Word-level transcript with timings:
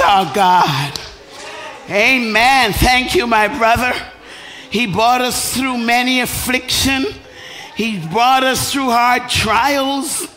Our 0.00 0.32
God. 0.34 1.00
Amen. 1.90 2.72
Thank 2.72 3.14
you, 3.14 3.26
my 3.26 3.48
brother. 3.48 3.92
He 4.70 4.86
brought 4.86 5.20
us 5.20 5.56
through 5.56 5.78
many 5.78 6.20
affliction. 6.20 7.06
He 7.74 7.98
brought 8.08 8.44
us 8.44 8.72
through 8.72 8.90
hard 8.90 9.28
trials. 9.28 10.28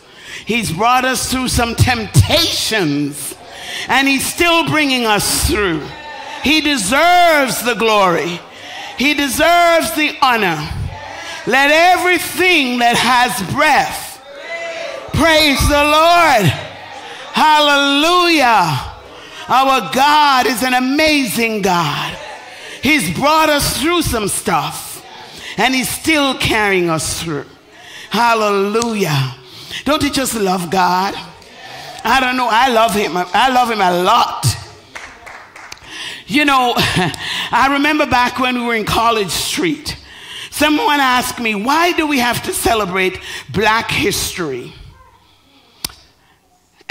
He's 0.46 0.72
brought 0.72 1.04
us 1.04 1.30
through 1.30 1.48
some 1.48 1.74
temptations. 1.74 3.34
And 3.88 4.08
he's 4.08 4.26
still 4.26 4.68
bringing 4.68 5.06
us 5.06 5.46
through. 5.48 5.82
He 6.42 6.60
deserves 6.60 7.62
the 7.62 7.74
glory. 7.74 8.40
He 8.98 9.14
deserves 9.14 9.94
the 9.94 10.16
honor. 10.20 10.58
Let 11.46 11.70
everything 11.70 12.78
that 12.78 12.96
has 12.96 13.52
breath 13.52 14.20
praise 15.12 15.60
the 15.68 15.84
Lord. 15.84 16.46
Hallelujah. 17.32 18.91
Our 19.48 19.90
God 19.92 20.46
is 20.46 20.62
an 20.62 20.74
amazing 20.74 21.62
God. 21.62 22.16
He's 22.82 23.12
brought 23.16 23.48
us 23.48 23.80
through 23.80 24.02
some 24.02 24.28
stuff 24.28 25.04
and 25.56 25.74
He's 25.74 25.88
still 25.88 26.36
carrying 26.38 26.90
us 26.90 27.22
through. 27.22 27.46
Hallelujah. 28.10 29.36
Don't 29.84 30.02
you 30.02 30.10
just 30.10 30.34
love 30.34 30.70
God? 30.70 31.14
I 32.04 32.20
don't 32.20 32.36
know. 32.36 32.48
I 32.50 32.68
love 32.68 32.94
Him. 32.94 33.12
I 33.16 33.48
love 33.50 33.70
Him 33.70 33.80
a 33.80 34.02
lot. 34.02 34.46
You 36.26 36.44
know, 36.44 36.74
I 36.76 37.68
remember 37.72 38.06
back 38.06 38.38
when 38.38 38.54
we 38.56 38.66
were 38.66 38.74
in 38.74 38.84
College 38.84 39.30
Street, 39.30 39.96
someone 40.50 41.00
asked 41.00 41.40
me, 41.40 41.54
why 41.54 41.92
do 41.92 42.06
we 42.06 42.18
have 42.18 42.42
to 42.44 42.52
celebrate 42.52 43.20
Black 43.50 43.90
history? 43.90 44.72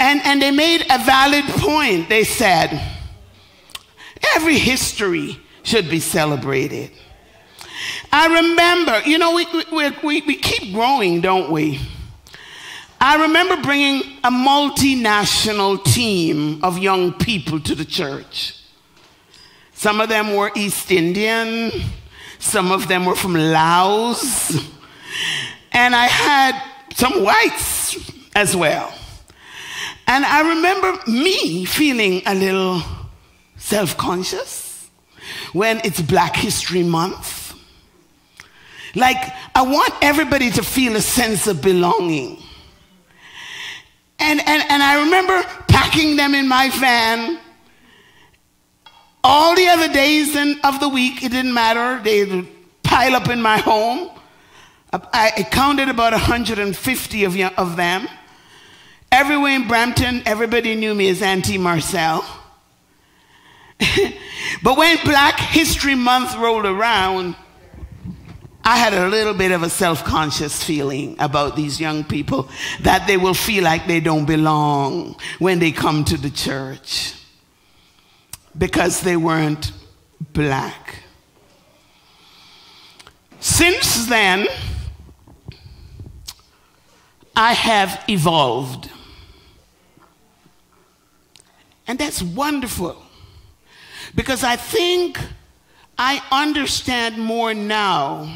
And, 0.02 0.20
and 0.24 0.42
they 0.42 0.50
made 0.50 0.84
a 0.90 0.98
valid 0.98 1.44
point. 1.44 2.08
They 2.08 2.24
said, 2.24 2.82
every 4.34 4.58
history 4.58 5.38
should 5.62 5.88
be 5.88 6.00
celebrated. 6.00 6.90
I 8.10 8.40
remember, 8.40 9.00
you 9.08 9.16
know, 9.18 9.32
we, 9.32 9.46
we, 9.70 9.90
we, 10.02 10.20
we 10.22 10.34
keep 10.34 10.74
growing, 10.74 11.20
don't 11.20 11.52
we? 11.52 11.78
I 13.00 13.22
remember 13.22 13.62
bringing 13.62 14.18
a 14.24 14.30
multinational 14.32 15.84
team 15.84 16.64
of 16.64 16.78
young 16.78 17.12
people 17.12 17.60
to 17.60 17.76
the 17.76 17.84
church. 17.84 18.60
Some 19.72 20.00
of 20.00 20.08
them 20.08 20.34
were 20.34 20.50
East 20.56 20.90
Indian, 20.90 21.70
some 22.40 22.72
of 22.72 22.88
them 22.88 23.04
were 23.04 23.14
from 23.14 23.34
Laos, 23.34 24.68
and 25.70 25.94
I 25.94 26.06
had 26.06 26.60
some 26.96 27.22
whites 27.22 28.10
as 28.34 28.56
well. 28.56 28.92
And 30.06 30.24
I 30.24 30.54
remember 30.54 30.98
me 31.10 31.64
feeling 31.64 32.22
a 32.26 32.34
little 32.34 32.82
self 33.56 33.96
conscious 33.96 34.90
when 35.52 35.80
it's 35.84 36.00
Black 36.00 36.36
History 36.36 36.82
Month. 36.82 37.54
Like, 38.94 39.16
I 39.54 39.62
want 39.62 39.94
everybody 40.02 40.50
to 40.50 40.62
feel 40.62 40.96
a 40.96 41.00
sense 41.00 41.46
of 41.46 41.62
belonging. 41.62 42.42
And, 44.18 44.40
and, 44.40 44.62
and 44.68 44.82
I 44.82 45.02
remember 45.04 45.42
packing 45.68 46.16
them 46.16 46.34
in 46.34 46.46
my 46.46 46.68
van 46.70 47.38
all 49.24 49.54
the 49.54 49.68
other 49.68 49.92
days 49.92 50.34
in, 50.34 50.58
of 50.64 50.80
the 50.80 50.88
week, 50.88 51.22
it 51.22 51.30
didn't 51.30 51.54
matter. 51.54 52.02
They'd 52.02 52.46
pile 52.82 53.14
up 53.14 53.28
in 53.28 53.40
my 53.40 53.58
home. 53.58 54.10
I, 54.92 55.32
I 55.38 55.42
counted 55.44 55.88
about 55.88 56.12
150 56.12 57.24
of, 57.24 57.36
of 57.56 57.76
them. 57.76 58.08
Everywhere 59.12 59.52
in 59.52 59.68
Brampton, 59.68 60.22
everybody 60.24 60.74
knew 60.74 60.94
me 60.94 61.10
as 61.10 61.20
Auntie 61.20 61.58
Marcelle. 61.58 62.24
but 64.62 64.78
when 64.78 64.96
Black 65.04 65.38
History 65.38 65.94
Month 65.94 66.34
rolled 66.36 66.64
around, 66.64 67.36
I 68.64 68.78
had 68.78 68.94
a 68.94 69.08
little 69.08 69.34
bit 69.34 69.52
of 69.52 69.62
a 69.62 69.68
self 69.68 70.02
conscious 70.02 70.64
feeling 70.64 71.16
about 71.18 71.56
these 71.56 71.78
young 71.78 72.04
people 72.04 72.48
that 72.80 73.06
they 73.06 73.18
will 73.18 73.34
feel 73.34 73.64
like 73.64 73.86
they 73.86 74.00
don't 74.00 74.24
belong 74.24 75.16
when 75.38 75.58
they 75.58 75.72
come 75.72 76.04
to 76.04 76.16
the 76.16 76.30
church 76.30 77.12
because 78.56 79.02
they 79.02 79.18
weren't 79.18 79.72
black. 80.32 81.02
Since 83.40 84.06
then, 84.06 84.46
I 87.36 87.52
have 87.52 88.02
evolved. 88.08 88.88
And 91.86 91.98
that's 91.98 92.22
wonderful 92.22 93.02
because 94.14 94.44
I 94.44 94.56
think 94.56 95.18
I 95.98 96.22
understand 96.30 97.18
more 97.18 97.54
now 97.54 98.32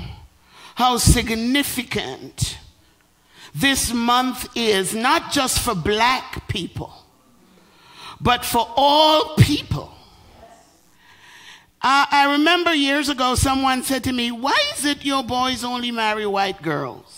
how 0.75 0.99
significant 0.99 2.59
this 3.55 3.93
month 3.93 4.49
is, 4.55 4.95
not 4.95 5.33
just 5.33 5.61
for 5.61 5.75
black 5.75 6.47
people, 6.49 6.93
but 8.21 8.45
for 8.45 8.69
all 8.77 9.35
people. 9.37 9.93
I 11.89 12.33
remember 12.33 12.75
years 12.75 13.09
ago 13.09 13.37
someone 13.37 13.85
said 13.85 14.03
to 14.05 14.13
me, 14.13 14.33
Why 14.33 14.61
is 14.77 14.85
it 14.85 15.05
your 15.05 15.23
boys 15.23 15.63
only 15.63 15.93
marry 15.93 16.27
white 16.27 16.61
girls? 16.61 17.16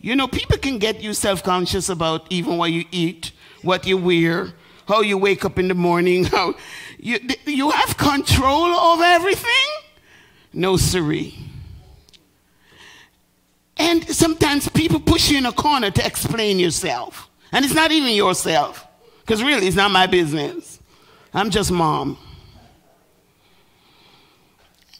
You 0.00 0.16
know, 0.16 0.26
people 0.26 0.56
can 0.56 0.78
get 0.78 1.02
you 1.02 1.12
self 1.12 1.42
conscious 1.42 1.88
about 1.88 2.26
even 2.30 2.56
what 2.56 2.72
you 2.72 2.84
eat, 2.90 3.32
what 3.62 3.86
you 3.86 3.98
wear, 3.98 4.52
how 4.88 5.02
you 5.02 5.18
wake 5.18 5.44
up 5.44 5.58
in 5.58 5.68
the 5.68 5.74
morning, 5.74 6.24
how 6.36 6.54
you, 6.98 7.18
you 7.46 7.70
have 7.70 7.96
control 7.96 8.66
over 8.66 9.04
everything? 9.04 9.68
No, 10.52 10.76
siree. 10.76 11.38
And 13.76 14.06
sometimes 14.08 14.68
people 14.68 15.00
push 15.00 15.30
you 15.30 15.38
in 15.38 15.46
a 15.46 15.52
corner 15.52 15.90
to 15.90 16.06
explain 16.06 16.58
yourself. 16.58 17.30
And 17.52 17.64
it's 17.64 17.74
not 17.74 17.90
even 17.90 18.12
yourself, 18.14 18.86
because 19.20 19.42
really, 19.42 19.66
it's 19.66 19.76
not 19.76 19.90
my 19.90 20.06
business. 20.06 20.80
I'm 21.32 21.50
just 21.50 21.70
mom. 21.70 22.18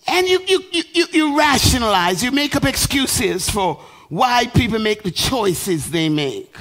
And 0.07 0.27
you, 0.27 0.41
you, 0.47 0.63
you, 0.73 1.07
you, 1.13 1.39
rationalize, 1.39 2.23
you 2.23 2.33
make 2.33 2.57
up 2.57 2.65
excuses 2.65 3.49
for 3.49 3.81
why 4.11 4.47
people 4.49 4.79
make 4.81 5.03
the 5.05 5.11
choices 5.11 5.91
they 5.91 6.11
make. 6.11 6.55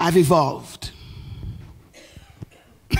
I've 0.00 0.16
evolved. 0.16 0.92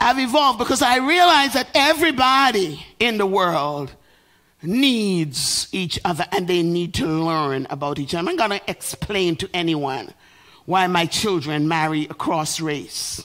I've 0.00 0.18
evolved 0.18 0.58
because 0.58 0.82
I 0.82 0.98
realize 0.98 1.54
that 1.54 1.68
everybody 1.74 2.84
in 2.98 3.18
the 3.18 3.26
world 3.26 3.92
needs 4.62 5.68
each 5.72 5.98
other 6.04 6.26
and 6.32 6.46
they 6.48 6.62
need 6.62 6.94
to 6.94 7.06
learn 7.06 7.66
about 7.70 7.98
each 8.00 8.14
other. 8.14 8.28
I'm 8.28 8.36
not 8.36 8.48
going 8.48 8.60
to 8.60 8.70
explain 8.70 9.36
to 9.36 9.48
anyone 9.54 10.12
why 10.66 10.86
my 10.88 11.06
children 11.06 11.68
marry 11.68 12.04
across 12.04 12.60
race. 12.60 13.24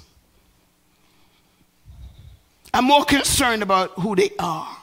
I'm 2.73 2.85
more 2.85 3.05
concerned 3.05 3.63
about 3.63 3.91
who 3.99 4.15
they 4.15 4.31
are 4.39 4.77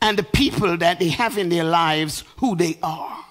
and 0.00 0.18
the 0.18 0.22
people 0.22 0.76
that 0.76 0.98
they 0.98 1.08
have 1.08 1.38
in 1.38 1.48
their 1.48 1.64
lives, 1.64 2.24
who 2.36 2.56
they 2.56 2.78
are. 2.82 3.24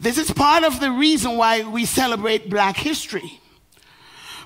This 0.00 0.18
is 0.18 0.30
part 0.30 0.64
of 0.64 0.80
the 0.80 0.90
reason 0.90 1.36
why 1.36 1.62
we 1.62 1.84
celebrate 1.84 2.50
Black 2.50 2.76
history. 2.76 3.40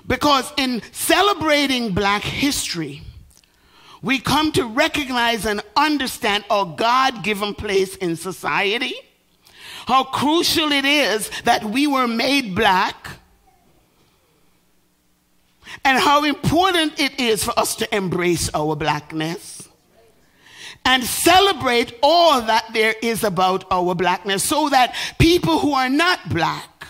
Because 0.05 0.51
in 0.57 0.81
celebrating 0.91 1.93
Black 1.93 2.23
history, 2.23 3.01
we 4.01 4.19
come 4.19 4.51
to 4.53 4.65
recognize 4.65 5.45
and 5.45 5.61
understand 5.75 6.45
our 6.49 6.65
God 6.65 7.23
given 7.23 7.53
place 7.53 7.95
in 7.95 8.15
society 8.15 8.95
how 9.89 10.03
crucial 10.03 10.71
it 10.71 10.85
is 10.85 11.31
that 11.45 11.63
we 11.63 11.87
were 11.87 12.07
made 12.07 12.53
black 12.53 13.18
and 15.85 15.99
how 15.99 16.23
important 16.23 16.99
it 16.99 17.19
is 17.19 17.43
for 17.43 17.57
us 17.57 17.75
to 17.77 17.95
embrace 17.95 18.49
our 18.53 18.75
blackness 18.75 19.69
and 20.85 21.03
celebrate 21.03 21.97
all 22.01 22.41
that 22.41 22.65
there 22.73 22.95
is 23.01 23.23
about 23.23 23.65
our 23.71 23.93
blackness 23.95 24.43
so 24.43 24.69
that 24.69 24.95
people 25.19 25.59
who 25.59 25.73
are 25.73 25.89
not 25.89 26.29
black 26.29 26.87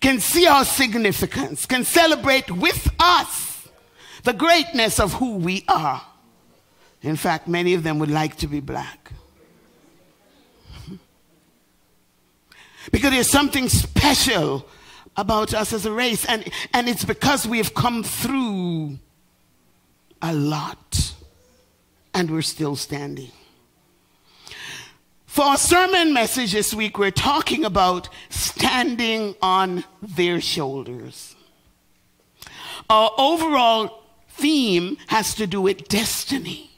can 0.00 0.20
see 0.20 0.46
our 0.46 0.64
significance, 0.64 1.66
can 1.66 1.84
celebrate 1.84 2.50
with 2.50 2.88
us 2.98 3.68
the 4.24 4.32
greatness 4.32 4.98
of 5.00 5.14
who 5.14 5.36
we 5.36 5.64
are. 5.68 6.02
In 7.02 7.16
fact, 7.16 7.46
many 7.46 7.74
of 7.74 7.82
them 7.82 7.98
would 7.98 8.10
like 8.10 8.36
to 8.36 8.46
be 8.46 8.60
black. 8.60 9.12
Because 12.92 13.10
there's 13.10 13.30
something 13.30 13.68
special 13.68 14.66
about 15.16 15.54
us 15.54 15.72
as 15.72 15.86
a 15.86 15.92
race. 15.92 16.24
And, 16.24 16.50
and 16.72 16.88
it's 16.88 17.04
because 17.04 17.46
we 17.46 17.58
have 17.58 17.74
come 17.74 18.02
through 18.02 18.98
a 20.22 20.32
lot 20.32 21.14
and 22.14 22.30
we're 22.30 22.42
still 22.42 22.76
standing. 22.76 23.30
For 25.26 25.44
our 25.44 25.58
sermon 25.58 26.14
message 26.14 26.52
this 26.52 26.72
week, 26.72 26.98
we're 26.98 27.10
talking 27.10 27.64
about 27.64 28.08
standing 28.30 29.34
on 29.42 29.84
their 30.00 30.40
shoulders. 30.40 31.36
Our 32.88 33.10
overall 33.18 34.02
theme 34.30 34.96
has 35.08 35.34
to 35.34 35.46
do 35.46 35.60
with 35.60 35.88
destiny. 35.88 36.70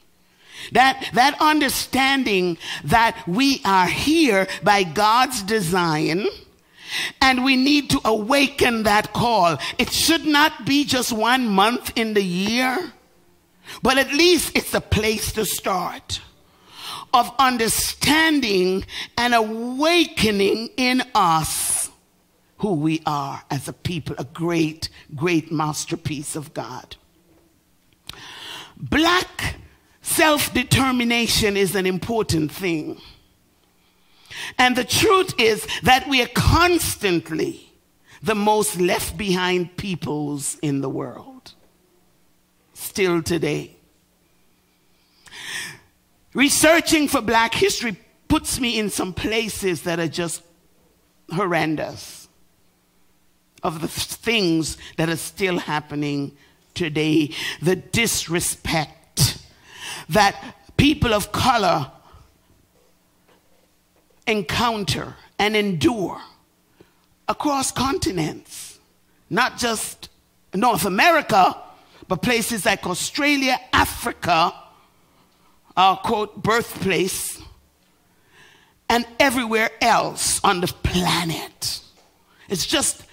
That, 0.73 1.09
that 1.13 1.37
understanding 1.39 2.57
that 2.83 3.15
we 3.25 3.61
are 3.63 3.87
here 3.87 4.47
by 4.61 4.83
God's 4.83 5.41
design 5.41 6.27
and 7.21 7.43
we 7.43 7.55
need 7.55 7.89
to 7.91 8.01
awaken 8.05 8.83
that 8.83 9.13
call. 9.13 9.57
It 9.77 9.91
should 9.91 10.25
not 10.25 10.65
be 10.65 10.85
just 10.85 11.11
one 11.11 11.47
month 11.47 11.91
in 11.95 12.13
the 12.13 12.23
year, 12.23 12.91
but 13.81 13.97
at 13.97 14.13
least 14.13 14.55
it's 14.55 14.73
a 14.73 14.81
place 14.81 15.31
to 15.33 15.45
start 15.45 16.21
of 17.13 17.31
understanding 17.39 18.85
and 19.17 19.33
awakening 19.33 20.69
in 20.77 21.03
us 21.15 21.89
who 22.59 22.73
we 22.73 23.01
are 23.05 23.43
as 23.49 23.67
a 23.67 23.73
people, 23.73 24.15
a 24.19 24.25
great, 24.25 24.89
great 25.15 25.51
masterpiece 25.51 26.35
of 26.35 26.53
God. 26.53 26.95
Black 28.77 29.55
self 30.01 30.53
determination 30.53 31.57
is 31.57 31.75
an 31.75 31.85
important 31.85 32.51
thing. 32.51 32.99
And 34.57 34.75
the 34.75 34.83
truth 34.83 35.33
is 35.37 35.67
that 35.83 36.07
we 36.07 36.21
are 36.21 36.29
constantly 36.33 37.71
the 38.21 38.35
most 38.35 38.79
left 38.79 39.17
behind 39.17 39.77
peoples 39.77 40.57
in 40.61 40.81
the 40.81 40.89
world. 40.89 41.53
Still 42.73 43.21
today. 43.21 43.75
Researching 46.33 47.07
for 47.07 47.21
black 47.21 47.53
history 47.53 47.97
puts 48.27 48.59
me 48.59 48.77
in 48.77 48.89
some 48.89 49.13
places 49.13 49.83
that 49.83 49.99
are 49.99 50.07
just 50.07 50.43
horrendous 51.33 52.27
of 53.63 53.81
the 53.81 53.87
things 53.87 54.77
that 54.97 55.09
are 55.09 55.17
still 55.17 55.57
happening 55.57 56.31
today, 56.73 57.33
the 57.61 57.75
disrespect 57.75 59.43
that 60.07 60.55
people 60.77 61.13
of 61.13 61.31
color 61.31 61.91
encounter 64.29 65.15
and 65.37 65.55
endure 65.55 66.21
across 67.27 67.71
continents, 67.71 68.79
not 69.29 69.57
just 69.57 70.09
North 70.53 70.85
America, 70.85 71.55
but 72.07 72.21
places 72.21 72.65
like 72.65 72.85
Australia, 72.85 73.59
Africa, 73.73 74.53
our 75.75 75.97
quote, 75.97 76.41
birthplace, 76.41 77.41
and 78.89 79.05
everywhere 79.19 79.69
else 79.81 80.43
on 80.43 80.61
the 80.61 80.67
planet. 80.67 81.81
It's 82.49 82.65
just 82.65 83.03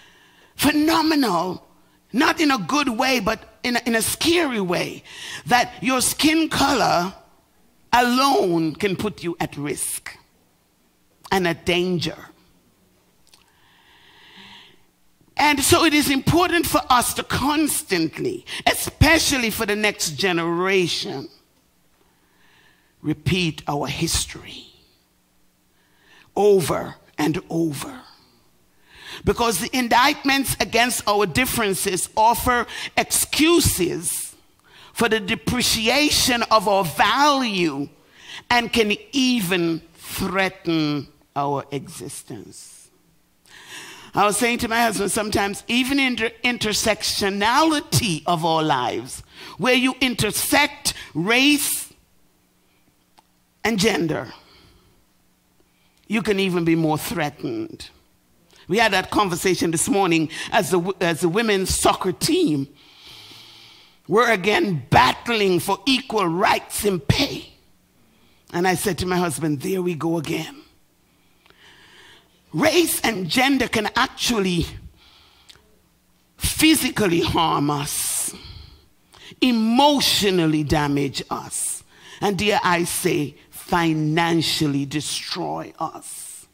phenomenal, 0.54 1.66
not 2.12 2.40
in 2.40 2.50
a 2.50 2.58
good 2.58 2.88
way, 2.88 3.20
but 3.20 3.58
in 3.62 3.76
a, 3.76 3.80
in 3.84 3.94
a 3.94 4.02
scary 4.02 4.60
way, 4.60 5.02
that 5.46 5.74
your 5.82 6.00
skin 6.00 6.48
color 6.48 7.12
alone 7.92 8.74
can 8.74 8.96
put 8.96 9.22
you 9.22 9.36
at 9.38 9.56
risk 9.56 10.16
and 11.30 11.46
a 11.46 11.54
danger. 11.54 12.16
And 15.36 15.60
so 15.60 15.84
it 15.84 15.92
is 15.92 16.10
important 16.10 16.66
for 16.66 16.80
us 16.88 17.12
to 17.14 17.22
constantly, 17.22 18.46
especially 18.66 19.50
for 19.50 19.66
the 19.66 19.76
next 19.76 20.12
generation, 20.12 21.28
repeat 23.02 23.62
our 23.68 23.86
history 23.86 24.64
over 26.34 26.96
and 27.18 27.40
over. 27.50 28.00
Because 29.24 29.60
the 29.60 29.76
indictments 29.76 30.56
against 30.60 31.06
our 31.06 31.26
differences 31.26 32.08
offer 32.16 32.66
excuses 32.96 34.34
for 34.92 35.08
the 35.08 35.20
depreciation 35.20 36.42
of 36.50 36.66
our 36.66 36.84
value 36.84 37.88
and 38.50 38.72
can 38.72 38.96
even 39.12 39.82
threaten 39.94 41.08
our 41.36 41.64
existence. 41.70 42.88
I 44.14 44.24
was 44.24 44.38
saying 44.38 44.58
to 44.58 44.68
my 44.68 44.80
husband 44.80 45.10
sometimes, 45.12 45.62
even 45.68 46.00
in 46.00 46.16
the 46.16 46.32
intersectionality 46.42 48.22
of 48.26 48.46
our 48.46 48.62
lives, 48.62 49.22
where 49.58 49.74
you 49.74 49.94
intersect 50.00 50.94
race 51.14 51.92
and 53.62 53.78
gender, 53.78 54.32
you 56.08 56.22
can 56.22 56.40
even 56.40 56.64
be 56.64 56.74
more 56.74 56.96
threatened. 56.96 57.90
We 58.68 58.78
had 58.78 58.92
that 58.94 59.10
conversation 59.10 59.70
this 59.70 59.88
morning 59.88 60.30
as 60.50 60.70
the, 60.70 60.94
as 61.00 61.20
the 61.20 61.28
women's 61.28 61.74
soccer 61.74 62.12
team 62.12 62.68
were 64.08 64.30
again 64.30 64.86
battling 64.88 65.60
for 65.60 65.78
equal 65.84 66.26
rights 66.26 66.84
and 66.84 67.06
pay. 67.06 67.52
And 68.52 68.66
I 68.66 68.76
said 68.76 68.98
to 68.98 69.06
my 69.06 69.16
husband, 69.16 69.60
There 69.60 69.82
we 69.82 69.94
go 69.94 70.16
again 70.16 70.62
race 72.56 73.00
and 73.02 73.28
gender 73.28 73.68
can 73.68 73.88
actually 73.94 74.66
physically 76.38 77.20
harm 77.20 77.70
us, 77.70 78.34
emotionally 79.42 80.64
damage 80.64 81.22
us, 81.30 81.84
and 82.20 82.38
dare 82.38 82.60
I 82.64 82.84
say, 82.84 83.36
financially 83.50 84.86
destroy 84.86 85.72
us. 85.78 86.46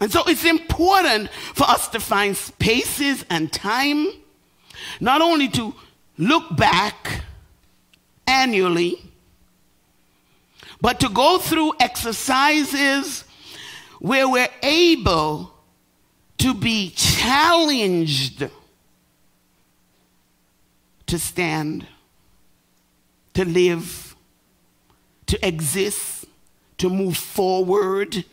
And 0.00 0.12
so 0.12 0.22
it's 0.26 0.44
important 0.44 1.30
for 1.54 1.64
us 1.64 1.88
to 1.88 2.00
find 2.00 2.36
spaces 2.36 3.24
and 3.30 3.52
time, 3.52 4.06
not 5.00 5.22
only 5.22 5.48
to 5.48 5.74
look 6.18 6.56
back 6.56 7.22
annually, 8.26 8.96
but 10.80 11.00
to 11.00 11.08
go 11.08 11.38
through 11.38 11.72
exercises 11.80 13.23
where 14.04 14.28
we're 14.28 14.50
able 14.62 15.50
to 16.36 16.52
be 16.52 16.90
challenged 16.90 18.46
to 21.06 21.18
stand, 21.18 21.86
to 23.32 23.46
live, 23.46 24.14
to 25.24 25.46
exist, 25.46 26.26
to 26.76 26.90
move 26.90 27.16
forward, 27.16 28.26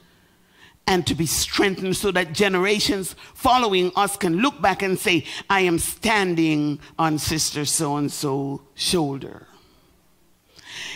and 0.88 1.08
to 1.08 1.16
be 1.16 1.26
strengthened 1.26 1.96
so 1.96 2.12
that 2.12 2.34
generations 2.34 3.16
following 3.34 3.94
us 3.96 4.18
can 4.18 4.42
look 4.42 4.62
back 4.62 4.82
and 4.82 5.00
say, 5.00 5.24
I 5.50 5.62
am 5.62 5.80
standing 5.80 6.82
on 7.00 7.18
Sister 7.18 7.64
So 7.64 7.96
and 7.96 8.12
so's 8.12 8.60
shoulder. 8.76 9.48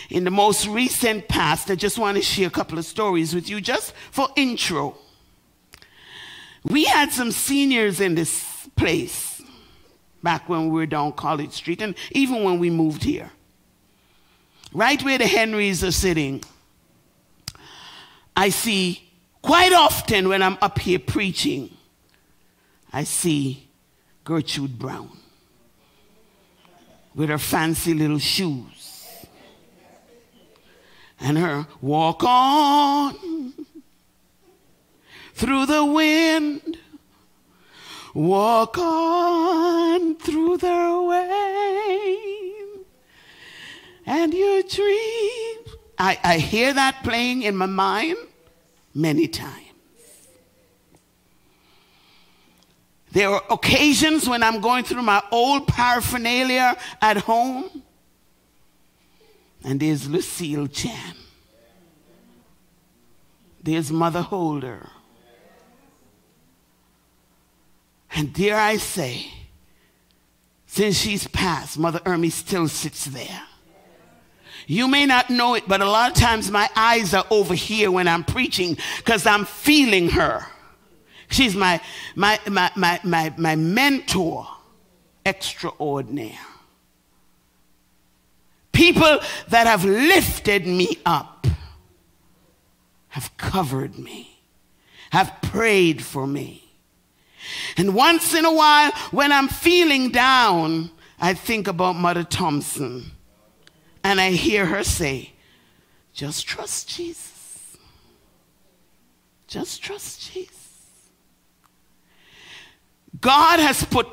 In 0.09 0.23
the 0.23 0.31
most 0.31 0.67
recent 0.67 1.27
past, 1.27 1.69
I 1.69 1.75
just 1.75 1.97
want 1.97 2.17
to 2.17 2.23
share 2.23 2.47
a 2.47 2.51
couple 2.51 2.77
of 2.77 2.85
stories 2.85 3.33
with 3.33 3.49
you 3.49 3.61
just 3.61 3.93
for 4.11 4.29
intro. 4.35 4.95
We 6.63 6.85
had 6.85 7.11
some 7.11 7.31
seniors 7.31 7.99
in 7.99 8.15
this 8.15 8.67
place 8.75 9.41
back 10.23 10.49
when 10.49 10.69
we 10.69 10.79
were 10.79 10.85
down 10.85 11.13
College 11.13 11.51
Street, 11.51 11.81
and 11.81 11.95
even 12.11 12.43
when 12.43 12.59
we 12.59 12.69
moved 12.69 13.03
here. 13.03 13.31
Right 14.73 15.01
where 15.03 15.17
the 15.17 15.27
Henrys 15.27 15.83
are 15.83 15.91
sitting, 15.91 16.43
I 18.35 18.49
see 18.49 19.03
quite 19.41 19.71
often 19.71 20.27
when 20.27 20.41
I'm 20.41 20.57
up 20.61 20.79
here 20.79 20.99
preaching, 20.99 21.77
I 22.91 23.03
see 23.03 23.69
Gertrude 24.23 24.77
Brown 24.79 25.11
with 27.13 27.29
her 27.29 27.37
fancy 27.37 27.93
little 27.93 28.19
shoes 28.19 28.74
and 31.19 31.37
her 31.37 31.67
walk 31.81 32.23
on 32.23 33.53
through 35.33 35.65
the 35.65 35.83
wind, 35.83 36.77
walk 38.13 38.77
on 38.77 40.15
through 40.15 40.57
the 40.57 41.07
rain, 41.09 42.85
and 44.05 44.33
your 44.33 44.63
dream. 44.63 45.57
I, 45.97 46.19
I 46.23 46.37
hear 46.37 46.73
that 46.73 47.03
playing 47.03 47.43
in 47.43 47.55
my 47.55 47.65
mind 47.65 48.17
many 48.93 49.27
times. 49.27 49.61
There 53.11 53.29
are 53.29 53.43
occasions 53.49 54.27
when 54.27 54.43
I'm 54.43 54.59
going 54.59 54.83
through 54.83 55.03
my 55.03 55.23
old 55.31 55.67
paraphernalia 55.67 56.75
at 57.01 57.15
home 57.17 57.81
and 59.65 59.79
there's 59.79 60.07
Lucille 60.07 60.67
Chan. 60.67 61.15
There's 63.63 63.91
Mother 63.91 64.21
Holder. 64.21 64.87
And 68.11 68.31
dare 68.31 68.57
I 68.57 68.77
say, 68.77 69.25
since 70.67 70.97
she's 70.97 71.27
passed, 71.27 71.79
Mother 71.79 71.99
Ermy 72.05 72.31
still 72.31 72.67
sits 72.67 73.05
there. 73.05 73.41
You 74.67 74.87
may 74.87 75.07
not 75.07 75.31
know 75.31 75.55
it, 75.55 75.67
but 75.67 75.81
a 75.81 75.89
lot 75.89 76.11
of 76.11 76.17
times 76.17 76.51
my 76.51 76.69
eyes 76.75 77.13
are 77.15 77.25
over 77.31 77.55
here 77.55 77.89
when 77.89 78.07
I'm 78.07 78.23
preaching 78.23 78.77
because 78.97 79.25
I'm 79.25 79.45
feeling 79.45 80.09
her. 80.09 80.45
She's 81.29 81.55
my, 81.55 81.81
my, 82.15 82.39
my, 82.47 82.71
my, 82.75 82.99
my, 83.03 83.33
my 83.35 83.55
mentor 83.55 84.47
extraordinaire. 85.25 86.37
People 88.75 89.19
that 89.47 89.67
have 89.67 89.85
lifted 89.85 90.67
me 90.67 90.97
up, 91.05 91.47
have 93.07 93.35
covered 93.37 93.97
me, 93.97 94.41
have 95.11 95.33
prayed 95.41 96.03
for 96.03 96.27
me. 96.27 96.61
And 97.77 97.95
once 97.95 98.33
in 98.33 98.43
a 98.43 98.53
while, 98.53 98.91
when 99.11 99.31
I'm 99.31 99.47
feeling 99.47 100.09
down, 100.09 100.91
I 101.19 101.33
think 101.33 101.69
about 101.69 101.95
Mother 101.95 102.25
Thompson. 102.25 103.11
And 104.03 104.19
I 104.19 104.31
hear 104.31 104.65
her 104.65 104.83
say, 104.83 105.31
just 106.13 106.45
trust 106.45 106.89
Jesus. 106.89 107.77
Just 109.47 109.81
trust 109.81 110.33
Jesus. 110.33 110.51
God 113.21 113.59
has 113.59 113.85
put 113.85 114.07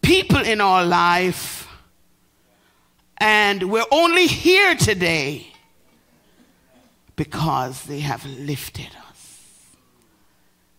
people 0.00 0.38
in 0.38 0.60
our 0.62 0.84
life, 0.84 1.68
and 3.22 3.70
we're 3.70 3.84
only 3.92 4.26
here 4.26 4.74
today 4.74 5.46
because 7.14 7.84
they 7.84 8.00
have 8.00 8.26
lifted 8.26 8.90
us 9.08 9.46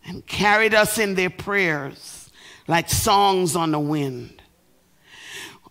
and 0.06 0.28
carried 0.28 0.74
us 0.74 0.98
in 0.98 1.16
their 1.16 1.30
prayers 1.30 2.30
like 2.68 2.90
songs 2.90 3.56
on 3.56 3.72
the 3.72 3.80
wind. 3.80 4.42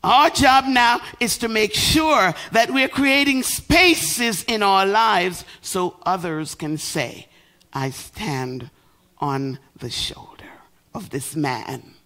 Our 0.03 0.31
job 0.31 0.65
now 0.65 1.03
is 1.21 1.37
to 1.39 1.49
make 1.49 1.75
sure 1.75 2.33
that 2.53 2.71
we're 2.71 2.89
creating 2.89 3.43
spaces 3.43 4.43
in 4.45 4.63
our 4.63 4.87
lives 4.87 5.45
so 5.61 5.99
others 6.07 6.55
can 6.55 6.79
say, 6.79 7.27
I 7.75 7.91
stand 7.91 8.71
on 9.19 9.59
the 9.77 9.91
shoulder 9.91 10.49
of 10.95 11.11
this 11.11 11.37
man 11.37 11.97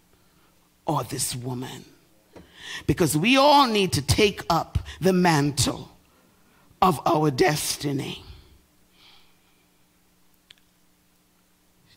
or 0.84 1.04
this 1.04 1.36
woman. 1.36 1.84
Because 2.86 3.16
we 3.16 3.36
all 3.36 3.66
need 3.66 3.92
to 3.92 4.02
take 4.02 4.42
up 4.50 4.78
the 5.00 5.12
mantle 5.12 5.90
of 6.82 7.00
our 7.06 7.30
destiny. 7.30 8.22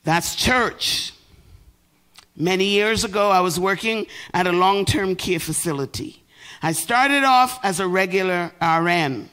That's 0.03 0.35
church. 0.35 1.13
Many 2.35 2.65
years 2.65 3.03
ago, 3.03 3.29
I 3.31 3.41
was 3.41 3.59
working 3.59 4.07
at 4.33 4.47
a 4.47 4.51
long 4.51 4.85
term 4.85 5.15
care 5.15 5.39
facility. 5.39 6.23
I 6.61 6.71
started 6.71 7.23
off 7.23 7.59
as 7.63 7.79
a 7.79 7.87
regular 7.87 8.51
RN. 8.61 9.29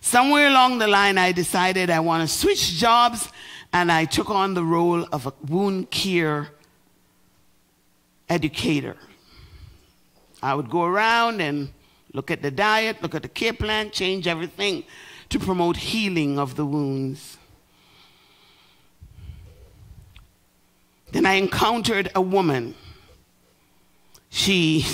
Somewhere 0.00 0.48
along 0.48 0.78
the 0.78 0.86
line, 0.86 1.16
I 1.16 1.32
decided 1.32 1.88
I 1.88 2.00
want 2.00 2.28
to 2.28 2.34
switch 2.34 2.74
jobs 2.74 3.28
and 3.72 3.90
I 3.90 4.04
took 4.04 4.30
on 4.30 4.54
the 4.54 4.64
role 4.64 5.04
of 5.12 5.26
a 5.26 5.32
wound 5.48 5.90
care 5.90 6.48
educator. 8.28 8.96
I 10.44 10.54
would 10.54 10.68
go 10.68 10.84
around 10.84 11.40
and 11.40 11.70
look 12.12 12.30
at 12.30 12.42
the 12.42 12.50
diet, 12.50 13.02
look 13.02 13.14
at 13.14 13.22
the 13.22 13.28
care 13.28 13.54
plan, 13.54 13.90
change 13.90 14.26
everything 14.26 14.84
to 15.30 15.38
promote 15.38 15.78
healing 15.78 16.38
of 16.38 16.54
the 16.56 16.66
wounds. 16.66 17.38
Then 21.12 21.24
I 21.24 21.34
encountered 21.34 22.10
a 22.14 22.20
woman. 22.20 22.74
She, 24.28 24.84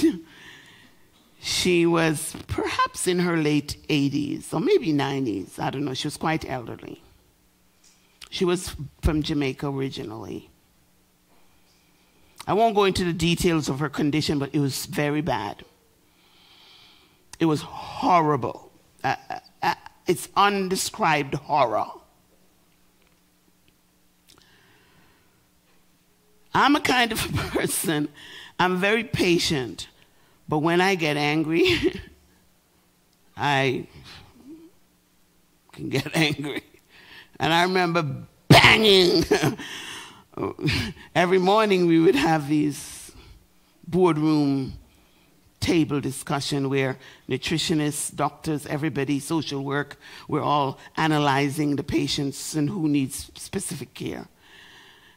she 1.40 1.84
was 1.84 2.36
perhaps 2.46 3.08
in 3.08 3.18
her 3.18 3.36
late 3.36 3.76
80s 3.88 4.54
or 4.54 4.60
maybe 4.60 4.92
90s. 4.92 5.58
I 5.58 5.70
don't 5.70 5.84
know. 5.84 5.94
She 5.94 6.06
was 6.06 6.16
quite 6.16 6.48
elderly. 6.48 7.02
She 8.30 8.44
was 8.44 8.76
from 9.02 9.22
Jamaica 9.22 9.66
originally. 9.66 10.49
I 12.50 12.52
won't 12.52 12.74
go 12.74 12.82
into 12.82 13.04
the 13.04 13.12
details 13.12 13.68
of 13.68 13.78
her 13.78 13.88
condition, 13.88 14.40
but 14.40 14.52
it 14.52 14.58
was 14.58 14.86
very 14.86 15.20
bad. 15.20 15.64
It 17.38 17.44
was 17.44 17.62
horrible. 17.62 18.72
Uh, 19.04 19.14
uh, 19.30 19.38
uh 19.62 19.74
it's 20.08 20.28
undescribed 20.34 21.34
horror. 21.34 21.86
I'm 26.52 26.74
a 26.74 26.80
kind 26.80 27.12
of 27.12 27.18
person, 27.36 28.08
I'm 28.58 28.78
very 28.78 29.04
patient, 29.04 29.86
but 30.48 30.58
when 30.58 30.80
I 30.80 30.96
get 30.96 31.16
angry, 31.16 32.00
I 33.36 33.86
can 35.70 35.88
get 35.88 36.10
angry. 36.16 36.64
And 37.38 37.52
I 37.52 37.62
remember 37.62 38.26
banging. 38.48 39.22
Every 41.14 41.38
morning 41.38 41.86
we 41.86 42.00
would 42.00 42.14
have 42.14 42.48
these 42.48 43.12
boardroom 43.86 44.74
table 45.60 46.00
discussion 46.00 46.70
where 46.70 46.96
nutritionists, 47.28 48.14
doctors, 48.14 48.66
everybody, 48.66 49.20
social 49.20 49.62
work, 49.62 49.96
we're 50.28 50.42
all 50.42 50.78
analyzing 50.96 51.76
the 51.76 51.82
patients 51.82 52.54
and 52.54 52.70
who 52.70 52.88
needs 52.88 53.30
specific 53.34 53.92
care. 53.94 54.28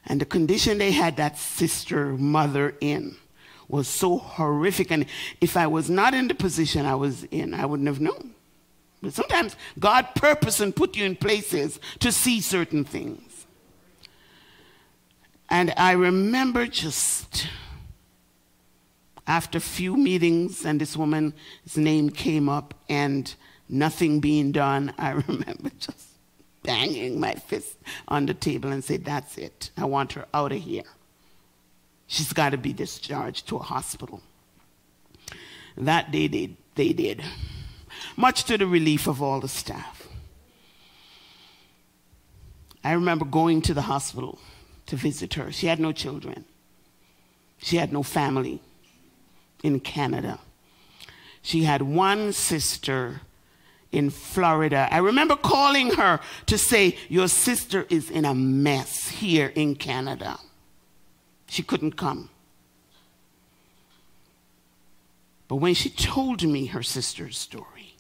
And 0.05 0.19
the 0.19 0.25
condition 0.25 0.77
they 0.77 0.91
had 0.91 1.15
that 1.17 1.37
sister 1.37 2.07
mother 2.17 2.75
in 2.81 3.15
was 3.69 3.87
so 3.87 4.17
horrific. 4.17 4.91
And 4.91 5.05
if 5.39 5.55
I 5.55 5.67
was 5.67 5.89
not 5.89 6.13
in 6.13 6.27
the 6.27 6.35
position 6.35 6.85
I 6.85 6.95
was 6.95 7.23
in, 7.25 7.53
I 7.53 7.65
wouldn't 7.65 7.87
have 7.87 8.01
known. 8.01 8.35
But 9.01 9.13
sometimes 9.13 9.55
God 9.79 10.09
purpose 10.15 10.59
and 10.59 10.75
put 10.75 10.97
you 10.97 11.05
in 11.05 11.15
places 11.15 11.79
to 11.99 12.11
see 12.11 12.41
certain 12.41 12.83
things. 12.83 13.32
And 15.53 15.72
I 15.77 15.91
remember 15.91 16.65
just 16.65 17.48
after 19.27 19.60
a 19.60 19.62
few 19.62 19.95
meetings 19.95 20.65
and 20.65 20.81
this 20.81 20.98
woman's 20.98 21.36
name 21.77 22.10
came 22.10 22.50
up 22.50 22.74
and 22.89 23.31
nothing 23.69 24.19
being 24.19 24.51
done, 24.51 24.95
I 24.98 25.12
remember 25.27 25.69
just 25.77 26.07
banging 26.63 27.19
my 27.19 27.36
fist 27.36 27.77
on 28.07 28.25
the 28.25 28.33
table 28.33 28.72
and 28.72 28.83
say, 28.83 28.98
That's 28.98 29.38
it. 29.38 29.69
I 29.77 29.86
want 29.86 30.13
her 30.13 30.25
out 30.33 30.51
of 30.51 30.57
here. 30.57 30.89
She's 32.07 32.33
got 32.33 32.50
to 32.50 32.57
be 32.57 32.74
discharged 32.74 33.48
to 33.50 33.57
a 33.57 33.63
hospital. 33.63 34.24
That 35.77 36.10
day 36.10 36.25
they, 36.25 36.57
they 36.74 36.93
did 36.93 37.24
much 38.17 38.45
to 38.45 38.57
the 38.57 38.65
relief 38.65 39.05
of 39.05 39.22
all 39.22 39.39
the 39.39 39.48
staff. 39.48 40.07
I 42.83 42.93
remember 42.93 43.25
going 43.25 43.62
to 43.62 43.75
the 43.75 43.83
hospital 43.83 44.39
to 44.87 44.95
visit 44.95 45.35
her. 45.35 45.51
She 45.51 45.67
had 45.67 45.79
no 45.79 45.91
children, 45.91 46.45
she 47.57 47.77
had 47.77 47.91
no 47.91 48.03
family 48.03 48.61
in 49.63 49.79
Canada. 49.79 50.39
She 51.41 51.63
had 51.63 51.81
one 51.81 52.31
sister 52.31 53.21
in 53.91 54.09
Florida. 54.09 54.87
I 54.89 54.97
remember 54.97 55.35
calling 55.35 55.91
her 55.91 56.19
to 56.45 56.57
say, 56.57 56.97
Your 57.09 57.27
sister 57.27 57.85
is 57.89 58.09
in 58.09 58.25
a 58.25 58.33
mess 58.33 59.09
here 59.09 59.51
in 59.53 59.75
Canada. 59.75 60.39
She 61.47 61.61
couldn't 61.61 61.97
come. 61.97 62.29
But 65.47 65.57
when 65.57 65.75
she 65.75 65.89
told 65.89 66.41
me 66.43 66.67
her 66.67 66.81
sister's 66.81 67.37
story, 67.37 67.95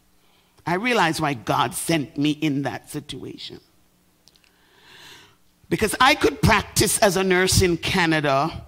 I 0.65 0.75
realized 0.75 1.19
why 1.19 1.33
God 1.33 1.75
sent 1.75 2.17
me 2.17 2.31
in 2.31 2.63
that 2.63 2.89
situation. 2.89 3.59
Because 5.73 5.95
I 5.99 6.13
could 6.13 6.39
practice 6.39 6.99
as 6.99 7.17
a 7.17 7.23
nurse 7.23 7.63
in 7.63 7.77
Canada, 7.77 8.63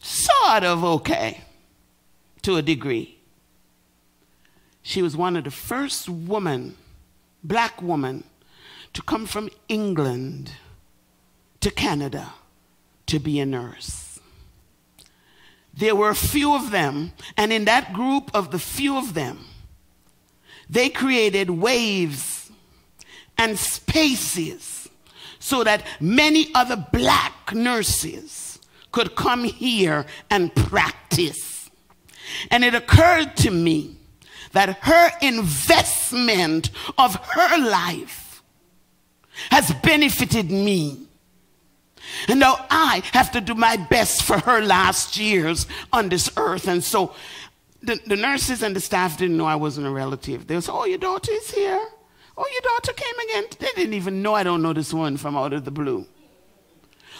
sort 0.00 0.64
of 0.64 0.82
okay, 0.82 1.42
to 2.42 2.56
a 2.56 2.62
degree. 2.62 3.16
She 4.82 5.02
was 5.02 5.16
one 5.16 5.36
of 5.36 5.44
the 5.44 5.52
first 5.52 6.08
women, 6.08 6.74
black 7.44 7.80
woman, 7.80 8.24
to 8.94 9.02
come 9.02 9.24
from 9.26 9.50
England 9.68 10.50
to 11.60 11.70
Canada 11.70 12.32
to 13.06 13.20
be 13.20 13.38
a 13.38 13.46
nurse. 13.46 14.18
There 15.72 15.94
were 15.94 16.10
a 16.10 16.16
few 16.16 16.56
of 16.56 16.72
them, 16.72 17.12
and 17.36 17.52
in 17.52 17.66
that 17.66 17.92
group 17.92 18.32
of 18.34 18.50
the 18.50 18.58
few 18.58 18.96
of 18.96 19.14
them, 19.14 19.44
they 20.68 20.88
created 20.88 21.50
waves 21.50 22.33
and 23.38 23.58
spaces 23.58 24.88
so 25.38 25.64
that 25.64 25.84
many 26.00 26.48
other 26.54 26.76
black 26.92 27.54
nurses 27.54 28.58
could 28.92 29.14
come 29.14 29.44
here 29.44 30.06
and 30.30 30.54
practice. 30.54 31.70
And 32.50 32.64
it 32.64 32.74
occurred 32.74 33.36
to 33.38 33.50
me 33.50 33.96
that 34.52 34.78
her 34.82 35.10
investment 35.20 36.70
of 36.96 37.16
her 37.16 37.58
life 37.58 38.42
has 39.50 39.72
benefited 39.82 40.50
me 40.50 41.04
and 42.28 42.40
now 42.40 42.64
I 42.70 43.02
have 43.12 43.32
to 43.32 43.40
do 43.40 43.54
my 43.54 43.76
best 43.76 44.22
for 44.22 44.38
her 44.38 44.60
last 44.60 45.16
years 45.16 45.66
on 45.92 46.08
this 46.08 46.30
earth. 46.36 46.68
And 46.68 46.82
so 46.82 47.14
the, 47.82 48.00
the 48.06 48.16
nurses 48.16 48.62
and 48.62 48.74
the 48.74 48.80
staff 48.80 49.18
didn't 49.18 49.36
know 49.36 49.46
I 49.46 49.56
wasn't 49.56 49.86
a 49.86 49.90
relative. 49.90 50.46
They 50.46 50.56
was, 50.56 50.68
oh, 50.68 50.84
your 50.84 50.98
daughter 50.98 51.32
is 51.32 51.50
here. 51.50 51.86
Oh, 52.36 52.46
your 52.52 52.60
daughter 52.62 52.92
came 52.92 53.18
again. 53.28 53.44
They 53.58 53.82
didn't 53.82 53.94
even 53.94 54.22
know 54.22 54.34
I 54.34 54.42
don't 54.42 54.62
know 54.62 54.72
this 54.72 54.92
one 54.92 55.16
from 55.16 55.36
out 55.36 55.52
of 55.52 55.64
the 55.64 55.70
blue. 55.70 56.06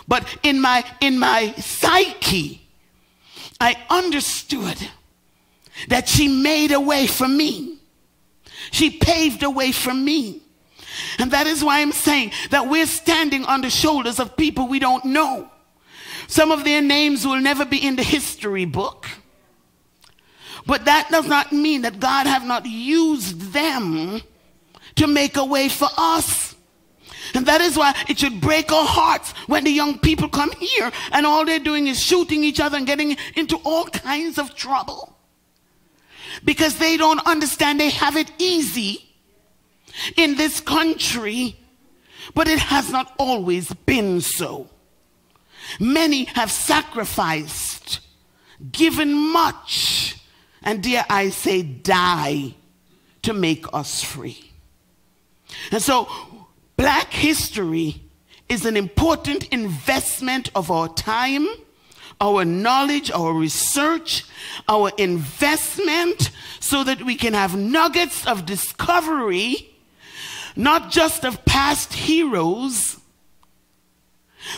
But 0.08 0.36
in 0.42 0.60
my 0.60 0.84
in 1.00 1.18
my 1.18 1.52
psyche, 1.52 2.66
I 3.60 3.76
understood 3.88 4.76
that 5.88 6.08
she 6.08 6.28
made 6.28 6.72
a 6.72 6.80
way 6.80 7.06
for 7.06 7.28
me. 7.28 7.78
She 8.70 8.90
paved 8.90 9.42
a 9.42 9.50
way 9.50 9.72
for 9.72 9.94
me. 9.94 10.40
And 11.18 11.30
that 11.30 11.46
is 11.46 11.64
why 11.64 11.80
I'm 11.80 11.92
saying 11.92 12.32
that 12.50 12.68
we're 12.68 12.86
standing 12.86 13.44
on 13.44 13.60
the 13.60 13.70
shoulders 13.70 14.20
of 14.20 14.36
people 14.36 14.68
we 14.68 14.78
don't 14.78 15.04
know. 15.04 15.50
Some 16.26 16.50
of 16.50 16.64
their 16.64 16.80
names 16.80 17.26
will 17.26 17.40
never 17.40 17.64
be 17.64 17.84
in 17.84 17.96
the 17.96 18.02
history 18.02 18.64
book. 18.64 19.08
But 20.66 20.86
that 20.86 21.08
does 21.10 21.26
not 21.26 21.52
mean 21.52 21.82
that 21.82 22.00
God 22.00 22.26
have 22.26 22.46
not 22.46 22.64
used 22.64 23.52
them 23.52 24.22
to 24.96 25.06
make 25.06 25.36
a 25.36 25.44
way 25.44 25.68
for 25.68 25.88
us. 25.96 26.54
And 27.34 27.46
that 27.46 27.60
is 27.60 27.76
why 27.76 27.94
it 28.08 28.18
should 28.18 28.40
break 28.40 28.70
our 28.70 28.86
hearts 28.86 29.32
when 29.46 29.64
the 29.64 29.70
young 29.70 29.98
people 29.98 30.28
come 30.28 30.52
here 30.52 30.92
and 31.12 31.26
all 31.26 31.44
they're 31.44 31.58
doing 31.58 31.88
is 31.88 32.00
shooting 32.00 32.44
each 32.44 32.60
other 32.60 32.76
and 32.76 32.86
getting 32.86 33.16
into 33.34 33.56
all 33.64 33.86
kinds 33.86 34.38
of 34.38 34.54
trouble. 34.54 35.16
Because 36.44 36.78
they 36.78 36.96
don't 36.96 37.24
understand 37.26 37.80
they 37.80 37.90
have 37.90 38.16
it 38.16 38.30
easy 38.38 39.04
in 40.16 40.36
this 40.36 40.60
country, 40.60 41.56
but 42.34 42.48
it 42.48 42.58
has 42.58 42.90
not 42.90 43.12
always 43.18 43.72
been 43.72 44.20
so. 44.20 44.68
Many 45.80 46.24
have 46.24 46.50
sacrificed, 46.50 48.00
given 48.70 49.12
much, 49.12 50.16
and 50.62 50.82
dare 50.82 51.06
I 51.08 51.30
say, 51.30 51.62
die 51.62 52.54
to 53.22 53.32
make 53.32 53.64
us 53.72 54.02
free. 54.02 54.53
And 55.70 55.82
so, 55.82 56.08
black 56.76 57.12
history 57.12 58.02
is 58.48 58.64
an 58.64 58.76
important 58.76 59.48
investment 59.48 60.50
of 60.54 60.70
our 60.70 60.88
time, 60.88 61.46
our 62.20 62.44
knowledge, 62.44 63.10
our 63.10 63.32
research, 63.32 64.24
our 64.68 64.90
investment, 64.98 66.30
so 66.60 66.84
that 66.84 67.02
we 67.02 67.16
can 67.16 67.34
have 67.34 67.56
nuggets 67.56 68.26
of 68.26 68.46
discovery, 68.46 69.70
not 70.56 70.90
just 70.90 71.24
of 71.24 71.44
past 71.44 71.92
heroes, 71.92 72.98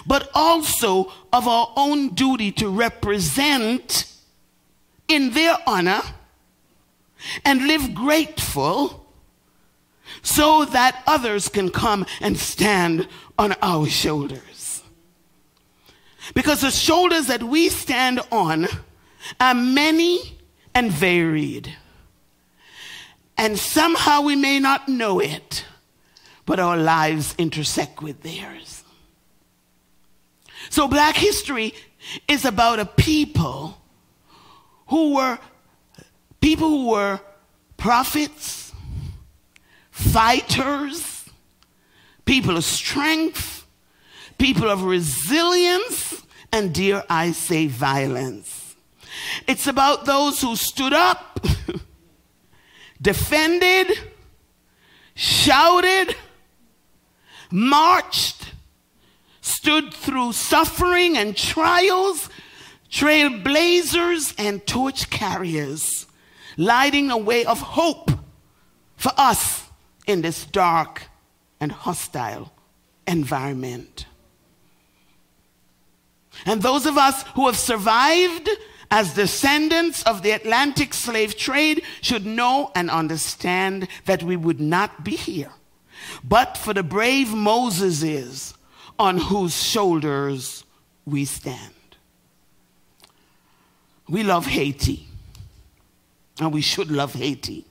but 0.07 0.29
also 0.35 1.12
of 1.33 1.47
our 1.47 1.73
own 1.76 2.15
duty 2.15 2.50
to 2.53 2.69
represent 2.69 4.12
in 5.09 5.31
their 5.31 5.57
honor 5.67 6.03
and 7.45 7.67
live 7.67 7.95
grateful 7.95 9.05
so 10.26 10.64
that 10.64 11.04
others 11.06 11.49
can 11.49 11.71
come 11.71 12.04
and 12.21 12.37
stand 12.37 13.06
on 13.38 13.54
our 13.62 13.87
shoulders. 13.87 14.83
Because 16.35 16.62
the 16.62 16.73
shoulders 16.73 17.28
that 17.28 17.45
we 17.45 17.68
stand 17.68 18.21
on 18.33 18.66
are 19.38 19.54
many 19.54 20.37
and 20.75 20.90
varied. 20.90 21.73
And 23.38 23.56
somehow 23.56 24.23
we 24.23 24.35
may 24.35 24.59
not 24.59 24.88
know 24.88 25.21
it, 25.21 25.64
but 26.45 26.59
our 26.59 26.76
lives 26.76 27.37
intersect 27.38 28.02
with 28.02 28.23
theirs. 28.23 28.82
So, 30.71 30.89
black 30.89 31.15
history 31.15 31.73
is 32.26 32.45
about 32.45 32.80
a 32.80 32.84
people 32.84 33.80
who 34.89 35.15
were 35.15 35.39
people 36.41 36.69
who 36.69 36.91
were 36.91 37.21
prophets, 37.76 38.66
fighters, 39.97 41.25
people 42.26 42.59
of 42.59 42.65
strength, 42.65 43.67
people 44.37 44.69
of 44.69 44.82
resilience, 44.82 46.23
and 46.52 46.75
dare 46.75 47.02
I 47.09 47.32
say, 47.32 47.67
violence. 47.67 48.76
It's 49.47 49.67
about 49.67 50.04
those 50.04 50.43
who 50.43 50.54
stood 50.54 50.93
up, 50.93 51.47
defended, 53.00 53.91
shouted, 55.15 56.15
marched, 57.50 58.52
stood 59.41 59.95
through 59.95 60.32
suffering 60.32 61.17
and 61.17 61.35
trials, 61.35 62.28
trailblazers 62.91 64.35
and 64.37 64.65
torch 64.67 65.09
carriers, 65.09 66.06
lighting 66.59 67.11
a 67.11 67.17
way 67.17 67.47
of 67.47 67.61
hope 67.61 68.11
for 68.97 69.13
us 69.17 69.66
in 70.06 70.23
this 70.23 70.45
dark 70.47 71.02
and 71.60 71.73
hostile 71.73 72.52
environment. 73.06 74.06
And 76.45 76.62
those 76.62 76.86
of 76.86 76.99
us 76.99 77.23
who 77.34 77.47
have 77.47 77.56
survived 77.56 78.49
as 78.90 79.14
descendants 79.14 80.02
of 80.04 80.23
the 80.23 80.30
Atlantic 80.30 80.95
slave 80.95 81.36
trade 81.36 81.82
should 82.00 82.26
know 82.26 82.71
and 82.75 82.90
understand 82.90 83.88
that 84.04 84.23
we 84.23 84.36
would 84.36 84.60
not 84.60 85.02
be 85.02 85.16
here 85.16 85.50
but 86.25 86.56
for 86.56 86.75
the 86.75 86.82
brave 86.82 87.28
Moseses 87.28 88.54
on 88.99 89.19
whose 89.19 89.62
shoulders 89.62 90.64
we 91.04 91.25
stand. 91.25 91.73
We 94.08 94.23
love 94.23 94.47
Haiti, 94.47 95.06
and 96.40 96.52
we 96.52 96.60
should 96.60 96.90
love 96.90 97.14
Haiti. 97.14 97.64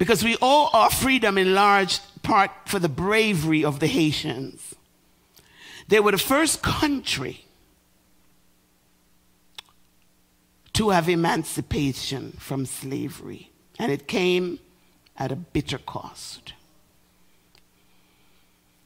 Because 0.00 0.24
we 0.24 0.38
owe 0.40 0.70
our 0.72 0.88
freedom 0.88 1.36
in 1.36 1.52
large 1.52 2.00
part 2.22 2.50
for 2.64 2.78
the 2.78 2.88
bravery 2.88 3.62
of 3.62 3.80
the 3.80 3.86
Haitians. 3.86 4.74
They 5.88 6.00
were 6.00 6.12
the 6.12 6.16
first 6.16 6.62
country 6.62 7.44
to 10.72 10.88
have 10.88 11.06
emancipation 11.06 12.32
from 12.38 12.64
slavery, 12.64 13.50
and 13.78 13.92
it 13.92 14.08
came 14.08 14.58
at 15.18 15.32
a 15.32 15.36
bitter 15.36 15.76
cost. 15.76 16.54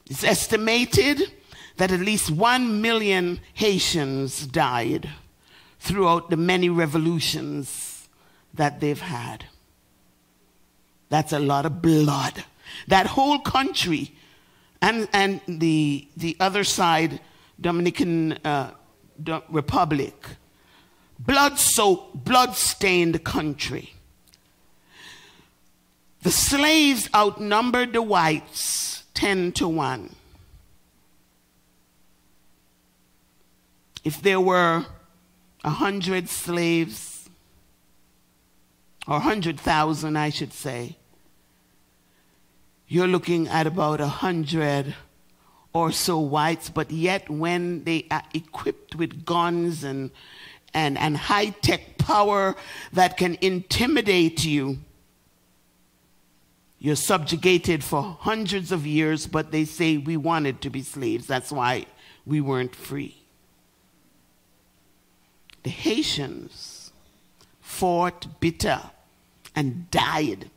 It's 0.09 0.25
estimated 0.25 1.31
that 1.77 1.93
at 1.93 2.01
least 2.01 2.29
one 2.29 2.81
million 2.81 3.39
Haitians 3.53 4.45
died 4.45 5.11
throughout 5.79 6.29
the 6.29 6.35
many 6.35 6.67
revolutions 6.67 8.09
that 8.53 8.81
they've 8.81 8.99
had. 8.99 9.45
That's 11.15 11.31
a 11.31 11.39
lot 11.39 11.65
of 11.65 11.81
blood. 11.81 12.43
That 12.89 13.07
whole 13.07 13.39
country 13.39 14.11
and, 14.81 15.07
and 15.13 15.39
the, 15.47 16.09
the 16.17 16.35
other 16.41 16.65
side, 16.65 17.21
Dominican 17.61 18.33
uh, 18.43 18.71
Republic, 19.47 20.13
blood 21.17 21.57
soaked, 21.57 22.25
blood 22.25 22.57
stained 22.57 23.23
country. 23.23 23.93
The 26.23 26.31
slaves 26.31 27.07
outnumbered 27.15 27.93
the 27.93 28.01
whites 28.01 29.05
10 29.13 29.53
to 29.53 29.69
1. 29.69 30.13
If 34.03 34.21
there 34.21 34.41
were 34.41 34.85
100 35.61 36.27
slaves, 36.27 37.29
or 39.07 39.19
100,000, 39.19 40.17
I 40.17 40.29
should 40.29 40.51
say, 40.51 40.97
you're 42.87 43.07
looking 43.07 43.47
at 43.47 43.65
about 43.67 43.99
a 43.99 44.03
100 44.03 44.93
or 45.73 45.91
so 45.91 46.19
whites, 46.19 46.69
but 46.69 46.91
yet 46.91 47.29
when 47.29 47.83
they 47.83 48.05
are 48.09 48.23
equipped 48.33 48.95
with 48.95 49.25
guns 49.25 49.83
and, 49.83 50.11
and, 50.73 50.97
and 50.97 51.17
high 51.17 51.49
tech 51.49 51.97
power 51.97 52.55
that 52.93 53.17
can 53.17 53.37
intimidate 53.41 54.45
you, 54.45 54.77
you're 56.77 56.95
subjugated 56.95 57.83
for 57.83 58.17
hundreds 58.19 58.71
of 58.71 58.85
years, 58.85 59.25
but 59.25 59.51
they 59.51 59.65
say 59.65 59.97
we 59.97 60.15
wanted 60.15 60.61
to 60.61 60.69
be 60.69 60.83
slaves. 60.83 61.25
That's 61.25 61.51
why 61.51 61.87
we 62.25 62.41
weren't 62.41 62.75
free. 62.75 63.17
The 65.63 65.71
Haitians 65.71 66.91
fought 67.59 68.39
bitter 68.39 68.79
and 69.55 69.89
died 69.91 70.49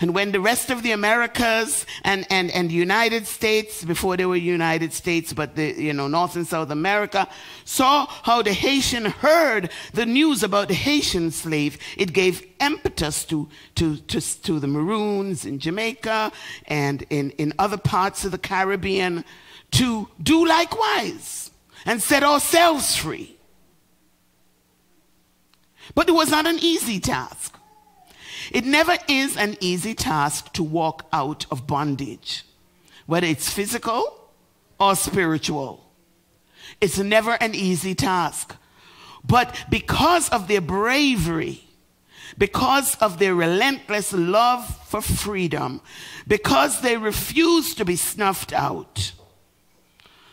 and 0.00 0.14
when 0.14 0.32
the 0.32 0.40
rest 0.40 0.70
of 0.70 0.82
the 0.82 0.92
Americas 0.92 1.86
and, 2.02 2.26
and, 2.30 2.50
and 2.50 2.70
United 2.70 3.26
States, 3.26 3.84
before 3.84 4.16
they 4.16 4.26
were 4.26 4.36
United 4.36 4.92
States, 4.92 5.32
but 5.32 5.56
the, 5.56 5.72
you 5.72 5.92
know, 5.92 6.08
North 6.08 6.36
and 6.36 6.46
South 6.46 6.70
America, 6.70 7.28
saw 7.64 8.06
how 8.06 8.42
the 8.42 8.52
Haitian 8.52 9.06
heard 9.06 9.70
the 9.92 10.06
news 10.06 10.42
about 10.42 10.68
the 10.68 10.74
Haitian 10.74 11.30
slave, 11.30 11.78
it 11.96 12.12
gave 12.12 12.46
impetus 12.60 13.24
to, 13.26 13.48
to, 13.76 13.96
to, 13.96 14.20
to 14.42 14.58
the 14.58 14.66
Maroons 14.66 15.44
in 15.44 15.58
Jamaica 15.58 16.32
and 16.66 17.04
in, 17.10 17.30
in 17.32 17.52
other 17.58 17.78
parts 17.78 18.24
of 18.24 18.32
the 18.32 18.38
Caribbean 18.38 19.24
to 19.72 20.08
do 20.22 20.46
likewise 20.46 21.50
and 21.86 22.02
set 22.02 22.22
ourselves 22.22 22.96
free. 22.96 23.36
But 25.94 26.08
it 26.08 26.12
was 26.12 26.30
not 26.30 26.46
an 26.46 26.58
easy 26.60 26.98
task. 26.98 27.53
It 28.50 28.64
never 28.64 28.96
is 29.08 29.36
an 29.36 29.56
easy 29.60 29.94
task 29.94 30.52
to 30.54 30.62
walk 30.62 31.06
out 31.12 31.46
of 31.50 31.66
bondage, 31.66 32.44
whether 33.06 33.26
it's 33.26 33.50
physical 33.50 34.30
or 34.78 34.96
spiritual. 34.96 35.84
It's 36.80 36.98
never 36.98 37.32
an 37.32 37.54
easy 37.54 37.94
task. 37.94 38.56
But 39.26 39.64
because 39.70 40.28
of 40.30 40.48
their 40.48 40.60
bravery, 40.60 41.64
because 42.36 42.96
of 42.96 43.18
their 43.18 43.34
relentless 43.34 44.12
love 44.12 44.64
for 44.86 45.00
freedom, 45.00 45.80
because 46.26 46.80
they 46.80 46.96
refused 46.96 47.78
to 47.78 47.84
be 47.84 47.96
snuffed 47.96 48.52
out, 48.52 49.12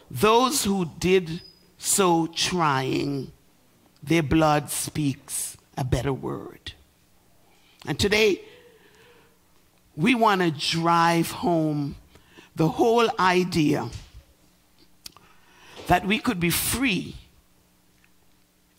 those 0.10 0.66
who 0.66 0.86
did 1.00 1.42
so 1.78 2.28
trying, 2.28 3.32
their 4.04 4.24
blood 4.24 4.70
speaks 4.70 5.58
a 5.78 5.84
better 5.84 6.14
word. 6.14 6.74
And 7.88 8.00
today, 8.00 8.42
we 9.96 10.16
want 10.16 10.42
to 10.42 10.52
drive 10.52 11.32
home 11.32 11.96
the 12.56 12.68
whole 12.68 13.10
idea 13.20 13.90
that 15.88 16.06
we 16.06 16.20
could 16.20 16.40
be 16.40 16.50
free 16.50 17.16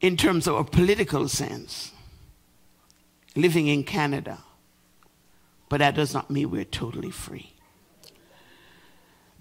in 0.01 0.17
terms 0.17 0.47
of 0.47 0.57
a 0.57 0.65
political 0.65 1.29
sense, 1.29 1.93
living 3.37 3.67
in 3.67 3.85
Canada. 3.85 4.38
But 5.69 5.79
that 5.79 5.95
does 5.95 6.12
not 6.12 6.31
mean 6.31 6.51
we're 6.51 6.65
totally 6.65 7.11
free. 7.11 7.53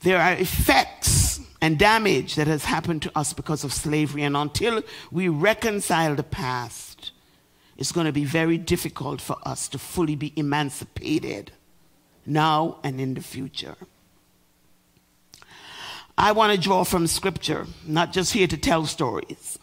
There 0.02 0.20
are 0.20 0.34
effects 0.34 1.40
and 1.62 1.78
damage 1.78 2.36
that 2.36 2.48
has 2.48 2.66
happened 2.66 3.04
to 3.04 3.12
us 3.16 3.34
because 3.34 3.64
of 3.64 3.72
slavery, 3.72 4.24
and 4.24 4.36
until 4.36 4.82
we 5.12 5.30
reconcile 5.30 6.16
the 6.16 6.24
past, 6.24 6.91
it's 7.82 7.92
going 7.92 8.06
to 8.06 8.12
be 8.12 8.26
very 8.26 8.60
difficult 8.60 9.20
for 9.20 9.38
us 9.44 9.68
to 9.70 9.80
fully 9.80 10.16
be 10.16 10.34
emancipated 10.36 11.52
now 12.28 12.78
and 12.84 13.02
in 13.02 13.16
the 13.16 13.22
future. 13.22 13.76
I 16.16 16.32
want 16.34 16.54
to 16.54 16.60
draw 16.60 16.84
from 16.84 17.08
scripture, 17.08 17.66
not 17.84 18.14
just 18.14 18.34
here 18.34 18.46
to 18.46 18.56
tell 18.56 18.86
stories. 18.86 19.58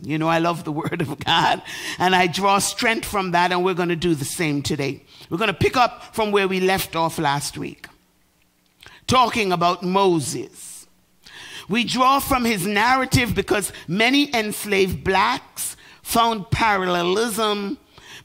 You 0.00 0.18
know, 0.18 0.26
I 0.26 0.40
love 0.40 0.64
the 0.64 0.72
Word 0.82 1.02
of 1.02 1.16
God, 1.20 1.62
and 2.00 2.16
I 2.16 2.26
draw 2.26 2.58
strength 2.58 3.06
from 3.06 3.30
that, 3.30 3.52
and 3.52 3.64
we're 3.64 3.74
going 3.74 3.90
to 3.90 3.96
do 3.96 4.16
the 4.16 4.24
same 4.24 4.62
today. 4.62 5.04
We're 5.30 5.38
going 5.38 5.46
to 5.46 5.54
pick 5.54 5.76
up 5.76 6.16
from 6.16 6.32
where 6.32 6.48
we 6.48 6.58
left 6.58 6.96
off 6.96 7.16
last 7.16 7.56
week, 7.56 7.86
talking 9.06 9.52
about 9.52 9.84
Moses. 9.84 10.88
We 11.68 11.84
draw 11.84 12.18
from 12.18 12.44
his 12.44 12.66
narrative 12.66 13.36
because 13.36 13.72
many 13.86 14.34
enslaved 14.34 15.04
blacks 15.04 15.76
found 16.02 16.50
parallelism 16.50 17.78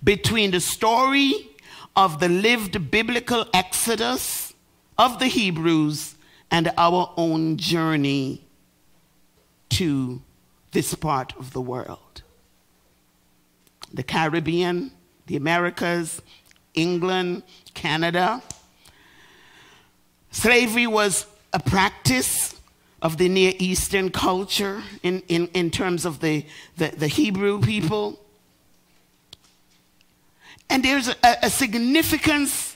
between 0.04 0.52
the 0.52 0.60
story 0.60 1.50
of 1.96 2.20
the 2.20 2.30
lived 2.30 2.92
biblical 2.92 3.46
exodus 3.54 4.54
of 4.98 5.20
the 5.20 5.28
Hebrews 5.28 6.16
and 6.52 6.72
our 6.78 7.14
own 7.18 7.58
journey 7.58 8.46
to 9.70 10.22
this 10.72 10.94
part 10.94 11.36
of 11.38 11.54
the 11.54 11.62
world. 11.62 12.22
The 13.94 14.04
Caribbean, 14.04 14.92
the 15.28 15.36
Americas, 15.36 16.22
England, 16.74 17.44
Canada. 17.74 18.42
Slavery 20.32 20.88
was 20.88 21.26
a 21.54 21.60
practice 21.60 22.47
of 23.02 23.18
the 23.18 23.30
Near 23.30 23.54
Eastern 23.60 24.10
culture 24.10 24.84
in, 25.04 25.22
in, 25.28 25.48
in 25.48 25.70
terms 25.70 26.06
of 26.06 26.20
the, 26.20 26.46
the, 26.78 26.90
the 26.90 27.08
Hebrew 27.08 27.62
people. 27.62 28.20
And 30.70 30.84
there's 30.84 31.08
a, 31.08 31.16
a, 31.44 31.50
significance 31.50 32.76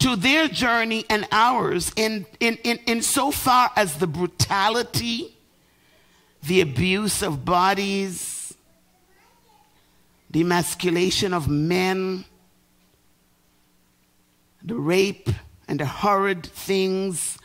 to 0.00 0.16
their 0.16 0.48
journey 0.48 1.04
and 1.08 1.26
ours 1.30 1.92
in, 1.96 2.26
in, 2.40 2.58
in, 2.64 2.78
in 2.86 3.02
so 3.02 3.30
far 3.30 3.70
as 3.76 3.98
the 3.98 4.06
brutality, 4.06 5.34
the 6.42 6.60
abuse 6.60 7.22
of 7.22 7.44
bodies, 7.44 8.54
the 10.30 10.40
emasculation 10.40 11.32
of 11.32 11.48
men, 11.48 12.24
the 14.62 14.74
rape 14.74 15.30
and 15.68 15.78
the 15.80 15.86
horrid 15.86 16.44
things 16.44 17.38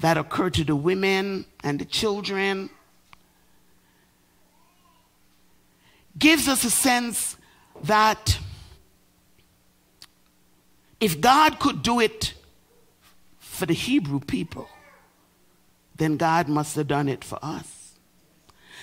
that 0.00 0.16
occur 0.16 0.50
to 0.50 0.64
the 0.64 0.76
women 0.76 1.44
and 1.62 1.78
the 1.78 1.84
children 1.84 2.70
gives 6.18 6.48
us 6.48 6.64
a 6.64 6.70
sense 6.70 7.36
that 7.84 8.38
if 11.00 11.20
God 11.20 11.58
could 11.58 11.82
do 11.82 12.00
it 12.00 12.34
for 13.38 13.66
the 13.66 13.74
Hebrew 13.74 14.20
people, 14.20 14.68
then 15.96 16.16
God 16.16 16.48
must 16.48 16.76
have 16.76 16.88
done 16.88 17.08
it 17.08 17.24
for 17.24 17.38
us. 17.42 17.94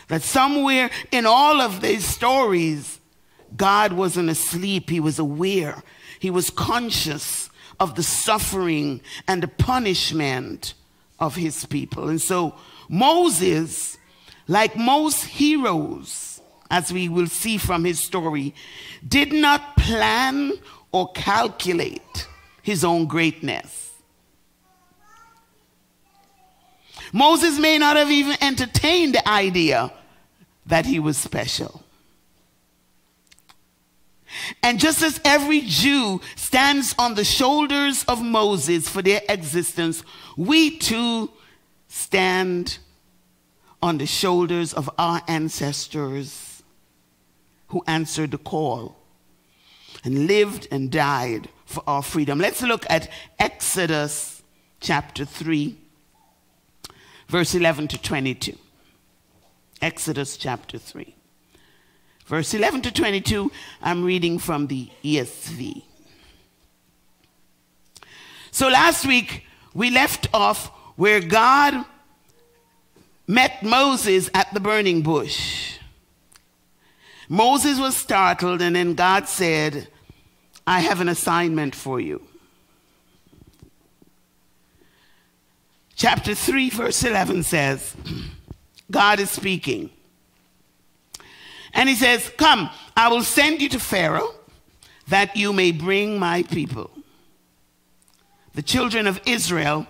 That 0.08 0.22
somewhere 0.22 0.90
in 1.12 1.26
all 1.26 1.62
of 1.62 1.82
these 1.82 2.06
stories, 2.06 3.00
God 3.56 3.94
wasn't 3.94 4.30
asleep, 4.30 4.90
He 4.90 5.00
was 5.00 5.20
aware, 5.20 5.84
He 6.20 6.30
was 6.30 6.50
conscious 6.50 7.50
of 7.80 7.96
the 7.96 8.04
suffering 8.04 9.02
and 9.28 9.44
the 9.44 9.48
punishment 9.48 10.74
of 11.20 11.36
his 11.36 11.66
people. 11.66 12.10
And 12.10 12.22
so 12.22 12.56
Moses, 12.90 13.98
like 14.48 14.76
most 14.76 15.24
heroes, 15.26 16.42
as 16.70 16.92
we 16.92 17.10
will 17.10 17.28
see 17.28 17.58
from 17.58 17.84
his 17.84 18.00
story, 18.00 18.54
did 19.08 19.32
not 19.32 19.78
plan 19.78 20.54
or 20.92 21.12
calculate 21.14 22.28
his 22.62 22.84
own 22.84 23.06
greatness. 23.06 23.92
Moses 27.14 27.58
may 27.58 27.78
not 27.78 27.96
have 27.96 28.12
even 28.12 28.36
entertained 28.42 29.16
the 29.16 29.28
idea 29.28 29.92
that 30.66 30.86
he 30.86 31.00
was 31.00 31.18
special. 31.18 31.84
And 34.64 34.80
just 34.80 35.02
as 35.02 35.20
every 35.24 35.62
Jew 35.62 36.22
stands 36.36 36.94
on 36.98 37.16
the 37.16 37.24
shoulders 37.24 38.04
of 38.06 38.24
Moses 38.24 38.88
for 38.88 39.02
their 39.02 39.22
existence, 39.30 40.04
we 40.36 40.78
too 40.78 41.32
stand 41.88 42.80
on 43.82 43.98
the 43.98 44.06
shoulders 44.06 44.74
of 44.74 44.90
our 44.98 45.22
ancestors 45.28 46.64
who 47.68 47.84
answered 47.88 48.32
the 48.32 48.38
call 48.38 48.98
and 50.04 50.28
lived 50.28 50.68
and 50.72 50.92
died 50.92 51.50
for 51.66 51.84
our 51.86 52.02
freedom. 52.02 52.40
Let's 52.40 52.62
look 52.62 52.86
at 52.90 53.10
Exodus 53.40 54.42
chapter 54.80 55.26
3, 55.26 55.76
verse 57.28 57.54
11 57.54 57.90
to 57.90 58.02
22. 58.02 58.58
Exodus 59.82 60.38
chapter 60.38 60.78
3. 60.78 61.17
Verse 62.28 62.54
11 62.54 62.82
to 62.82 62.92
22, 62.92 63.50
I'm 63.82 64.04
reading 64.04 64.38
from 64.38 64.68
the 64.68 64.90
ESV. 65.02 65.82
So 68.52 68.68
last 68.68 69.06
week, 69.06 69.46
we 69.74 69.90
left 69.90 70.28
off 70.34 70.68
where 70.98 71.22
God 71.22 71.86
met 73.28 73.64
Moses 73.64 74.30
at 74.34 74.54
the 74.54 74.60
burning 74.60 75.04
bush. 75.04 75.78
Moses 77.30 77.80
was 77.80 77.96
startled, 77.96 78.62
and 78.62 78.76
then 78.76 78.94
God 78.94 79.30
said, 79.30 79.88
I 80.66 80.82
have 80.82 81.00
an 81.00 81.08
assignment 81.08 81.76
for 81.76 82.00
you. 82.02 82.22
Chapter 85.96 86.36
3, 86.36 86.70
verse 86.72 87.04
11 87.06 87.44
says, 87.44 87.96
God 88.92 89.22
is 89.22 89.30
speaking. 89.32 89.92
And 91.78 91.88
he 91.88 91.96
says, 91.96 92.30
Come, 92.38 92.70
I 92.98 93.08
will 93.08 93.24
send 93.24 93.62
you 93.62 93.70
to 93.70 93.80
Pharaoh 93.80 94.34
that 95.08 95.38
you 95.38 95.54
may 95.54 95.72
bring 95.72 96.20
my 96.20 96.44
people, 96.44 96.90
the 98.56 98.64
children 98.64 99.08
of 99.08 99.22
Israel, 99.26 99.86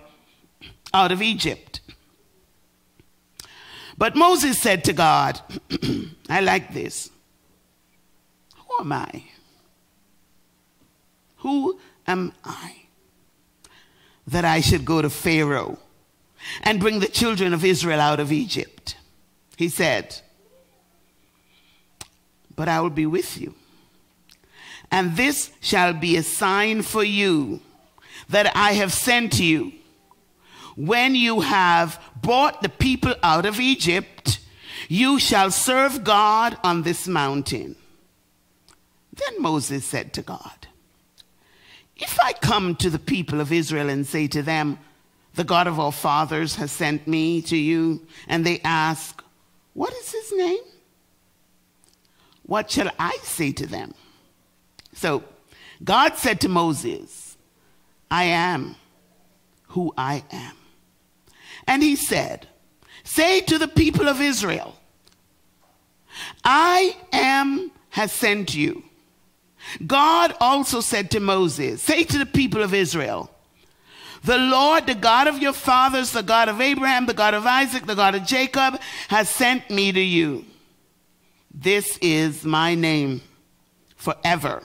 out 0.92 1.10
of 1.10 1.22
Egypt. 1.22 1.80
But 3.96 4.14
Moses 4.14 4.60
said 4.60 4.84
to 4.84 4.92
God, 4.92 5.40
I 6.28 6.40
like 6.40 6.72
this. 6.72 7.10
Who 8.54 8.80
am 8.80 8.92
I? 8.92 9.24
Who 11.38 11.80
am 12.06 12.32
I 12.44 12.82
that 14.26 14.44
I 14.44 14.60
should 14.60 14.84
go 14.84 15.00
to 15.00 15.10
Pharaoh 15.10 15.78
and 16.62 16.78
bring 16.78 17.00
the 17.00 17.08
children 17.08 17.54
of 17.54 17.64
Israel 17.64 17.98
out 17.98 18.20
of 18.20 18.30
Egypt? 18.30 18.96
He 19.56 19.68
said, 19.68 20.20
but 22.58 22.68
I 22.68 22.80
will 22.80 22.90
be 22.90 23.06
with 23.06 23.40
you. 23.40 23.54
And 24.90 25.16
this 25.16 25.52
shall 25.60 25.92
be 25.92 26.16
a 26.16 26.24
sign 26.24 26.82
for 26.82 27.04
you 27.04 27.60
that 28.28 28.50
I 28.56 28.72
have 28.72 28.92
sent 28.92 29.38
you. 29.38 29.72
When 30.76 31.14
you 31.14 31.40
have 31.40 32.00
brought 32.20 32.60
the 32.60 32.68
people 32.68 33.14
out 33.22 33.46
of 33.46 33.60
Egypt, 33.60 34.40
you 34.88 35.20
shall 35.20 35.52
serve 35.52 36.02
God 36.02 36.58
on 36.64 36.82
this 36.82 37.06
mountain. 37.06 37.76
Then 39.12 39.40
Moses 39.40 39.84
said 39.84 40.12
to 40.14 40.22
God, 40.22 40.66
If 41.96 42.18
I 42.20 42.32
come 42.32 42.74
to 42.76 42.90
the 42.90 42.98
people 42.98 43.40
of 43.40 43.52
Israel 43.52 43.88
and 43.88 44.04
say 44.04 44.26
to 44.28 44.42
them, 44.42 44.80
The 45.34 45.44
God 45.44 45.68
of 45.68 45.78
our 45.78 45.92
fathers 45.92 46.56
has 46.56 46.72
sent 46.72 47.06
me 47.06 47.40
to 47.42 47.56
you, 47.56 48.04
and 48.26 48.44
they 48.44 48.60
ask, 48.64 49.22
What 49.74 49.92
is 49.92 50.10
his 50.10 50.32
name? 50.36 50.67
What 52.48 52.70
shall 52.70 52.90
I 52.98 53.14
say 53.22 53.52
to 53.52 53.66
them? 53.66 53.92
So 54.94 55.22
God 55.84 56.16
said 56.16 56.40
to 56.40 56.48
Moses, 56.48 57.36
I 58.10 58.24
am 58.24 58.74
who 59.68 59.92
I 59.98 60.24
am. 60.30 60.56
And 61.66 61.82
he 61.82 61.94
said, 61.94 62.48
Say 63.04 63.42
to 63.42 63.58
the 63.58 63.68
people 63.68 64.08
of 64.08 64.22
Israel, 64.22 64.76
I 66.42 66.96
am 67.12 67.70
has 67.90 68.12
sent 68.12 68.54
you. 68.54 68.82
God 69.86 70.34
also 70.40 70.80
said 70.80 71.10
to 71.10 71.20
Moses, 71.20 71.82
Say 71.82 72.02
to 72.04 72.16
the 72.16 72.24
people 72.24 72.62
of 72.62 72.72
Israel, 72.72 73.30
the 74.24 74.38
Lord, 74.38 74.86
the 74.86 74.94
God 74.94 75.26
of 75.26 75.38
your 75.38 75.52
fathers, 75.52 76.12
the 76.12 76.22
God 76.22 76.48
of 76.48 76.62
Abraham, 76.62 77.04
the 77.04 77.12
God 77.12 77.34
of 77.34 77.44
Isaac, 77.44 77.84
the 77.84 77.94
God 77.94 78.14
of 78.14 78.24
Jacob, 78.24 78.80
has 79.08 79.28
sent 79.28 79.68
me 79.68 79.92
to 79.92 80.00
you. 80.00 80.46
This 81.60 81.98
is 82.00 82.44
my 82.44 82.76
name 82.76 83.20
forever, 83.96 84.62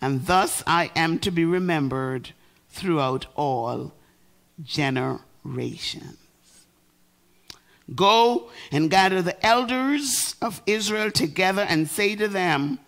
and 0.00 0.26
thus 0.26 0.60
I 0.66 0.90
am 0.96 1.20
to 1.20 1.30
be 1.30 1.44
remembered 1.44 2.32
throughout 2.68 3.26
all 3.36 3.94
generations. 4.60 6.16
Go 7.94 8.50
and 8.72 8.90
gather 8.90 9.22
the 9.22 9.46
elders 9.46 10.34
of 10.42 10.60
Israel 10.66 11.12
together 11.12 11.62
and 11.62 11.88
say 11.88 12.16
to 12.16 12.26
them, 12.26 12.80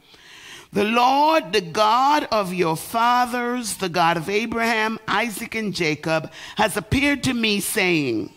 The 0.72 0.84
Lord, 0.84 1.52
the 1.52 1.60
God 1.60 2.26
of 2.32 2.52
your 2.52 2.76
fathers, 2.76 3.76
the 3.76 3.88
God 3.88 4.16
of 4.16 4.28
Abraham, 4.28 4.98
Isaac, 5.06 5.54
and 5.54 5.72
Jacob, 5.72 6.32
has 6.56 6.76
appeared 6.76 7.22
to 7.22 7.34
me, 7.34 7.60
saying, 7.60 8.32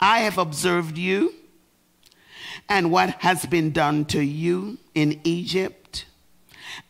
I 0.00 0.20
have 0.20 0.36
observed 0.36 0.98
you 0.98 1.32
and 2.70 2.92
what 2.92 3.10
has 3.18 3.44
been 3.46 3.72
done 3.72 4.04
to 4.06 4.22
you 4.22 4.78
in 4.94 5.20
Egypt. 5.24 6.06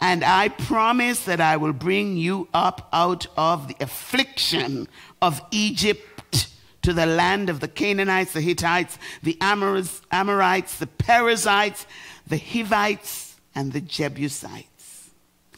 And 0.00 0.22
I 0.22 0.48
promise 0.48 1.24
that 1.24 1.40
I 1.40 1.56
will 1.56 1.72
bring 1.72 2.18
you 2.18 2.48
up 2.52 2.88
out 2.92 3.26
of 3.36 3.66
the 3.66 3.76
affliction 3.80 4.86
of 5.22 5.40
Egypt 5.50 6.48
to 6.82 6.92
the 6.92 7.06
land 7.06 7.48
of 7.50 7.60
the 7.60 7.68
Canaanites, 7.68 8.34
the 8.34 8.40
Hittites, 8.40 8.98
the 9.22 9.38
Amorites, 9.40 10.78
the 10.78 10.86
Perizzites, 10.86 11.86
the 12.26 12.38
Hivites, 12.38 13.36
and 13.54 13.72
the 13.72 13.80
Jebusites. 13.80 15.10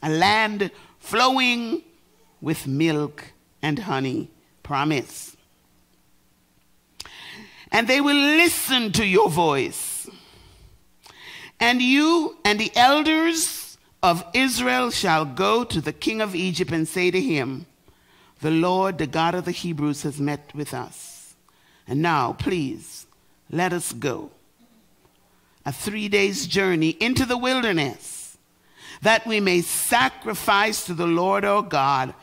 A 0.02 0.08
land 0.08 0.70
flowing 0.98 1.82
with 2.40 2.66
milk 2.66 3.32
and 3.60 3.80
honey. 3.80 4.30
Promise. 4.62 5.36
And 7.72 7.88
they 7.88 8.00
will 8.00 8.16
listen 8.16 8.92
to 8.92 9.04
your 9.04 9.28
voice. 9.28 9.91
And 11.62 11.80
you 11.80 12.36
and 12.44 12.60
the 12.60 12.72
elders 12.76 13.78
of 14.02 14.22
Israel 14.34 14.90
shall 14.90 15.24
go 15.24 15.64
to 15.64 15.80
the 15.80 15.92
king 15.92 16.20
of 16.20 16.34
Egypt 16.34 16.72
and 16.72 16.86
say 16.86 17.10
to 17.10 17.20
him, 17.20 17.66
The 18.40 18.50
Lord, 18.50 18.98
the 18.98 19.06
God 19.06 19.34
of 19.34 19.46
the 19.46 19.52
Hebrews, 19.52 20.02
has 20.02 20.20
met 20.20 20.50
with 20.54 20.74
us 20.74 21.12
and 21.86 22.00
now, 22.00 22.32
please, 22.32 23.06
let 23.50 23.72
us 23.72 23.92
go. 23.92 24.30
A 25.64 25.72
three 25.72 26.08
days 26.08 26.46
journey 26.46 26.90
into 26.90 27.24
the 27.24 27.36
wilderness 27.36 28.38
that 29.02 29.26
we 29.26 29.40
may 29.40 29.60
sacrifice 29.60 30.86
to 30.86 30.94
the 30.94 31.06
Lord 31.06 31.44
our 31.44 31.62
God. 31.62 32.14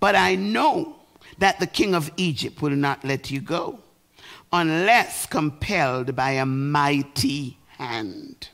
But 0.00 0.16
I 0.16 0.34
know 0.34 0.96
that 1.38 1.60
the 1.60 1.66
king 1.66 1.94
of 1.94 2.10
Egypt 2.16 2.62
will 2.62 2.70
not 2.70 3.04
let 3.04 3.30
you 3.30 3.40
go 3.40 3.80
unless 4.52 5.26
compelled 5.26 6.16
by 6.16 6.32
a 6.32 6.46
mighty 6.46 7.58
hand. 7.78 8.48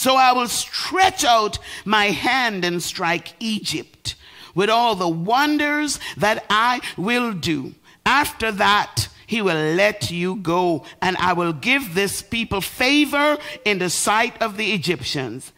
So 0.00 0.16
I 0.16 0.32
will 0.32 0.48
stretch 0.48 1.26
out 1.26 1.58
my 1.84 2.06
hand 2.06 2.64
and 2.64 2.82
strike 2.82 3.34
Egypt 3.38 4.14
with 4.54 4.70
all 4.70 4.94
the 4.94 5.06
wonders 5.06 6.00
that 6.16 6.42
I 6.48 6.80
will 6.96 7.34
do. 7.34 7.74
After 8.06 8.50
that, 8.50 9.08
he 9.26 9.42
will 9.42 9.74
let 9.74 10.10
you 10.10 10.36
go, 10.36 10.86
and 11.02 11.18
I 11.18 11.34
will 11.34 11.52
give 11.52 11.92
this 11.92 12.22
people 12.22 12.62
favor 12.62 13.36
in 13.66 13.78
the 13.78 13.90
sight 13.90 14.40
of 14.40 14.56
the 14.56 14.72
Egyptians. 14.72 15.52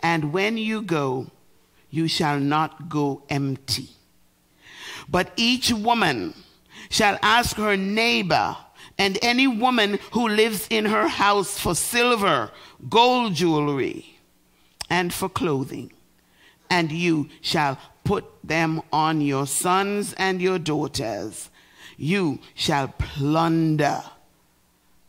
And 0.00 0.32
when 0.32 0.58
you 0.58 0.80
go, 0.80 1.26
you 1.90 2.06
shall 2.06 2.38
not 2.38 2.88
go 2.88 3.22
empty. 3.28 3.88
But 5.08 5.32
each 5.34 5.72
woman 5.72 6.34
shall 6.88 7.18
ask 7.20 7.56
her 7.56 7.76
neighbor 7.76 8.56
and 8.98 9.18
any 9.22 9.46
woman 9.46 9.98
who 10.12 10.28
lives 10.28 10.66
in 10.70 10.86
her 10.86 11.08
house 11.08 11.58
for 11.58 11.74
silver, 11.74 12.50
gold 12.88 13.34
jewelry, 13.34 14.18
and 14.90 15.12
for 15.12 15.28
clothing. 15.28 15.92
And 16.70 16.92
you 16.92 17.28
shall 17.40 17.78
put 18.04 18.24
them 18.44 18.82
on 18.92 19.20
your 19.20 19.46
sons 19.46 20.12
and 20.14 20.42
your 20.42 20.58
daughters 20.58 21.50
you 21.98 22.38
shall 22.54 22.88
plunder 22.96 24.02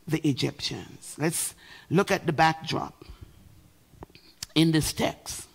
the 0.08 0.28
Egyptians. 0.28 1.16
Let's 1.18 1.54
look 1.90 2.10
at 2.10 2.26
the 2.26 2.34
backdrop 2.34 3.06
in 4.56 4.72
this 4.72 4.92
text. 4.92 5.48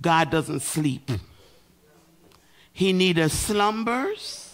God 0.00 0.30
doesn't 0.30 0.60
sleep. 0.60 1.10
He 2.72 2.92
neither 2.92 3.28
slumbers 3.28 4.45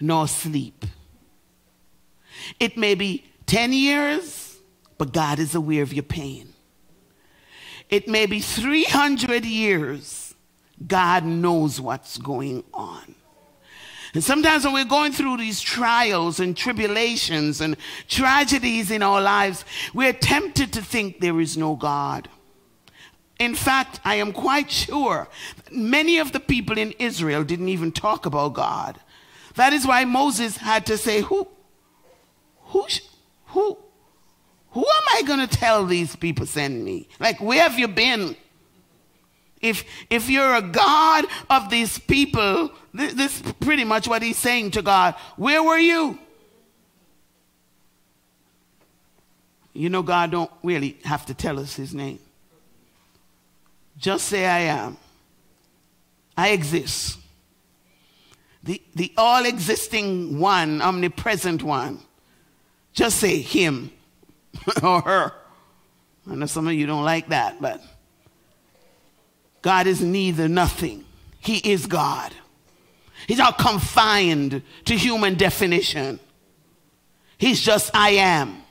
nor 0.00 0.26
sleep. 0.26 0.84
It 2.58 2.76
may 2.76 2.94
be 2.94 3.24
10 3.46 3.72
years, 3.72 4.58
but 4.98 5.12
God 5.12 5.38
is 5.38 5.54
aware 5.54 5.82
of 5.82 5.92
your 5.92 6.02
pain. 6.02 6.52
It 7.88 8.08
may 8.08 8.26
be 8.26 8.40
300 8.40 9.44
years, 9.44 10.34
God 10.86 11.24
knows 11.24 11.80
what's 11.80 12.18
going 12.18 12.64
on. 12.72 13.14
And 14.14 14.24
sometimes 14.24 14.64
when 14.64 14.74
we're 14.74 14.84
going 14.84 15.12
through 15.12 15.36
these 15.36 15.60
trials 15.60 16.40
and 16.40 16.56
tribulations 16.56 17.60
and 17.60 17.76
tragedies 18.08 18.90
in 18.90 19.02
our 19.02 19.20
lives, 19.20 19.64
we're 19.94 20.12
tempted 20.12 20.72
to 20.72 20.82
think 20.82 21.20
there 21.20 21.40
is 21.40 21.56
no 21.56 21.76
God. 21.76 22.28
In 23.38 23.54
fact, 23.54 24.00
I 24.04 24.16
am 24.16 24.32
quite 24.32 24.70
sure 24.70 25.28
many 25.70 26.18
of 26.18 26.32
the 26.32 26.40
people 26.40 26.76
in 26.76 26.92
Israel 26.98 27.44
didn't 27.44 27.68
even 27.68 27.92
talk 27.92 28.26
about 28.26 28.54
God. 28.54 29.00
That 29.56 29.72
is 29.72 29.86
why 29.86 30.04
Moses 30.04 30.56
had 30.56 30.86
to 30.86 30.96
say, 30.96 31.20
Who, 31.22 31.46
who, 32.64 32.86
who, 33.46 33.78
who 34.70 34.80
am 34.80 35.02
I 35.14 35.22
going 35.22 35.40
to 35.40 35.48
tell 35.48 35.84
these 35.84 36.14
people 36.16 36.46
send 36.46 36.84
me? 36.84 37.08
Like, 37.18 37.40
where 37.40 37.62
have 37.62 37.78
you 37.78 37.88
been? 37.88 38.36
If, 39.60 39.84
if 40.08 40.30
you're 40.30 40.54
a 40.54 40.62
God 40.62 41.26
of 41.50 41.68
these 41.68 41.98
people, 41.98 42.70
this, 42.94 43.12
this 43.12 43.40
is 43.40 43.52
pretty 43.60 43.84
much 43.84 44.08
what 44.08 44.22
he's 44.22 44.38
saying 44.38 44.70
to 44.72 44.82
God. 44.82 45.14
Where 45.36 45.62
were 45.62 45.78
you? 45.78 46.18
You 49.72 49.90
know, 49.90 50.02
God 50.02 50.30
don't 50.30 50.50
really 50.62 50.96
have 51.04 51.26
to 51.26 51.34
tell 51.34 51.58
us 51.58 51.76
his 51.76 51.94
name. 51.94 52.18
Just 53.98 54.26
say, 54.28 54.46
I 54.46 54.60
am. 54.60 54.96
I 56.36 56.50
exist. 56.50 57.19
The, 58.62 58.82
the 58.94 59.12
all 59.16 59.44
existing 59.46 60.38
one, 60.38 60.82
omnipresent 60.82 61.62
one. 61.62 62.00
Just 62.92 63.18
say 63.18 63.40
him 63.40 63.92
or 64.82 65.00
her. 65.00 65.32
I 66.30 66.34
know 66.34 66.46
some 66.46 66.68
of 66.68 66.74
you 66.74 66.86
don't 66.86 67.04
like 67.04 67.28
that, 67.28 67.60
but 67.60 67.82
God 69.62 69.86
is 69.86 70.02
neither 70.02 70.48
nothing. 70.48 71.04
He 71.38 71.56
is 71.56 71.86
God. 71.86 72.34
He's 73.26 73.38
not 73.38 73.58
confined 73.58 74.62
to 74.86 74.96
human 74.96 75.34
definition. 75.34 76.20
He's 77.38 77.60
just 77.60 77.90
I 77.94 78.10
am. 78.10 78.62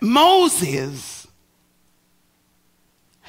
Moses 0.00 1.21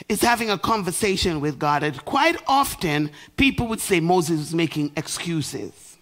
is 0.10 0.22
having 0.22 0.50
a 0.50 0.58
conversation 0.58 1.40
with 1.40 1.60
God, 1.60 1.84
and 1.84 2.04
quite 2.06 2.38
often 2.48 3.12
people 3.38 3.68
would 3.68 3.82
say 3.82 4.00
Moses 4.00 4.40
is 4.40 4.54
making 4.54 4.92
excuses. 4.96 5.98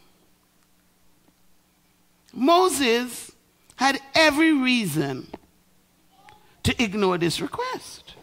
Moses 2.33 3.31
had 3.75 3.99
every 4.15 4.53
reason 4.53 5.27
to 6.63 6.81
ignore 6.81 7.17
this 7.17 7.41
request. 7.41 8.15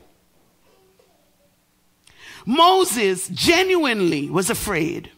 Moses 2.46 3.28
genuinely 3.28 4.30
was 4.30 4.48
afraid. 4.48 5.10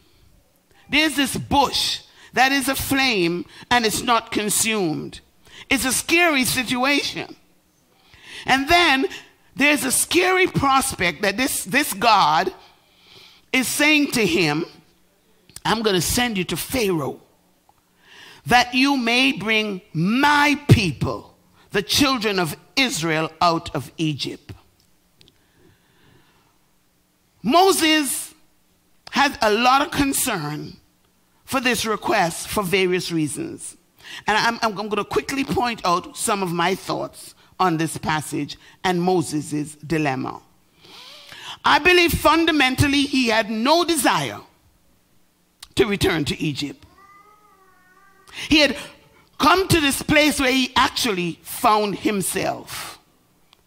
There's 0.89 1.15
this 1.15 1.37
bush 1.37 2.01
that 2.33 2.51
is 2.51 2.67
aflame 2.67 3.45
and 3.69 3.85
it's 3.85 4.01
not 4.01 4.31
consumed. 4.31 5.21
It's 5.69 5.85
a 5.85 5.93
scary 5.93 6.43
situation. 6.43 7.35
And 8.45 8.67
then 8.67 9.05
there's 9.55 9.83
a 9.83 9.91
scary 9.91 10.47
prospect 10.47 11.21
that 11.21 11.37
this, 11.37 11.63
this 11.65 11.93
God 11.93 12.53
is 13.51 13.67
saying 13.67 14.11
to 14.11 14.25
him, 14.25 14.65
I'm 15.65 15.81
going 15.81 15.95
to 15.95 16.01
send 16.01 16.37
you 16.37 16.43
to 16.45 16.57
Pharaoh 16.57 17.19
that 18.47 18.73
you 18.73 18.97
may 18.97 19.31
bring 19.31 19.81
my 19.93 20.59
people, 20.67 21.35
the 21.71 21.83
children 21.83 22.39
of 22.39 22.55
Israel, 22.75 23.31
out 23.41 23.75
of 23.75 23.91
Egypt. 23.97 24.51
Moses 27.43 28.33
had 29.11 29.37
a 29.41 29.51
lot 29.51 29.81
of 29.81 29.91
concern 29.91 30.77
for 31.43 31.59
this 31.59 31.85
request 31.85 32.47
for 32.47 32.63
various 32.63 33.11
reasons. 33.11 33.77
And 34.27 34.37
I'm, 34.37 34.59
I'm 34.61 34.73
going 34.73 34.89
to 34.91 35.03
quickly 35.03 35.43
point 35.43 35.81
out 35.85 36.17
some 36.17 36.43
of 36.43 36.51
my 36.51 36.75
thoughts 36.75 37.35
on 37.61 37.77
this 37.77 37.95
passage 37.95 38.57
and 38.83 38.99
Moses' 38.99 39.75
dilemma. 39.75 40.41
I 41.63 41.77
believe 41.77 42.11
fundamentally 42.11 43.03
he 43.03 43.27
had 43.27 43.51
no 43.51 43.85
desire 43.85 44.41
to 45.75 45.85
return 45.85 46.25
to 46.25 46.41
Egypt. 46.41 46.83
He 48.49 48.59
had 48.61 48.75
come 49.37 49.67
to 49.67 49.79
this 49.79 50.01
place 50.01 50.39
where 50.39 50.51
he 50.51 50.73
actually 50.75 51.39
found 51.43 51.99
himself 51.99 52.97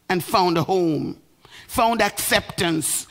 and 0.08 0.24
found 0.24 0.58
a 0.58 0.64
home, 0.64 1.20
found 1.68 2.02
acceptance 2.02 3.06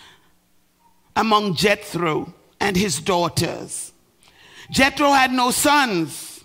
among 1.16 1.56
Jethro 1.56 2.34
and 2.60 2.76
his 2.76 3.00
daughters. 3.00 3.94
Jethro 4.70 5.12
had 5.12 5.32
no 5.32 5.52
sons, 5.52 6.44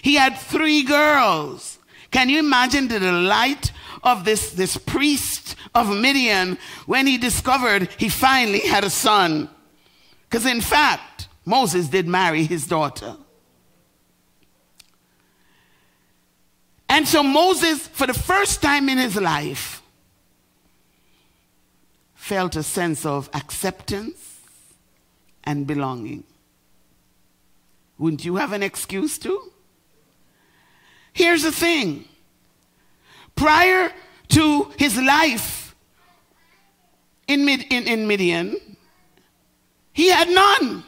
he 0.00 0.14
had 0.14 0.38
three 0.38 0.84
girls. 0.84 1.73
Can 2.14 2.28
you 2.28 2.38
imagine 2.38 2.86
the 2.86 3.00
delight 3.00 3.72
of 4.04 4.24
this, 4.24 4.52
this 4.52 4.76
priest 4.76 5.56
of 5.74 5.88
Midian 5.88 6.58
when 6.86 7.08
he 7.08 7.18
discovered 7.18 7.88
he 7.98 8.08
finally 8.08 8.60
had 8.60 8.84
a 8.84 8.88
son? 8.88 9.50
Because 10.30 10.46
in 10.46 10.60
fact, 10.60 11.26
Moses 11.44 11.88
did 11.88 12.06
marry 12.06 12.44
his 12.44 12.68
daughter. 12.68 13.16
And 16.88 17.08
so 17.08 17.24
Moses, 17.24 17.88
for 17.88 18.06
the 18.06 18.14
first 18.14 18.62
time 18.62 18.88
in 18.88 18.98
his 18.98 19.16
life, 19.16 19.82
felt 22.14 22.54
a 22.54 22.62
sense 22.62 23.04
of 23.04 23.28
acceptance 23.34 24.38
and 25.42 25.66
belonging. 25.66 26.22
Wouldn't 27.98 28.24
you 28.24 28.36
have 28.36 28.52
an 28.52 28.62
excuse 28.62 29.18
to? 29.18 29.50
Here's 31.14 31.44
the 31.44 31.52
thing 31.52 32.04
prior 33.36 33.90
to 34.28 34.72
his 34.76 35.00
life 35.00 35.74
in, 37.26 37.46
Mid- 37.46 37.72
in, 37.72 37.84
in 37.84 38.06
Midian, 38.06 38.56
he 39.92 40.10
had 40.10 40.28
none. 40.28 40.82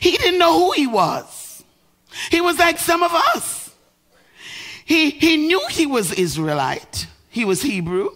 He 0.00 0.16
didn't 0.16 0.38
know 0.38 0.58
who 0.58 0.72
he 0.72 0.86
was. 0.86 1.64
He 2.30 2.40
was 2.40 2.58
like 2.58 2.78
some 2.78 3.02
of 3.02 3.12
us. 3.12 3.74
He, 4.84 5.10
he 5.10 5.36
knew 5.36 5.60
he 5.68 5.84
was 5.84 6.12
Israelite, 6.12 7.08
he 7.28 7.44
was 7.44 7.62
Hebrew, 7.62 8.10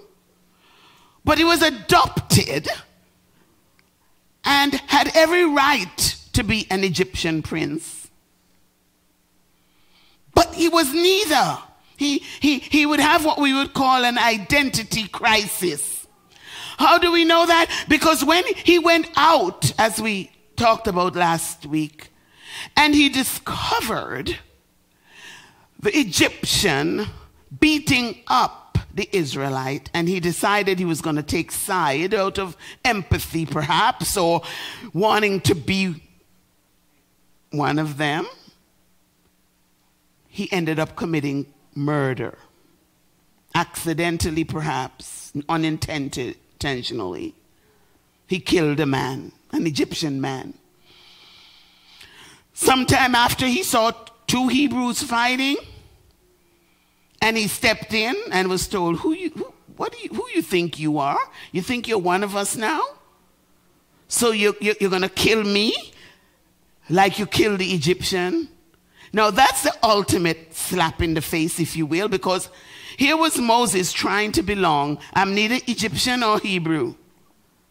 but 1.24 1.36
he 1.36 1.44
was 1.44 1.62
adopted 1.62 2.68
and 4.44 4.74
had 4.86 5.10
every 5.16 5.44
right 5.44 6.16
to 6.34 6.44
be 6.44 6.66
an 6.70 6.84
Egyptian 6.84 7.42
prince. 7.42 7.97
But 10.38 10.54
he 10.54 10.68
was 10.68 10.94
neither. 10.94 11.58
He, 11.96 12.20
he, 12.38 12.60
he 12.60 12.86
would 12.86 13.00
have 13.00 13.24
what 13.24 13.40
we 13.40 13.52
would 13.52 13.74
call 13.74 14.04
an 14.04 14.18
identity 14.18 15.08
crisis. 15.08 16.06
How 16.76 16.96
do 16.96 17.10
we 17.10 17.24
know 17.24 17.44
that? 17.44 17.68
Because 17.88 18.24
when 18.24 18.44
he 18.44 18.78
went 18.78 19.10
out, 19.16 19.72
as 19.80 20.00
we 20.00 20.30
talked 20.54 20.86
about 20.86 21.16
last 21.16 21.66
week, 21.66 22.10
and 22.76 22.94
he 22.94 23.08
discovered 23.08 24.36
the 25.80 25.98
Egyptian 25.98 27.08
beating 27.58 28.20
up 28.28 28.78
the 28.94 29.08
Israelite, 29.10 29.90
and 29.92 30.08
he 30.08 30.20
decided 30.20 30.78
he 30.78 30.84
was 30.84 31.00
going 31.00 31.16
to 31.16 31.22
take 31.24 31.50
side 31.50 32.14
out 32.14 32.38
of 32.38 32.56
empathy, 32.84 33.44
perhaps, 33.44 34.16
or 34.16 34.42
wanting 34.92 35.40
to 35.40 35.56
be 35.56 36.00
one 37.50 37.80
of 37.80 37.96
them. 37.96 38.28
He 40.38 40.46
ended 40.52 40.78
up 40.78 40.94
committing 40.94 41.46
murder, 41.74 42.38
accidentally, 43.56 44.44
perhaps, 44.44 45.32
unintentionally. 45.48 47.34
He 48.28 48.38
killed 48.38 48.78
a 48.78 48.86
man, 48.86 49.32
an 49.50 49.66
Egyptian 49.66 50.20
man. 50.20 50.54
Sometime 52.52 53.16
after 53.16 53.48
he 53.48 53.64
saw 53.64 53.90
two 54.28 54.46
Hebrews 54.46 55.02
fighting, 55.02 55.56
and 57.20 57.36
he 57.36 57.48
stepped 57.48 57.92
in 57.92 58.14
and 58.30 58.48
was 58.48 58.68
told, 58.68 59.00
"Who 59.00 59.14
you? 59.14 59.30
Who, 59.30 59.52
what 59.76 59.90
do 59.90 59.98
you? 59.98 60.10
Who 60.10 60.24
you 60.32 60.42
think 60.42 60.78
you 60.78 60.98
are? 60.98 61.18
You 61.50 61.62
think 61.62 61.88
you're 61.88 61.98
one 61.98 62.22
of 62.22 62.36
us 62.36 62.54
now? 62.54 62.84
So 64.06 64.30
you, 64.30 64.54
you, 64.60 64.76
you're 64.80 64.88
going 64.88 65.02
to 65.02 65.08
kill 65.08 65.42
me, 65.42 65.74
like 66.88 67.18
you 67.18 67.26
killed 67.26 67.58
the 67.58 67.74
Egyptian?" 67.74 68.50
Now 69.12 69.30
that's 69.30 69.62
the 69.62 69.74
ultimate 69.82 70.54
slap 70.54 71.02
in 71.02 71.14
the 71.14 71.20
face, 71.20 71.58
if 71.60 71.76
you 71.76 71.86
will, 71.86 72.08
because 72.08 72.50
here 72.96 73.16
was 73.16 73.38
Moses 73.38 73.92
trying 73.92 74.32
to 74.32 74.42
belong. 74.42 74.98
I'm 75.14 75.34
neither 75.34 75.58
Egyptian 75.66 76.22
or 76.22 76.38
Hebrew. 76.38 76.94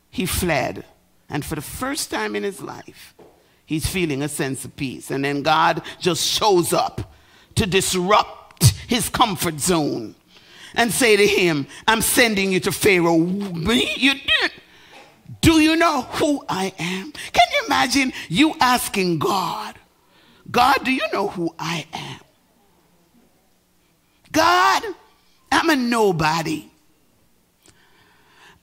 He 0.09 0.25
fled, 0.25 0.85
and 1.29 1.43
for 1.43 1.55
the 1.55 1.61
first 1.61 2.09
time 2.09 2.35
in 2.35 2.43
his 2.43 2.61
life, 2.61 3.13
he's 3.65 3.85
feeling 3.85 4.23
a 4.23 4.29
sense 4.29 4.65
of 4.65 4.75
peace. 4.75 5.11
And 5.11 5.23
then 5.25 5.43
God 5.43 5.81
just 5.99 6.25
shows 6.25 6.73
up 6.73 7.13
to 7.55 7.67
disrupt 7.67 8.63
his 8.87 9.09
comfort 9.09 9.59
zone 9.59 10.15
and 10.73 10.91
say 10.91 11.17
to 11.17 11.27
him, 11.27 11.67
I'm 11.87 12.01
sending 12.01 12.51
you 12.51 12.59
to 12.61 12.71
Pharaoh. 12.71 13.19
Do 15.41 15.59
you 15.59 15.75
know 15.75 16.01
who 16.03 16.43
I 16.47 16.73
am? 16.79 17.11
Can 17.11 17.47
you 17.53 17.65
imagine 17.65 18.13
you 18.29 18.55
asking 18.59 19.19
God, 19.19 19.75
God, 20.49 20.77
do 20.83 20.91
you 20.91 21.05
know 21.11 21.27
who 21.27 21.53
I 21.59 21.85
am? 21.93 22.19
God, 24.31 24.83
I'm 25.51 25.69
a 25.69 25.75
nobody. 25.75 26.69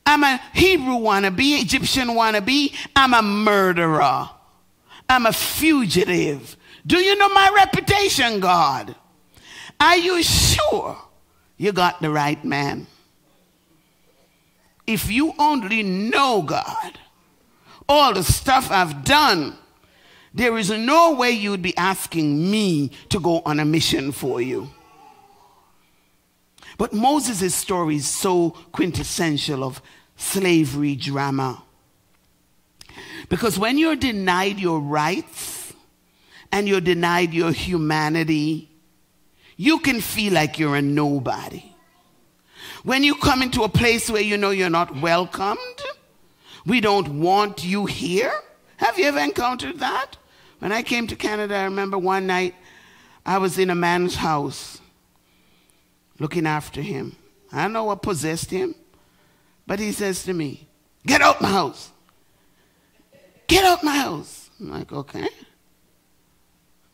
I'm 0.06 0.22
a 0.22 0.40
Hebrew 0.52 0.94
wannabe, 0.94 1.62
Egyptian 1.62 2.08
wannabe. 2.08 2.74
I'm 2.94 3.14
a 3.14 3.22
murderer. 3.22 4.28
I'm 5.08 5.26
a 5.26 5.32
fugitive. 5.32 6.56
Do 6.86 6.98
you 6.98 7.16
know 7.16 7.28
my 7.30 7.50
reputation, 7.54 8.40
God? 8.40 8.94
Are 9.80 9.96
you 9.96 10.22
sure 10.22 10.96
you 11.56 11.72
got 11.72 12.00
the 12.00 12.10
right 12.10 12.42
man? 12.44 12.86
If 14.86 15.10
you 15.10 15.32
only 15.38 15.82
know 15.82 16.42
God, 16.42 16.98
all 17.88 18.12
the 18.12 18.22
stuff 18.22 18.70
I've 18.70 19.04
done, 19.04 19.56
there 20.34 20.58
is 20.58 20.68
no 20.68 21.14
way 21.14 21.30
you'd 21.30 21.62
be 21.62 21.76
asking 21.76 22.50
me 22.50 22.90
to 23.10 23.20
go 23.20 23.40
on 23.46 23.60
a 23.60 23.64
mission 23.64 24.10
for 24.10 24.40
you. 24.40 24.68
But 26.76 26.92
Moses' 26.92 27.54
story 27.54 27.96
is 27.96 28.08
so 28.08 28.50
quintessential 28.72 29.62
of 29.62 29.80
slavery 30.16 30.96
drama. 30.96 31.62
Because 33.28 33.58
when 33.60 33.78
you're 33.78 33.94
denied 33.94 34.58
your 34.58 34.80
rights 34.80 35.72
and 36.50 36.68
you're 36.68 36.80
denied 36.80 37.32
your 37.32 37.52
humanity, 37.52 38.68
you 39.56 39.78
can 39.78 40.00
feel 40.00 40.32
like 40.32 40.58
you're 40.58 40.74
a 40.74 40.82
nobody. 40.82 41.62
When 42.82 43.04
you 43.04 43.14
come 43.14 43.40
into 43.40 43.62
a 43.62 43.68
place 43.68 44.10
where 44.10 44.20
you 44.20 44.36
know 44.36 44.50
you're 44.50 44.68
not 44.68 45.00
welcomed, 45.00 45.58
we 46.66 46.80
don't 46.80 47.20
want 47.20 47.64
you 47.64 47.86
here. 47.86 48.32
Have 48.78 48.98
you 48.98 49.06
ever 49.06 49.20
encountered 49.20 49.78
that? 49.78 50.16
When 50.58 50.72
I 50.72 50.82
came 50.82 51.06
to 51.08 51.16
Canada, 51.16 51.56
I 51.56 51.64
remember 51.64 51.98
one 51.98 52.26
night 52.26 52.54
I 53.26 53.38
was 53.38 53.58
in 53.58 53.70
a 53.70 53.74
man's 53.74 54.16
house 54.16 54.80
looking 56.18 56.46
after 56.46 56.80
him. 56.80 57.16
I 57.52 57.62
don't 57.62 57.72
know 57.72 57.84
what 57.84 58.02
possessed 58.02 58.50
him, 58.50 58.74
but 59.66 59.78
he 59.78 59.92
says 59.92 60.24
to 60.24 60.32
me, 60.32 60.66
Get 61.06 61.20
out 61.20 61.40
my 61.40 61.50
house. 61.50 61.90
Get 63.46 63.64
out 63.64 63.84
my 63.84 63.96
house. 63.96 64.50
I'm 64.58 64.70
like, 64.70 64.92
okay. 64.92 65.28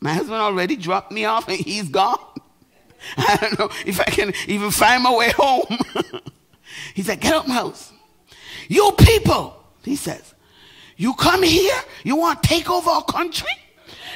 My 0.01 0.13
husband 0.13 0.35
already 0.35 0.75
dropped 0.75 1.11
me 1.11 1.25
off 1.25 1.47
and 1.47 1.57
he's 1.57 1.87
gone. 1.87 2.17
I 3.17 3.37
don't 3.37 3.59
know 3.59 3.69
if 3.85 3.99
I 3.99 4.05
can 4.05 4.33
even 4.47 4.71
find 4.71 5.03
my 5.03 5.15
way 5.15 5.31
home. 5.31 5.77
he 6.93 7.03
said, 7.03 7.21
Get 7.21 7.33
out 7.33 7.47
my 7.47 7.53
house. 7.55 7.91
You 8.67 8.91
people, 8.97 9.63
he 9.83 9.95
says, 9.95 10.33
you 11.01 11.15
come 11.15 11.41
here, 11.41 11.81
you 12.03 12.15
want 12.15 12.43
to 12.43 12.47
take 12.47 12.69
over 12.69 12.87
our 12.87 13.03
country? 13.03 13.49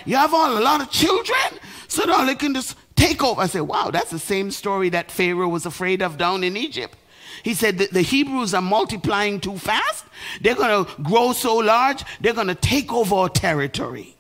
You 0.05 0.17
have 0.17 0.36
all 0.36 0.55
a 0.55 0.61
lot 0.61 0.81
of 0.81 0.91
children, 0.91 1.59
so 1.88 2.05
that 2.05 2.25
they 2.27 2.36
can 2.36 2.53
just 2.53 2.77
take 2.95 3.23
over. 3.23 3.41
I 3.41 3.47
said, 3.47 3.61
Wow, 3.61 3.89
that's 3.89 4.11
the 4.11 4.19
same 4.19 4.51
story 4.51 4.89
that 4.89 5.09
Pharaoh 5.09 5.49
was 5.49 5.65
afraid 5.65 6.03
of 6.03 6.19
down 6.19 6.43
in 6.43 6.55
Egypt. 6.55 6.95
He 7.41 7.55
said 7.55 7.79
the 7.79 8.01
Hebrews 8.03 8.53
are 8.53 8.61
multiplying 8.61 9.39
too 9.39 9.57
fast. 9.57 10.05
They're 10.41 10.53
going 10.53 10.86
to 10.86 11.01
grow 11.01 11.33
so 11.33 11.55
large, 11.55 12.03
they're 12.21 12.33
going 12.33 12.49
to 12.49 12.55
take 12.55 12.93
over 12.93 13.15
our 13.15 13.29
territory. 13.29 14.15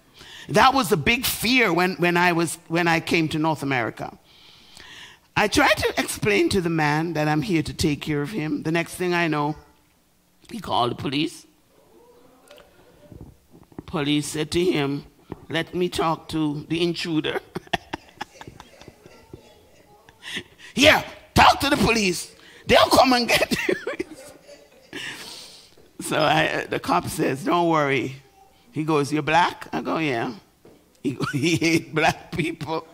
That 0.49 0.73
was 0.73 0.91
a 0.91 0.97
big 0.97 1.23
fear 1.23 1.71
when, 1.71 1.93
when, 1.97 2.17
I 2.17 2.31
was, 2.31 2.57
when 2.67 2.87
I 2.87 2.99
came 2.99 3.27
to 3.29 3.37
North 3.37 3.61
America. 3.61 4.17
I 5.37 5.49
tried 5.49 5.77
to 5.77 5.93
explain 5.99 6.49
to 6.49 6.61
the 6.61 6.69
man 6.71 7.13
that 7.13 7.27
I'm 7.27 7.43
here 7.43 7.61
to 7.61 7.73
take 7.75 8.01
care 8.01 8.23
of 8.23 8.31
him. 8.31 8.63
The 8.63 8.71
next 8.71 8.95
thing 8.95 9.13
I 9.13 9.27
know, 9.27 9.55
he 10.49 10.59
called 10.59 10.91
the 10.91 10.95
police. 10.95 11.44
Police 13.85 14.27
said 14.27 14.51
to 14.51 14.63
him, 14.63 15.05
Let 15.49 15.73
me 15.73 15.89
talk 15.89 16.27
to 16.29 16.65
the 16.69 16.81
intruder. 16.81 17.39
yeah, 20.75 21.03
talk 21.33 21.59
to 21.61 21.69
the 21.69 21.77
police. 21.77 22.33
They'll 22.67 22.89
come 22.89 23.13
and 23.13 23.27
get 23.27 23.55
you. 23.67 23.75
so 26.01 26.19
I, 26.19 26.65
the 26.69 26.79
cop 26.79 27.07
says, 27.07 27.43
Don't 27.43 27.69
worry. 27.69 28.15
He 28.71 28.83
goes, 28.83 29.13
You're 29.13 29.23
black? 29.23 29.67
I 29.71 29.81
go, 29.81 29.97
Yeah. 29.97 30.33
He, 31.03 31.17
he 31.33 31.55
hates 31.55 31.93
black 31.93 32.31
people. 32.31 32.87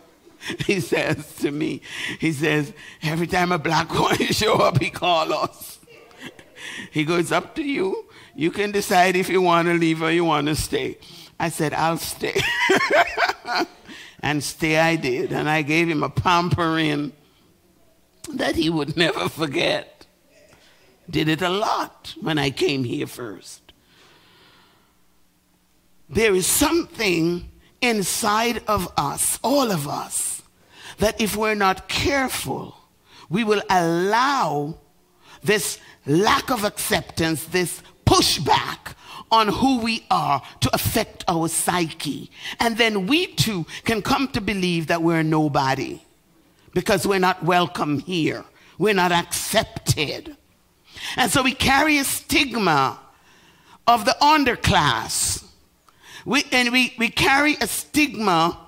He 0.66 0.80
says 0.80 1.36
to 1.36 1.50
me, 1.50 1.82
He 2.18 2.32
says, 2.32 2.72
Every 3.02 3.26
time 3.26 3.52
a 3.52 3.58
black 3.58 3.92
one 3.94 4.16
show 4.16 4.56
up, 4.56 4.80
he 4.80 4.90
call 4.90 5.32
us. 5.32 5.78
He 6.90 7.04
goes, 7.04 7.32
Up 7.32 7.54
to 7.56 7.62
you. 7.62 8.06
You 8.34 8.50
can 8.50 8.72
decide 8.72 9.16
if 9.16 9.28
you 9.28 9.42
want 9.42 9.68
to 9.68 9.74
leave 9.74 10.02
or 10.02 10.10
you 10.10 10.24
want 10.24 10.46
to 10.48 10.54
stay. 10.54 10.98
I 11.38 11.48
said, 11.48 11.74
I'll 11.74 11.98
stay. 11.98 12.40
and 14.22 14.42
stay 14.42 14.78
I 14.78 14.96
did. 14.96 15.32
And 15.32 15.48
I 15.48 15.62
gave 15.62 15.88
him 15.88 16.02
a 16.02 16.08
pampering 16.08 17.12
that 18.34 18.56
he 18.56 18.70
would 18.70 18.96
never 18.96 19.28
forget. 19.28 20.06
Did 21.10 21.28
it 21.28 21.42
a 21.42 21.48
lot 21.48 22.14
when 22.20 22.38
I 22.38 22.50
came 22.50 22.84
here 22.84 23.06
first. 23.06 23.60
There 26.08 26.34
is 26.34 26.46
something 26.46 27.50
inside 27.80 28.62
of 28.68 28.92
us, 28.96 29.38
all 29.42 29.70
of 29.70 29.88
us, 29.88 30.42
that 30.98 31.20
if 31.20 31.36
we're 31.36 31.54
not 31.54 31.88
careful, 31.88 32.76
we 33.28 33.44
will 33.44 33.62
allow 33.68 34.78
this 35.42 35.78
lack 36.06 36.50
of 36.50 36.64
acceptance, 36.64 37.44
this 37.46 37.82
pushback 38.12 38.94
on 39.30 39.48
who 39.48 39.78
we 39.78 40.04
are 40.10 40.42
to 40.60 40.74
affect 40.74 41.24
our 41.26 41.48
psyche. 41.48 42.30
And 42.60 42.76
then 42.76 43.06
we 43.06 43.26
too 43.28 43.64
can 43.84 44.02
come 44.02 44.28
to 44.28 44.40
believe 44.40 44.88
that 44.88 45.02
we're 45.02 45.22
nobody 45.22 46.02
because 46.74 47.06
we're 47.06 47.18
not 47.18 47.42
welcome 47.42 48.00
here. 48.00 48.44
We're 48.78 48.94
not 48.94 49.12
accepted. 49.12 50.36
And 51.16 51.30
so 51.30 51.42
we 51.42 51.54
carry 51.54 51.98
a 51.98 52.04
stigma 52.04 53.00
of 53.86 54.04
the 54.04 54.16
underclass. 54.20 55.44
We, 56.26 56.44
and 56.52 56.70
we, 56.70 56.94
we 56.98 57.08
carry 57.08 57.54
a 57.60 57.66
stigma 57.66 58.58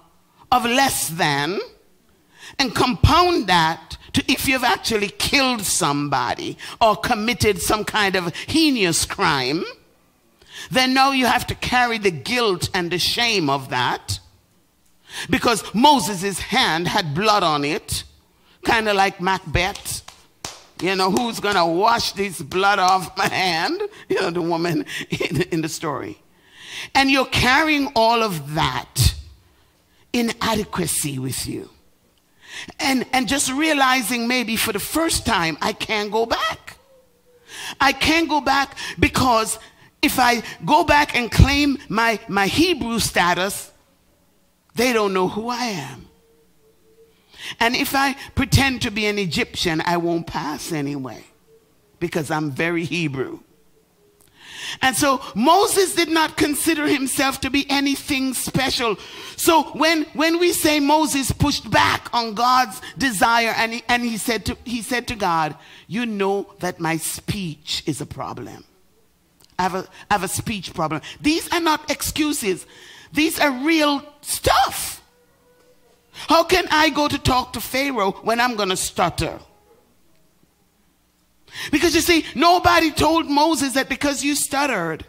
of 0.51 0.65
less 0.65 1.09
than 1.09 1.61
and 2.59 2.75
compound 2.75 3.49
that 3.49 3.99
to 4.15 4.33
if 4.33 4.49
you've 4.49 4.65
actually 4.65 5.09
killed 5.09 5.63
somebody 5.63 6.57
or 6.81 6.97
committed 6.97 7.61
some 7.61 7.85
kind 7.85 8.17
of 8.17 8.35
heinous 8.35 9.05
crime, 9.05 9.65
then 10.71 10.95
now 10.95 11.11
you 11.13 11.27
have 11.27 11.47
to 11.49 11.55
carry 11.55 11.99
the 11.99 12.11
guilt 12.11 12.71
and 12.75 12.91
the 12.91 12.99
shame 12.99 13.51
of 13.51 13.71
that 13.71 14.19
because 15.29 15.63
Moses' 15.75 16.39
hand 16.39 16.89
had 16.89 17.15
blood 17.15 17.43
on 17.43 17.65
it, 17.65 18.05
kind 18.65 18.89
of 18.89 18.97
like 18.97 19.21
Macbeth. 19.21 20.03
You 20.83 20.97
know, 20.97 21.11
who's 21.11 21.41
going 21.41 21.55
to 21.55 21.65
wash 21.65 22.13
this 22.13 22.43
blood 22.43 22.79
off 22.79 23.17
my 23.17 23.29
hand? 23.29 23.81
You 24.09 24.21
know, 24.21 24.31
the 24.31 24.43
woman 24.43 24.85
in, 25.11 25.43
in 25.43 25.61
the 25.63 25.69
story. 25.69 26.19
And 26.95 27.11
you're 27.11 27.27
carrying 27.27 27.91
all 27.95 28.23
of 28.23 28.55
that 28.55 29.15
inadequacy 30.13 31.19
with 31.19 31.47
you. 31.47 31.71
And, 32.79 33.07
and 33.13 33.29
just 33.29 33.51
realizing 33.53 34.29
maybe 34.29 34.57
for 34.57 34.73
the 34.73 34.79
first 34.79 35.27
time, 35.27 35.59
I 35.61 35.73
can't 35.73 36.11
go 36.11 36.27
back. 36.27 36.77
I 37.81 37.93
can't 37.93 38.29
go 38.29 38.41
back 38.41 38.77
because 38.99 39.59
if 40.03 40.19
I 40.19 40.43
go 40.65 40.85
back 40.85 41.17
and 41.17 41.31
claim 41.31 41.79
my, 41.89 42.21
my 42.29 42.47
Hebrew 42.47 42.99
status, 42.99 43.73
they 44.75 44.93
don't 44.93 45.13
know 45.15 45.29
who 45.29 45.49
I 45.49 45.65
am. 45.65 46.09
And 47.61 47.77
if 47.77 47.95
I 47.95 48.15
pretend 48.35 48.83
to 48.83 48.91
be 48.91 49.07
an 49.07 49.19
Egyptian, 49.19 49.83
I 49.85 49.97
won't 49.99 50.27
pass 50.27 50.73
anyway 50.73 51.25
because 52.01 52.31
I'm 52.31 52.51
very 52.51 52.85
Hebrew. 52.85 53.41
And 54.83 54.97
so 54.97 55.21
Moses 55.35 55.95
did 55.95 56.09
not 56.09 56.37
consider 56.37 56.87
himself 56.87 57.41
to 57.41 57.51
be 57.51 57.67
anything 57.71 58.35
special. 58.35 58.97
So 59.37 59.65
when, 59.73 60.05
when 60.15 60.39
we 60.39 60.53
say 60.53 60.81
Moses 60.81 61.33
pushed 61.33 61.71
back 61.71 62.09
on 62.13 62.35
God's 62.35 62.81
desire 62.99 63.55
and 63.57 63.75
he, 63.75 63.85
and 63.89 64.03
he, 64.03 64.17
said 64.17 64.47
to, 64.47 64.57
he 64.65 64.83
said 64.83 65.09
to 65.09 65.15
God, 65.15 65.57
You 65.87 66.07
know 66.07 66.55
that 66.61 66.81
my 66.81 66.97
speech 66.97 67.83
is 67.87 68.01
a 68.01 68.07
problem. 68.07 68.65
I 69.59 69.63
have 69.63 69.75
a, 69.75 69.89
I 70.11 70.15
have 70.15 70.25
a 70.25 70.29
speech 70.29 70.75
problem. 70.75 71.01
These 71.21 71.49
are 71.53 71.61
not 71.61 71.91
excuses, 71.91 72.67
these 73.13 73.39
are 73.39 73.51
real 73.65 74.03
stuff. 74.21 75.03
How 76.13 76.45
can 76.45 76.67
I 76.71 76.91
go 76.91 77.09
to 77.09 77.19
talk 77.19 77.53
to 77.55 77.61
Pharaoh 77.61 78.13
when 78.23 78.41
I'm 78.41 78.57
going 78.57 78.69
to 78.69 78.77
stutter? 78.77 79.39
Because 81.71 81.95
you 81.95 82.01
see, 82.01 82.25
nobody 82.35 82.91
told 82.91 83.27
Moses 83.27 83.75
that 83.75 83.89
because 83.89 84.25
you 84.25 84.35
stuttered, 84.35 85.05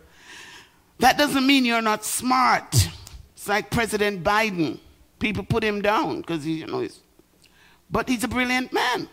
that 0.99 1.17
doesn't 1.17 1.45
mean 1.45 1.65
you're 1.65 1.81
not 1.81 2.05
smart. 2.05 2.89
It's 3.35 3.47
like 3.47 3.69
President 3.69 4.23
Biden. 4.23 4.79
People 5.19 5.43
put 5.43 5.63
him 5.63 5.81
down 5.81 6.21
because 6.21 6.43
he, 6.43 6.59
you 6.59 6.67
know, 6.67 6.81
he's, 6.81 6.99
but 7.89 8.07
he's 8.07 8.23
a 8.23 8.27
brilliant 8.27 8.73
man. 8.73 9.09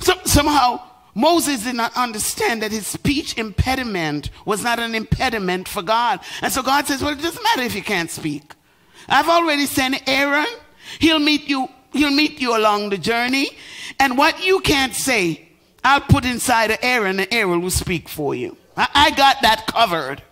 So, 0.00 0.14
somehow, 0.24 0.80
Moses 1.16 1.64
did 1.64 1.76
not 1.76 1.96
understand 1.96 2.60
that 2.60 2.72
his 2.72 2.86
speech 2.86 3.38
impediment 3.38 4.28
was 4.44 4.62
not 4.62 4.78
an 4.78 4.94
impediment 4.94 5.66
for 5.66 5.82
God. 5.82 6.20
And 6.42 6.52
so 6.52 6.62
God 6.62 6.86
says, 6.86 7.02
Well, 7.02 7.12
it 7.12 7.22
doesn't 7.22 7.42
matter 7.42 7.62
if 7.62 7.74
you 7.74 7.82
can't 7.82 8.10
speak. 8.10 8.52
I've 9.08 9.28
already 9.28 9.64
sent 9.64 10.06
Aaron. 10.06 10.46
He'll 10.98 11.18
meet 11.18 11.48
you, 11.48 11.68
he'll 11.96 12.10
meet 12.10 12.40
you 12.40 12.56
along 12.56 12.90
the 12.90 12.98
journey. 12.98 13.50
And 13.98 14.18
what 14.18 14.44
you 14.44 14.60
can't 14.60 14.94
say, 14.94 15.48
I'll 15.84 16.00
put 16.00 16.24
inside 16.24 16.70
of 16.70 16.78
Aaron, 16.82 17.20
and 17.20 17.28
Aaron 17.32 17.62
will 17.62 17.70
speak 17.70 18.08
for 18.08 18.34
you. 18.34 18.56
I, 18.76 18.88
I 18.94 19.10
got 19.12 19.42
that 19.42 19.66
covered. 19.66 20.22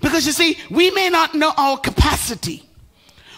Because 0.00 0.26
you 0.26 0.32
see, 0.32 0.58
we 0.70 0.90
may 0.90 1.10
not 1.10 1.34
know 1.34 1.52
our 1.56 1.76
capacity. 1.76 2.68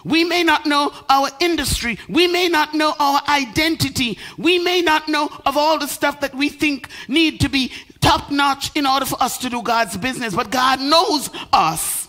We 0.04 0.22
may 0.22 0.44
not 0.44 0.66
know 0.66 0.92
our 1.08 1.30
industry. 1.40 1.98
We 2.08 2.26
may 2.26 2.48
not 2.48 2.74
know 2.74 2.94
our 2.98 3.22
identity. 3.28 4.18
We 4.36 4.58
may 4.58 4.82
not 4.82 5.08
know 5.08 5.30
of 5.46 5.56
all 5.56 5.78
the 5.78 5.86
stuff 5.86 6.20
that 6.20 6.34
we 6.34 6.50
think 6.50 6.88
need 7.08 7.40
to 7.40 7.48
be 7.48 7.72
top 8.00 8.30
notch 8.30 8.70
in 8.76 8.86
order 8.86 9.06
for 9.06 9.20
us 9.22 9.38
to 9.38 9.48
do 9.48 9.62
God's 9.62 9.96
business. 9.96 10.34
But 10.34 10.50
God 10.50 10.80
knows 10.80 11.30
us. 11.52 12.03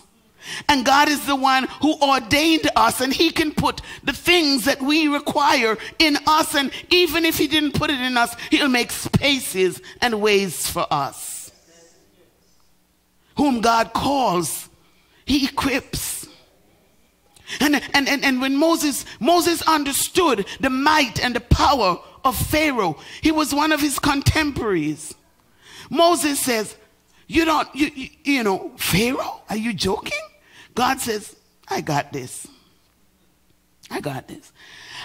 And 0.68 0.84
God 0.84 1.08
is 1.08 1.26
the 1.26 1.36
one 1.36 1.64
who 1.80 1.98
ordained 2.00 2.70
us, 2.76 3.00
and 3.00 3.12
He 3.12 3.30
can 3.30 3.52
put 3.52 3.80
the 4.04 4.12
things 4.12 4.64
that 4.64 4.80
we 4.80 5.08
require 5.08 5.76
in 5.98 6.18
us. 6.26 6.54
And 6.54 6.70
even 6.90 7.24
if 7.24 7.38
He 7.38 7.46
didn't 7.46 7.72
put 7.72 7.90
it 7.90 8.00
in 8.00 8.16
us, 8.16 8.34
He'll 8.50 8.68
make 8.68 8.90
spaces 8.90 9.80
and 10.00 10.20
ways 10.20 10.68
for 10.68 10.86
us. 10.90 11.52
Whom 13.36 13.60
God 13.60 13.92
calls, 13.92 14.68
He 15.24 15.46
equips. 15.46 16.16
And, 17.60 17.80
and, 17.94 18.08
and, 18.08 18.24
and 18.24 18.40
when 18.40 18.56
Moses, 18.56 19.04
Moses 19.20 19.62
understood 19.62 20.46
the 20.60 20.70
might 20.70 21.22
and 21.22 21.34
the 21.34 21.40
power 21.40 21.98
of 22.24 22.36
Pharaoh, 22.36 22.98
he 23.22 23.30
was 23.30 23.54
one 23.54 23.72
of 23.72 23.80
his 23.80 23.98
contemporaries. 23.98 25.14
Moses 25.88 26.40
says, 26.40 26.76
You 27.28 27.44
don't, 27.44 27.68
you, 27.74 27.90
you, 27.94 28.08
you 28.24 28.42
know, 28.42 28.72
Pharaoh, 28.76 29.42
are 29.48 29.56
you 29.56 29.72
joking? 29.72 30.18
God 30.76 31.00
says, 31.00 31.34
I 31.66 31.80
got 31.80 32.12
this. 32.12 32.46
I 33.90 34.00
got 34.00 34.28
this. 34.28 34.52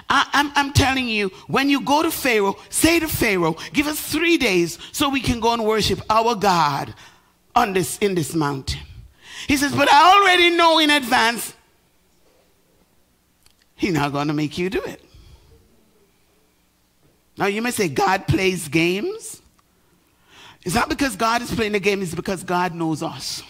I, 0.09 0.27
am 0.33 0.47
I'm, 0.47 0.67
I'm 0.67 0.73
telling 0.73 1.07
you, 1.07 1.29
when 1.47 1.69
you 1.69 1.81
go 1.81 2.03
to 2.03 2.11
Pharaoh, 2.11 2.57
say 2.69 2.99
to 2.99 3.07
Pharaoh, 3.07 3.55
give 3.73 3.87
us 3.87 3.99
three 3.99 4.37
days 4.37 4.77
so 4.91 5.09
we 5.09 5.21
can 5.21 5.39
go 5.39 5.53
and 5.53 5.65
worship 5.65 6.01
our 6.09 6.35
God 6.35 6.93
on 7.55 7.73
this, 7.73 7.97
in 7.99 8.15
this 8.15 8.35
mountain. 8.35 8.81
He 9.47 9.57
says, 9.57 9.73
but 9.73 9.91
I 9.91 10.19
already 10.19 10.55
know 10.55 10.77
in 10.77 10.91
advance 10.91 11.55
He's 13.81 13.93
not 13.93 14.11
going 14.11 14.27
to 14.27 14.33
make 14.33 14.59
you 14.59 14.69
do 14.69 14.79
it. 14.83 15.03
Now, 17.35 17.47
you 17.47 17.63
may 17.63 17.71
say 17.71 17.89
God 17.89 18.27
plays 18.27 18.67
games. 18.67 19.41
It's 20.63 20.75
not 20.75 20.87
because 20.87 21.15
God 21.15 21.41
is 21.41 21.51
playing 21.51 21.71
the 21.71 21.79
game, 21.79 22.03
it's 22.03 22.13
because 22.13 22.43
God 22.43 22.75
knows 22.75 23.01
us. 23.01 23.41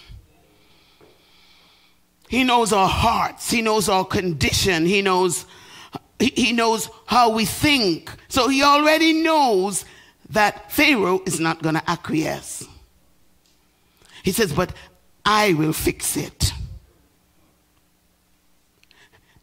He 2.31 2.45
knows 2.45 2.71
our 2.71 2.87
hearts, 2.87 3.51
He 3.51 3.61
knows 3.61 3.89
our 3.89 4.05
condition, 4.05 4.85
He 4.85 5.01
knows 5.01 5.45
he 6.21 6.51
knows 6.51 6.87
how 7.07 7.31
we 7.31 7.45
think. 7.45 8.11
So 8.27 8.47
he 8.47 8.61
already 8.61 9.11
knows 9.11 9.85
that 10.29 10.71
Pharaoh 10.71 11.21
is 11.25 11.39
not 11.39 11.63
going 11.63 11.73
to 11.73 11.89
acquiesce. 11.89 12.63
He 14.23 14.31
says, 14.31 14.53
But 14.53 14.71
I 15.25 15.53
will 15.53 15.73
fix 15.73 16.15
it. 16.15 16.53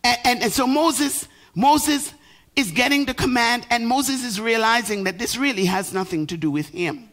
And, 0.04 0.18
and, 0.24 0.42
and, 0.44 0.52
so 0.52 0.68
Moses, 0.68 1.26
Moses 1.56 2.14
is 2.54 2.70
getting 2.70 3.06
the 3.06 3.14
command, 3.14 3.66
and 3.70 3.88
Moses 3.88 4.24
is 4.24 4.40
realizing 4.40 5.02
that 5.02 5.18
this 5.18 5.36
really 5.36 5.64
has 5.64 5.92
nothing 5.92 6.28
to 6.28 6.36
do 6.36 6.48
with 6.48 6.68
him. 6.68 7.10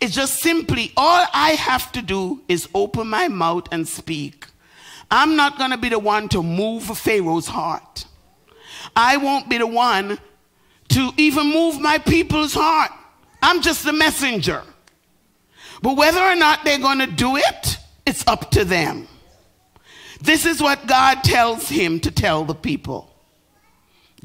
It's 0.00 0.14
just 0.14 0.40
simply 0.40 0.92
all 0.96 1.26
I 1.32 1.50
have 1.50 1.92
to 1.92 2.02
do 2.02 2.42
is 2.48 2.68
open 2.74 3.08
my 3.08 3.28
mouth 3.28 3.68
and 3.72 3.86
speak. 3.86 4.46
I'm 5.10 5.36
not 5.36 5.58
going 5.58 5.70
to 5.70 5.78
be 5.78 5.88
the 5.88 5.98
one 5.98 6.28
to 6.30 6.42
move 6.42 6.84
Pharaoh's 6.84 7.46
heart. 7.46 8.04
I 8.94 9.16
won't 9.16 9.48
be 9.48 9.58
the 9.58 9.66
one 9.66 10.18
to 10.88 11.10
even 11.16 11.52
move 11.52 11.80
my 11.80 11.98
people's 11.98 12.54
heart. 12.54 12.90
I'm 13.42 13.62
just 13.62 13.84
the 13.84 13.92
messenger. 13.92 14.62
But 15.82 15.96
whether 15.96 16.20
or 16.20 16.34
not 16.34 16.64
they're 16.64 16.78
going 16.78 16.98
to 16.98 17.06
do 17.06 17.36
it, 17.36 17.78
it's 18.04 18.26
up 18.26 18.50
to 18.52 18.64
them. 18.64 19.06
This 20.20 20.44
is 20.44 20.60
what 20.60 20.86
God 20.86 21.22
tells 21.22 21.68
him 21.68 22.00
to 22.00 22.10
tell 22.10 22.44
the 22.44 22.54
people 22.54 23.14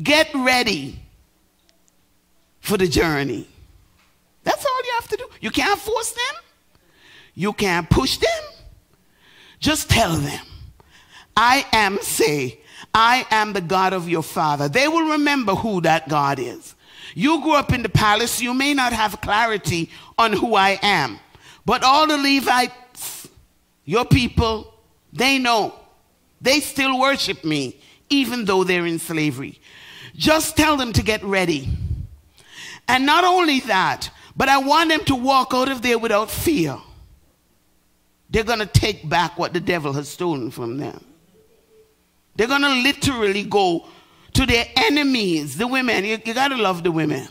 get 0.01 0.27
ready 0.33 0.99
for 2.59 2.77
the 2.77 2.87
journey. 2.87 3.47
Have 5.03 5.09
to 5.09 5.17
do. 5.17 5.27
You 5.41 5.51
can't 5.51 5.77
force 5.77 6.11
them, 6.11 6.41
you 7.35 7.51
can't 7.51 7.89
push 7.89 8.17
them. 8.17 8.43
Just 9.59 9.89
tell 9.89 10.15
them, 10.15 10.45
I 11.35 11.65
am, 11.73 11.97
say, 12.01 12.61
I 12.93 13.25
am 13.29 13.51
the 13.51 13.59
God 13.59 13.91
of 13.91 14.07
your 14.07 14.23
father. 14.23 14.69
They 14.69 14.87
will 14.87 15.11
remember 15.11 15.55
who 15.55 15.81
that 15.81 16.07
God 16.07 16.39
is. 16.39 16.75
You 17.15 17.41
grew 17.41 17.55
up 17.55 17.73
in 17.73 17.83
the 17.83 17.89
palace, 17.89 18.41
you 18.41 18.53
may 18.53 18.73
not 18.73 18.93
have 18.93 19.19
clarity 19.19 19.89
on 20.17 20.31
who 20.31 20.55
I 20.55 20.79
am. 20.81 21.19
But 21.65 21.83
all 21.83 22.07
the 22.07 22.17
Levites, 22.17 23.27
your 23.83 24.05
people, 24.05 24.73
they 25.11 25.37
know. 25.37 25.75
They 26.39 26.61
still 26.61 26.97
worship 26.97 27.43
me, 27.43 27.77
even 28.09 28.45
though 28.45 28.63
they're 28.63 28.85
in 28.85 28.99
slavery. 28.99 29.59
Just 30.15 30.55
tell 30.55 30.77
them 30.77 30.93
to 30.93 31.03
get 31.03 31.21
ready. 31.25 31.67
And 32.87 33.05
not 33.05 33.25
only 33.25 33.59
that, 33.61 34.09
but 34.35 34.49
I 34.49 34.57
want 34.57 34.89
them 34.89 35.03
to 35.05 35.15
walk 35.15 35.53
out 35.53 35.69
of 35.69 35.81
there 35.81 35.97
without 35.97 36.29
fear. 36.29 36.77
They're 38.29 38.43
going 38.43 38.59
to 38.59 38.65
take 38.65 39.07
back 39.07 39.37
what 39.37 39.53
the 39.53 39.59
devil 39.59 39.93
has 39.93 40.09
stolen 40.09 40.49
from 40.49 40.77
them. 40.77 41.03
They're 42.35 42.47
going 42.47 42.63
to 42.63 42.81
literally 42.81 43.43
go 43.43 43.85
to 44.33 44.45
their 44.45 44.65
enemies, 44.75 45.57
the 45.57 45.67
women. 45.67 46.03
You, 46.03 46.19
you 46.25 46.33
got 46.33 46.47
to 46.47 46.57
love 46.57 46.83
the 46.83 46.91
women. 46.91 47.27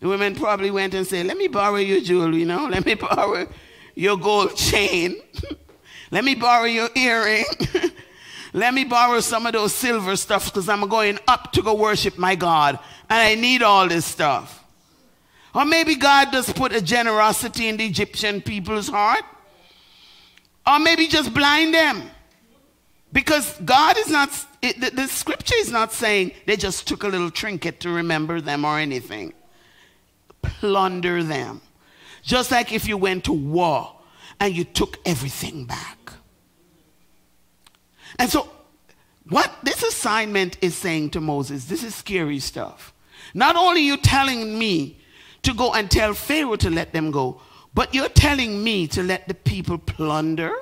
The 0.00 0.08
women 0.08 0.34
probably 0.34 0.70
went 0.70 0.92
and 0.94 1.06
said, 1.06 1.26
Let 1.26 1.38
me 1.38 1.48
borrow 1.48 1.76
your 1.76 2.00
jewelry, 2.00 2.40
you 2.40 2.46
know, 2.46 2.66
let 2.66 2.84
me 2.84 2.94
borrow 2.94 3.46
your 3.94 4.18
gold 4.18 4.56
chain, 4.56 5.16
let 6.10 6.24
me 6.24 6.34
borrow 6.34 6.64
your 6.64 6.88
earring, 6.96 7.44
let 8.52 8.74
me 8.74 8.84
borrow 8.84 9.20
some 9.20 9.46
of 9.46 9.52
those 9.52 9.72
silver 9.72 10.16
stuff 10.16 10.46
because 10.46 10.68
I'm 10.68 10.86
going 10.88 11.18
up 11.28 11.52
to 11.52 11.62
go 11.62 11.74
worship 11.74 12.18
my 12.18 12.34
God 12.34 12.78
and 13.08 13.18
I 13.18 13.34
need 13.36 13.62
all 13.62 13.88
this 13.88 14.04
stuff. 14.04 14.63
Or 15.54 15.64
maybe 15.64 15.94
God 15.94 16.32
does 16.32 16.52
put 16.52 16.72
a 16.72 16.80
generosity 16.80 17.68
in 17.68 17.76
the 17.76 17.86
Egyptian 17.86 18.40
people's 18.40 18.88
heart. 18.88 19.24
Or 20.66 20.78
maybe 20.78 21.06
just 21.06 21.32
blind 21.32 21.74
them. 21.74 22.02
Because 23.12 23.56
God 23.64 23.96
is 23.98 24.08
not, 24.08 24.30
it, 24.60 24.80
the, 24.80 24.90
the 24.90 25.06
scripture 25.06 25.54
is 25.58 25.70
not 25.70 25.92
saying 25.92 26.32
they 26.46 26.56
just 26.56 26.88
took 26.88 27.04
a 27.04 27.08
little 27.08 27.30
trinket 27.30 27.80
to 27.80 27.90
remember 27.90 28.40
them 28.40 28.64
or 28.64 28.78
anything 28.78 29.32
plunder 30.44 31.22
them. 31.22 31.60
Just 32.22 32.50
like 32.50 32.72
if 32.72 32.86
you 32.86 32.96
went 32.96 33.24
to 33.24 33.32
war 33.32 33.92
and 34.40 34.54
you 34.54 34.64
took 34.64 34.98
everything 35.04 35.64
back. 35.64 36.12
And 38.18 38.30
so, 38.30 38.48
what 39.28 39.50
this 39.62 39.82
assignment 39.82 40.58
is 40.60 40.76
saying 40.76 41.10
to 41.10 41.20
Moses, 41.20 41.64
this 41.64 41.82
is 41.82 41.94
scary 41.94 42.38
stuff. 42.38 42.92
Not 43.32 43.56
only 43.56 43.80
you 43.80 43.96
telling 43.96 44.58
me 44.58 45.00
to 45.44 45.54
go 45.54 45.72
and 45.72 45.90
tell 45.90 46.14
Pharaoh 46.14 46.56
to 46.56 46.70
let 46.70 46.92
them 46.92 47.10
go, 47.10 47.40
but 47.74 47.94
you're 47.94 48.08
telling 48.08 48.62
me 48.62 48.86
to 48.88 49.02
let 49.02 49.28
the 49.28 49.34
people 49.34 49.78
plunder 49.78 50.54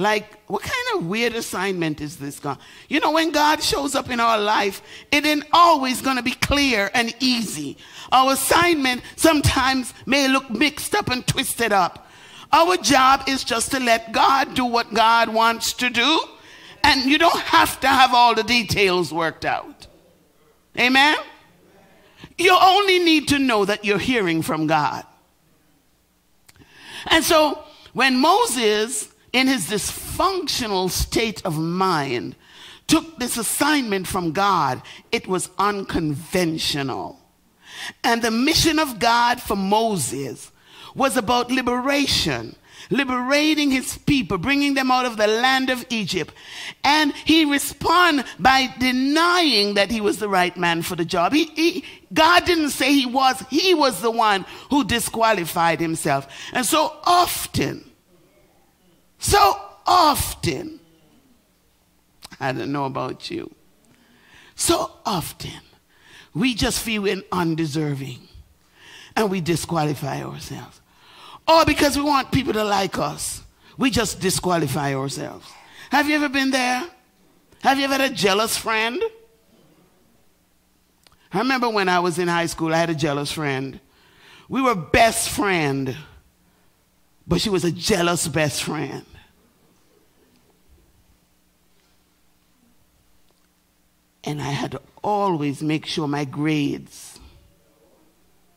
like, 0.00 0.40
what 0.46 0.62
kind 0.62 0.86
of 0.94 1.08
weird 1.08 1.34
assignment 1.34 2.00
is 2.00 2.16
this, 2.16 2.40
God? 2.40 2.56
You 2.88 3.00
know, 3.00 3.10
when 3.10 3.32
God 3.32 3.62
shows 3.62 3.94
up 3.94 4.08
in 4.08 4.18
our 4.18 4.38
life, 4.38 4.80
it 5.12 5.26
ain't 5.26 5.44
always 5.52 6.00
going 6.00 6.16
to 6.16 6.22
be 6.22 6.30
clear 6.30 6.90
and 6.94 7.14
easy. 7.20 7.76
Our 8.10 8.32
assignment 8.32 9.02
sometimes 9.16 9.92
may 10.06 10.26
look 10.26 10.48
mixed 10.48 10.94
up 10.94 11.10
and 11.10 11.26
twisted 11.26 11.74
up. 11.74 12.08
Our 12.50 12.78
job 12.78 13.24
is 13.28 13.44
just 13.44 13.72
to 13.72 13.78
let 13.78 14.10
God 14.12 14.54
do 14.54 14.64
what 14.64 14.94
God 14.94 15.28
wants 15.28 15.74
to 15.74 15.90
do, 15.90 16.22
and 16.82 17.04
you 17.04 17.18
don't 17.18 17.38
have 17.38 17.78
to 17.80 17.86
have 17.86 18.14
all 18.14 18.34
the 18.34 18.42
details 18.42 19.12
worked 19.12 19.44
out. 19.44 19.86
Amen? 20.78 21.18
You 22.40 22.56
only 22.60 22.98
need 22.98 23.28
to 23.28 23.38
know 23.38 23.64
that 23.64 23.84
you're 23.84 23.98
hearing 23.98 24.42
from 24.42 24.66
God. 24.66 25.04
And 27.06 27.24
so, 27.24 27.62
when 27.92 28.16
Moses 28.16 29.10
in 29.32 29.46
his 29.46 29.68
dysfunctional 29.68 30.90
state 30.90 31.44
of 31.44 31.58
mind, 31.58 32.34
took 32.86 33.18
this 33.18 33.36
assignment 33.36 34.06
from 34.06 34.32
God, 34.32 34.82
it 35.12 35.28
was 35.28 35.50
unconventional. 35.58 37.20
And 38.02 38.20
the 38.20 38.30
mission 38.30 38.78
of 38.78 38.98
God 38.98 39.40
for 39.40 39.56
Moses 39.56 40.50
was 40.94 41.16
about 41.16 41.50
liberation, 41.52 42.56
liberating 42.90 43.70
his 43.70 43.96
people, 43.98 44.36
bringing 44.36 44.74
them 44.74 44.90
out 44.90 45.06
of 45.06 45.16
the 45.16 45.26
land 45.26 45.70
of 45.70 45.84
Egypt. 45.88 46.34
And 46.84 47.12
he 47.24 47.44
responded 47.44 48.26
by 48.38 48.74
denying 48.78 49.74
that 49.74 49.90
he 49.90 50.00
was 50.00 50.18
the 50.18 50.28
right 50.28 50.56
man 50.56 50.82
for 50.82 50.96
the 50.96 51.04
job. 51.04 51.32
He, 51.32 51.44
he, 51.44 51.84
God 52.12 52.44
didn't 52.44 52.70
say 52.70 52.92
he 52.92 53.06
was, 53.06 53.42
he 53.48 53.74
was 53.74 54.02
the 54.02 54.10
one 54.10 54.44
who 54.70 54.84
disqualified 54.84 55.80
himself. 55.80 56.26
And 56.52 56.66
so 56.66 56.96
often, 57.04 57.88
so 59.18 59.60
often, 59.86 60.80
I 62.40 62.52
don't 62.52 62.72
know 62.72 62.86
about 62.86 63.30
you, 63.30 63.54
so 64.56 64.90
often 65.06 65.60
we 66.34 66.54
just 66.54 66.80
feel 66.80 67.22
undeserving 67.32 68.18
and 69.16 69.30
we 69.30 69.40
disqualify 69.40 70.22
ourselves. 70.22 70.79
Or 71.50 71.64
because 71.64 71.96
we 71.96 72.04
want 72.04 72.30
people 72.30 72.52
to 72.52 72.62
like 72.62 72.96
us, 72.98 73.42
we 73.76 73.90
just 73.90 74.20
disqualify 74.20 74.94
ourselves. 74.94 75.46
Have 75.90 76.08
you 76.08 76.14
ever 76.14 76.28
been 76.28 76.52
there? 76.52 76.84
Have 77.62 77.76
you 77.76 77.84
ever 77.84 77.94
had 77.94 78.12
a 78.12 78.14
jealous 78.14 78.56
friend? 78.56 79.02
I 81.32 81.38
remember 81.38 81.68
when 81.68 81.88
I 81.88 81.98
was 81.98 82.20
in 82.20 82.28
high 82.28 82.46
school, 82.46 82.72
I 82.72 82.78
had 82.78 82.90
a 82.90 82.94
jealous 82.94 83.32
friend. 83.32 83.80
We 84.48 84.62
were 84.62 84.76
best 84.76 85.30
friend, 85.30 85.96
but 87.26 87.40
she 87.40 87.50
was 87.50 87.64
a 87.64 87.72
jealous 87.72 88.28
best 88.28 88.62
friend. 88.62 89.04
And 94.22 94.40
I 94.40 94.50
had 94.50 94.72
to 94.72 94.82
always 95.02 95.62
make 95.62 95.86
sure 95.86 96.06
my 96.06 96.24
grades 96.24 97.18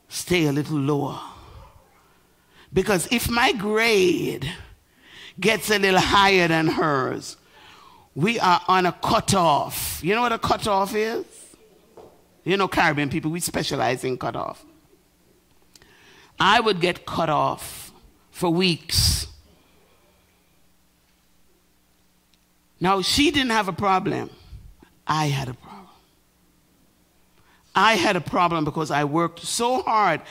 stay 0.10 0.46
a 0.46 0.52
little 0.52 0.78
lower. 0.78 1.20
Because 2.74 3.08
if 3.12 3.30
my 3.30 3.52
grade 3.54 4.50
gets 5.40 5.70
a 5.70 5.78
little 5.78 6.00
higher 6.00 6.48
than 6.48 6.68
hers, 6.68 7.38
we 8.16 8.40
are 8.40 8.62
on 8.68 8.86
a 8.86 8.92
cutoff. 8.92 10.00
You 10.04 10.16
know 10.16 10.22
what 10.22 10.34
a 10.34 10.40
cutoff 10.40 10.96
is? 10.96 11.26
You 12.44 12.58
know, 12.58 12.68
Caribbean 12.68 13.10
people, 13.10 13.32
we 13.32 13.40
specialize 13.40 14.04
in 14.04 14.18
cutoff. 14.18 14.66
I 16.40 16.60
would 16.60 16.82
get 16.82 17.06
cut 17.06 17.30
off 17.30 17.92
for 18.32 18.50
weeks. 18.50 19.28
Now, 22.80 23.02
she 23.02 23.32
didn't 23.32 23.52
have 23.52 23.70
a 23.70 23.74
problem. 23.74 24.30
I 25.08 25.28
had 25.28 25.48
a 25.48 25.54
problem. 25.54 25.88
I 27.76 27.94
had 27.94 28.16
a 28.16 28.22
problem 28.22 28.66
because 28.66 28.92
I 28.92 29.06
worked 29.06 29.40
so 29.40 29.82
hard 29.84 30.22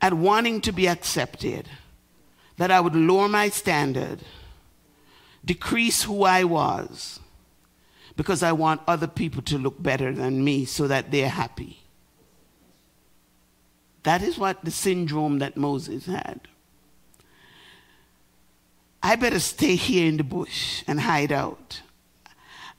at 0.00 0.12
wanting 0.14 0.60
to 0.62 0.72
be 0.72 0.88
accepted 0.88 1.68
that 2.56 2.70
I 2.70 2.80
would 2.80 2.94
lower 2.94 3.28
my 3.28 3.48
standard, 3.48 4.20
decrease 5.44 6.02
who 6.02 6.24
I 6.24 6.44
was, 6.44 7.20
because 8.16 8.42
I 8.42 8.52
want 8.52 8.82
other 8.86 9.06
people 9.06 9.42
to 9.42 9.58
look 9.58 9.82
better 9.82 10.12
than 10.12 10.44
me 10.44 10.64
so 10.64 10.86
that 10.88 11.10
they're 11.10 11.28
happy. 11.28 11.78
That 14.02 14.22
is 14.22 14.38
what 14.38 14.64
the 14.64 14.70
syndrome 14.70 15.38
that 15.38 15.56
Moses 15.56 16.06
had. 16.06 16.40
I 19.02 19.16
better 19.16 19.40
stay 19.40 19.74
here 19.74 20.06
in 20.06 20.16
the 20.16 20.24
bush 20.24 20.84
and 20.86 21.00
hide 21.00 21.32
out. 21.32 21.82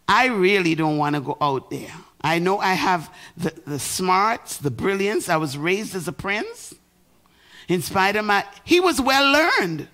I 0.07 0.27
really 0.27 0.75
don't 0.75 0.97
want 0.97 1.15
to 1.15 1.21
go 1.21 1.37
out 1.41 1.69
there. 1.69 1.91
I 2.21 2.39
know 2.39 2.59
I 2.59 2.73
have 2.73 3.13
the, 3.35 3.53
the 3.65 3.79
smarts, 3.79 4.57
the 4.57 4.71
brilliance. 4.71 5.27
I 5.27 5.35
was 5.35 5.57
raised 5.57 5.95
as 5.95 6.07
a 6.07 6.13
prince. 6.13 6.73
In 7.67 7.81
spite 7.81 8.15
of 8.15 8.25
my, 8.25 8.45
he 8.63 8.79
was 8.79 8.99
well 8.99 9.31
learned. 9.31 9.87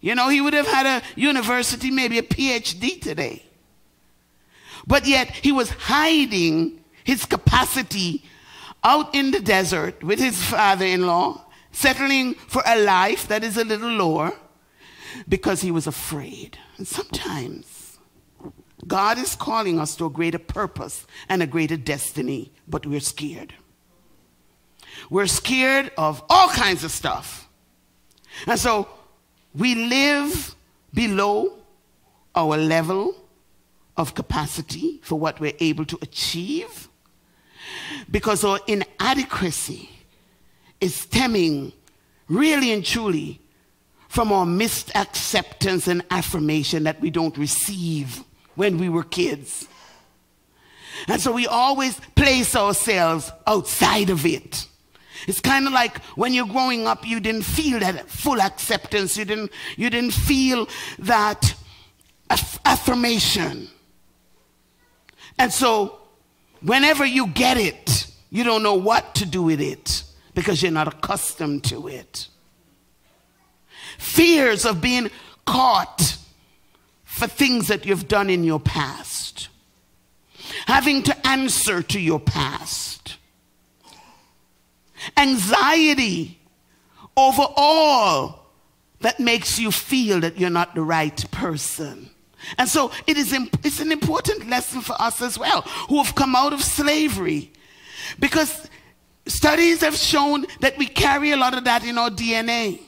You 0.00 0.14
know, 0.14 0.28
he 0.28 0.40
would 0.40 0.54
have 0.54 0.66
had 0.66 0.86
a 0.86 1.20
university, 1.20 1.90
maybe 1.90 2.18
a 2.18 2.22
PhD 2.22 3.00
today. 3.00 3.44
But 4.86 5.06
yet 5.06 5.30
he 5.30 5.52
was 5.52 5.70
hiding 5.70 6.82
his 7.04 7.24
capacity 7.24 8.24
out 8.84 9.14
in 9.14 9.32
the 9.32 9.40
desert 9.40 10.02
with 10.02 10.18
his 10.18 10.42
father 10.42 10.84
in 10.84 11.06
law, 11.06 11.44
settling 11.72 12.34
for 12.34 12.62
a 12.64 12.78
life 12.80 13.28
that 13.28 13.42
is 13.42 13.56
a 13.56 13.64
little 13.64 13.90
lower 13.90 14.32
because 15.28 15.60
he 15.60 15.70
was 15.70 15.86
afraid. 15.86 16.58
And 16.76 16.86
sometimes 16.86 17.98
God 18.86 19.18
is 19.18 19.34
calling 19.34 19.78
us 19.78 19.96
to 19.96 20.06
a 20.06 20.10
greater 20.10 20.38
purpose 20.38 21.06
and 21.28 21.42
a 21.42 21.46
greater 21.46 21.76
destiny, 21.76 22.52
but 22.66 22.86
we're 22.86 23.00
scared. 23.00 23.54
We're 25.10 25.26
scared 25.26 25.90
of 25.96 26.22
all 26.28 26.48
kinds 26.48 26.84
of 26.84 26.90
stuff. 26.90 27.48
And 28.46 28.58
so 28.58 28.88
we 29.54 29.74
live 29.74 30.54
below 30.92 31.52
our 32.34 32.56
level 32.56 33.14
of 33.96 34.14
capacity 34.14 35.00
for 35.02 35.18
what 35.18 35.40
we're 35.40 35.56
able 35.60 35.84
to 35.84 35.98
achieve 36.02 36.88
because 38.10 38.44
our 38.44 38.60
inadequacy 38.66 39.90
is 40.80 40.94
stemming 40.94 41.72
really 42.28 42.72
and 42.72 42.84
truly 42.84 43.40
from 44.08 44.32
our 44.32 44.46
missed 44.46 44.94
acceptance 44.94 45.88
and 45.88 46.02
affirmation 46.10 46.84
that 46.84 47.00
we 47.00 47.10
don't 47.10 47.36
receive 47.36 48.22
when 48.54 48.78
we 48.78 48.88
were 48.88 49.02
kids. 49.02 49.68
And 51.06 51.20
so 51.20 51.32
we 51.32 51.46
always 51.46 52.00
place 52.16 52.56
ourselves 52.56 53.30
outside 53.46 54.10
of 54.10 54.24
it. 54.24 54.66
It's 55.26 55.40
kind 55.40 55.66
of 55.66 55.72
like 55.72 56.02
when 56.16 56.32
you're 56.32 56.46
growing 56.46 56.86
up, 56.86 57.06
you 57.06 57.20
didn't 57.20 57.42
feel 57.42 57.80
that 57.80 58.08
full 58.08 58.40
acceptance. 58.40 59.16
You 59.16 59.24
didn't, 59.24 59.52
you 59.76 59.90
didn't 59.90 60.12
feel 60.12 60.68
that 61.00 61.54
aff- 62.30 62.60
affirmation. 62.64 63.68
And 65.38 65.52
so, 65.52 65.98
whenever 66.60 67.04
you 67.04 67.28
get 67.28 67.56
it, 67.56 68.06
you 68.30 68.44
don't 68.44 68.62
know 68.62 68.74
what 68.74 69.14
to 69.16 69.26
do 69.26 69.42
with 69.42 69.60
it 69.60 70.04
because 70.34 70.62
you're 70.62 70.72
not 70.72 70.88
accustomed 70.88 71.64
to 71.64 71.88
it. 71.88 72.28
Fears 73.98 74.64
of 74.64 74.80
being 74.80 75.10
caught 75.46 76.16
for 77.04 77.26
things 77.26 77.68
that 77.68 77.84
you've 77.84 78.06
done 78.06 78.30
in 78.30 78.44
your 78.44 78.60
past, 78.60 79.48
having 80.66 81.02
to 81.02 81.26
answer 81.26 81.82
to 81.82 81.98
your 81.98 82.20
past, 82.20 82.97
anxiety 85.16 86.38
over 87.16 87.46
all 87.56 88.46
that 89.00 89.20
makes 89.20 89.58
you 89.58 89.70
feel 89.70 90.20
that 90.20 90.38
you're 90.38 90.50
not 90.50 90.74
the 90.74 90.82
right 90.82 91.30
person. 91.30 92.10
And 92.56 92.68
so 92.68 92.90
it 93.06 93.16
is 93.16 93.32
it's 93.64 93.80
an 93.80 93.92
important 93.92 94.48
lesson 94.48 94.80
for 94.80 94.94
us 95.00 95.20
as 95.20 95.38
well, 95.38 95.62
who 95.88 96.02
have 96.02 96.14
come 96.14 96.36
out 96.36 96.52
of 96.52 96.62
slavery. 96.62 97.52
Because 98.18 98.68
studies 99.26 99.80
have 99.80 99.96
shown 99.96 100.46
that 100.60 100.78
we 100.78 100.86
carry 100.86 101.32
a 101.32 101.36
lot 101.36 101.56
of 101.56 101.64
that 101.64 101.84
in 101.84 101.98
our 101.98 102.10
DNA. 102.10 102.80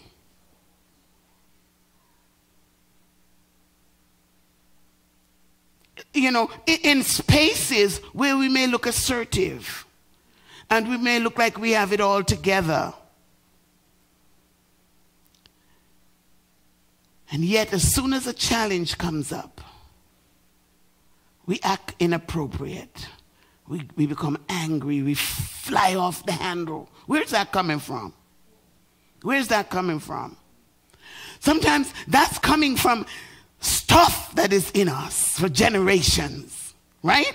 You 6.14 6.30
know, 6.30 6.50
in 6.66 7.02
spaces 7.02 7.98
where 8.12 8.36
we 8.36 8.48
may 8.48 8.66
look 8.66 8.86
assertive 8.86 9.86
and 10.70 10.88
we 10.88 10.96
may 10.96 11.18
look 11.18 11.36
like 11.36 11.58
we 11.58 11.72
have 11.72 11.92
it 11.92 12.00
all 12.00 12.22
together. 12.22 12.94
And 17.32 17.44
yet, 17.44 17.72
as 17.72 17.82
soon 17.82 18.12
as 18.12 18.26
a 18.26 18.32
challenge 18.32 18.98
comes 18.98 19.32
up, 19.32 19.60
we 21.46 21.60
act 21.62 21.94
inappropriate. 21.98 23.08
We, 23.68 23.88
we 23.96 24.06
become 24.06 24.38
angry. 24.48 25.02
We 25.02 25.14
fly 25.14 25.94
off 25.94 26.24
the 26.26 26.32
handle. 26.32 26.88
Where's 27.06 27.30
that 27.30 27.52
coming 27.52 27.78
from? 27.78 28.14
Where's 29.22 29.48
that 29.48 29.70
coming 29.70 30.00
from? 30.00 30.36
Sometimes 31.40 31.92
that's 32.08 32.38
coming 32.38 32.76
from 32.76 33.06
stuff 33.60 34.34
that 34.34 34.52
is 34.52 34.70
in 34.72 34.88
us 34.88 35.38
for 35.38 35.48
generations, 35.48 36.74
right? 37.02 37.34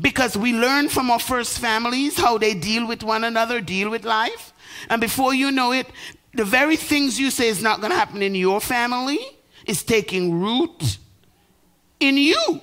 Because 0.00 0.36
we 0.36 0.52
learn 0.52 0.88
from 0.88 1.10
our 1.10 1.18
first 1.18 1.58
families 1.58 2.16
how 2.16 2.38
they 2.38 2.54
deal 2.54 2.86
with 2.86 3.02
one 3.02 3.24
another, 3.24 3.60
deal 3.60 3.90
with 3.90 4.04
life. 4.04 4.52
And 4.88 5.00
before 5.00 5.34
you 5.34 5.50
know 5.50 5.72
it, 5.72 5.86
the 6.34 6.44
very 6.44 6.76
things 6.76 7.18
you 7.18 7.30
say 7.30 7.48
is 7.48 7.62
not 7.62 7.80
going 7.80 7.90
to 7.90 7.98
happen 7.98 8.22
in 8.22 8.34
your 8.34 8.60
family 8.60 9.18
is 9.66 9.82
taking 9.82 10.40
root 10.40 10.98
in 11.98 12.16
you. 12.16 12.60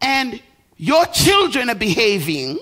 And 0.00 0.42
your 0.76 1.06
children 1.06 1.70
are 1.70 1.76
behaving 1.76 2.58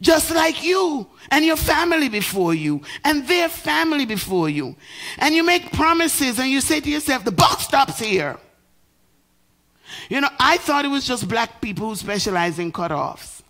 just 0.00 0.34
like 0.34 0.64
you 0.64 1.06
and 1.30 1.44
your 1.44 1.56
family 1.56 2.08
before 2.08 2.54
you 2.54 2.82
and 3.04 3.26
their 3.28 3.48
family 3.48 4.04
before 4.04 4.48
you. 4.48 4.74
And 5.18 5.34
you 5.34 5.44
make 5.44 5.72
promises 5.72 6.38
and 6.38 6.48
you 6.48 6.60
say 6.60 6.80
to 6.80 6.90
yourself, 6.90 7.24
the 7.24 7.32
buck 7.32 7.60
stops 7.60 7.98
here. 8.00 8.38
You 10.08 10.20
know, 10.20 10.30
I 10.38 10.56
thought 10.58 10.84
it 10.84 10.88
was 10.88 11.06
just 11.06 11.28
black 11.28 11.60
people 11.60 11.88
who 11.88 11.96
specialize 11.96 12.58
in 12.58 12.72
cutoffs. 12.72 13.42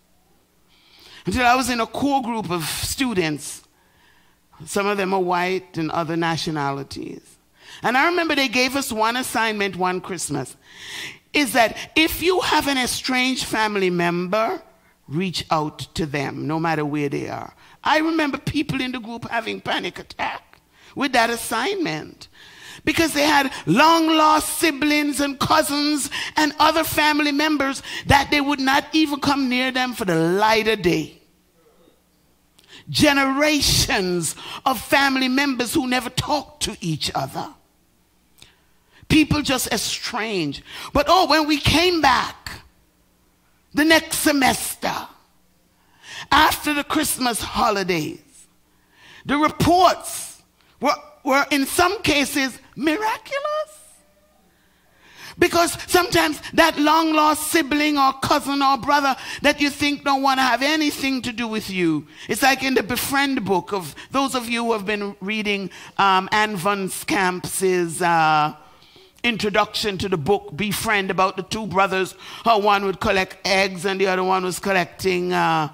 Until 1.25 1.47
I 1.47 1.55
was 1.55 1.71
in 1.71 1.81
a 1.81 1.87
core 1.87 2.23
group 2.23 2.51
of 2.51 2.65
students 2.65 3.63
some 4.67 4.87
of 4.87 4.97
them 4.97 5.15
are 5.15 5.21
white 5.21 5.77
and 5.79 5.91
other 5.91 6.17
nationalities. 6.17 7.39
And 7.83 7.97
I 7.97 8.07
remember 8.07 8.35
they 8.35 8.49
gave 8.49 8.77
us 8.77 8.93
one 8.93 9.17
assignment 9.17 9.77
one 9.77 10.01
Christmas 10.01 10.57
is 11.33 11.55
that 11.55 11.77
if 11.97 12.23
you 12.23 12.41
have 12.41 12.69
an 12.69 12.77
estranged 12.77 13.45
family 13.45 13.89
member, 13.91 14.63
reach 15.09 15.47
out 15.51 15.79
to 15.95 16.05
them 16.05 16.47
no 16.47 16.61
matter 16.61 16.85
where 16.85 17.09
they 17.09 17.29
are. 17.29 17.55
I 17.83 17.99
remember 17.99 18.39
people 18.39 18.81
in 18.81 18.93
the 18.93 19.01
group 19.01 19.29
having 19.29 19.61
panic 19.61 19.99
attack 19.99 20.61
with 20.95 21.13
that 21.13 21.31
assignment 21.31 22.29
because 22.85 23.13
they 23.13 23.27
had 23.27 23.53
long 23.67 24.09
lost 24.09 24.59
siblings 24.59 25.21
and 25.21 25.39
cousins 25.39 26.11
and 26.37 26.55
other 26.59 26.85
family 26.85 27.33
members 27.33 27.83
that 28.07 28.31
they 28.31 28.41
would 28.41 28.61
not 28.61 28.85
even 28.93 29.21
come 29.21 29.49
near 29.49 29.71
them 29.71 29.93
for 29.93 30.05
the 30.05 30.15
light 30.15 30.69
of 30.69 30.83
day 30.83 31.23
generations 32.89 34.37
of 34.65 34.81
family 34.81 35.29
members 35.29 35.75
who 35.75 35.87
never 35.87 36.11
talked 36.11 36.63
to 36.65 36.77
each 36.81 37.11
other. 37.15 37.49
People 39.09 39.43
just 39.43 39.73
estranged. 39.73 40.63
But 40.93 41.07
oh, 41.09 41.29
when 41.29 41.47
we 41.47 41.59
came 41.59 42.01
back 42.01 42.51
the 43.75 43.85
next 43.85 44.19
semester, 44.19 44.93
after 46.31 46.73
the 46.75 46.85
Christmas 46.85 47.41
holidays, 47.41 48.21
the 49.27 49.37
reports 49.37 50.43
were, 50.81 50.95
were 51.25 51.47
in 51.51 51.67
some 51.67 52.03
cases 52.03 52.59
miraculous. 52.77 53.83
Because 55.39 55.73
sometimes 55.91 56.41
that 56.53 56.79
long 56.79 57.15
lost 57.15 57.51
sibling 57.51 57.97
or 57.97 58.13
cousin 58.15 58.63
or 58.63 58.77
brother 58.77 59.17
that 59.41 59.61
you 59.61 59.71
think 59.71 60.05
don't 60.05 60.23
want 60.23 60.39
to 60.39 60.43
have 60.43 60.63
anything 60.63 61.23
to 61.23 61.33
do 61.33 61.49
with 61.49 61.71
you. 61.71 62.07
It's 62.29 62.43
like 62.43 62.63
in 62.63 62.75
the 62.75 62.83
Befriend 62.83 63.45
book 63.45 63.73
of 63.73 63.95
those 64.11 64.35
of 64.35 64.49
you 64.49 64.65
who 64.65 64.73
have 64.73 64.85
been 64.85 65.17
reading 65.21 65.71
um, 65.97 66.29
Ann 66.33 66.57
Voskamp's 66.57 68.03
uh, 68.03 68.55
introduction 69.25 69.97
to 69.99 70.09
the 70.09 70.17
book 70.17 70.55
Befriend 70.55 71.11
about 71.11 71.37
the 71.37 71.45
two 71.45 71.67
brothers, 71.67 72.15
how 72.45 72.59
one 72.59 72.85
would 72.85 73.01
collect 73.01 73.37
eggs 73.47 73.87
and 73.87 74.01
the 74.01 74.09
other 74.09 74.25
one 74.25 74.45
was 74.45 74.59
collecting 74.59 75.33
uh, 75.33 75.73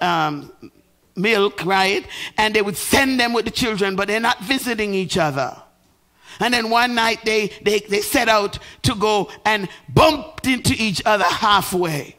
um, 0.00 0.52
milk, 1.14 1.64
right? 1.64 2.06
And 2.38 2.54
they 2.54 2.62
would 2.62 2.76
send 2.76 3.20
them 3.20 3.32
with 3.32 3.44
the 3.44 3.50
children, 3.50 3.96
but 3.96 4.08
they're 4.08 4.20
not 4.20 4.40
visiting 4.40 4.94
each 4.94 5.18
other. 5.18 5.56
And 6.40 6.52
then 6.52 6.70
one 6.70 6.94
night 6.94 7.24
they, 7.24 7.48
they, 7.62 7.80
they 7.80 8.00
set 8.00 8.28
out 8.28 8.58
to 8.82 8.94
go 8.94 9.30
and 9.44 9.68
bumped 9.88 10.46
into 10.46 10.74
each 10.76 11.02
other 11.04 11.24
halfway. 11.24 12.16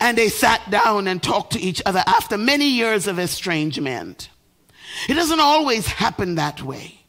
And 0.00 0.18
they 0.18 0.28
sat 0.28 0.68
down 0.70 1.06
and 1.06 1.22
talked 1.22 1.52
to 1.52 1.60
each 1.60 1.80
other 1.86 2.02
after 2.06 2.36
many 2.36 2.68
years 2.68 3.06
of 3.06 3.18
estrangement. 3.18 4.30
It 5.08 5.14
doesn't 5.14 5.40
always 5.40 5.86
happen 5.86 6.34
that 6.34 6.62
way. 6.62 7.00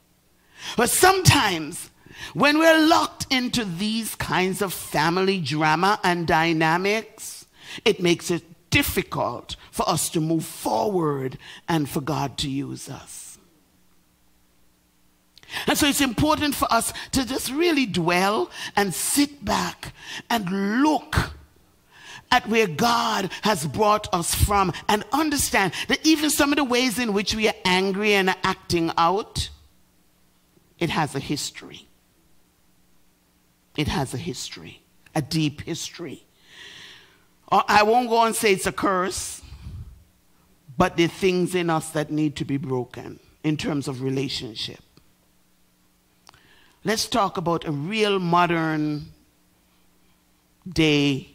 But 0.78 0.90
sometimes 0.90 1.90
when 2.34 2.58
we're 2.58 2.88
locked 2.88 3.28
into 3.32 3.66
these 3.66 4.16
kinds 4.16 4.62
of 4.62 4.74
family 4.74 5.40
drama 5.40 6.00
and 6.04 6.28
dynamics, 6.28 7.46
it 7.84 8.02
makes 8.02 8.32
it 8.32 8.44
difficult 8.70 9.56
for 9.72 9.88
us 9.88 10.10
to 10.10 10.20
move 10.20 10.46
forward 10.46 11.38
and 11.68 11.90
for 11.90 12.02
God 12.02 12.38
to 12.40 12.50
use 12.50 12.90
us. 12.90 13.23
And 15.68 15.78
so 15.78 15.88
it's 15.88 16.02
important 16.02 16.56
for 16.56 16.72
us 16.72 16.94
to 17.12 17.26
just 17.26 17.52
really 17.52 17.86
dwell 17.86 18.50
and 18.76 18.94
sit 18.94 19.44
back 19.44 19.94
and 20.30 20.82
look 20.82 21.16
at 22.32 22.48
where 22.48 22.68
God 22.68 23.32
has 23.44 23.68
brought 23.68 24.12
us 24.14 24.34
from 24.34 24.74
and 24.90 25.04
understand 25.12 25.74
that 25.88 26.06
even 26.06 26.32
some 26.32 26.52
of 26.52 26.58
the 26.58 26.64
ways 26.64 26.98
in 26.98 27.14
which 27.14 27.36
we 27.36 27.48
are 27.48 27.54
angry 27.64 28.14
and 28.14 28.36
acting 28.44 28.92
out, 28.98 29.50
it 30.80 30.90
has 30.90 31.14
a 31.14 31.20
history. 31.20 31.88
It 33.78 33.88
has 33.88 34.14
a 34.14 34.18
history, 34.18 34.82
a 35.14 35.22
deep 35.22 35.62
history. 35.62 36.26
Uh, 37.52 37.62
I 37.68 37.84
won't 37.84 38.10
go 38.10 38.24
and 38.24 38.36
say 38.36 38.54
it's 38.54 38.66
a 38.66 38.72
curse, 38.72 39.42
but 40.76 40.98
there 40.98 41.06
are 41.06 41.10
things 41.10 41.54
in 41.54 41.70
us 41.70 41.92
that 41.92 42.12
need 42.12 42.36
to 42.38 42.46
be 42.46 42.58
broken 42.58 43.20
in 43.44 43.58
terms 43.58 43.88
of 43.88 44.02
relationship. 44.02 44.80
Let's 46.86 47.08
talk 47.08 47.38
about 47.38 47.66
a 47.66 47.72
real 47.72 48.20
modern 48.20 49.14
day 50.68 51.30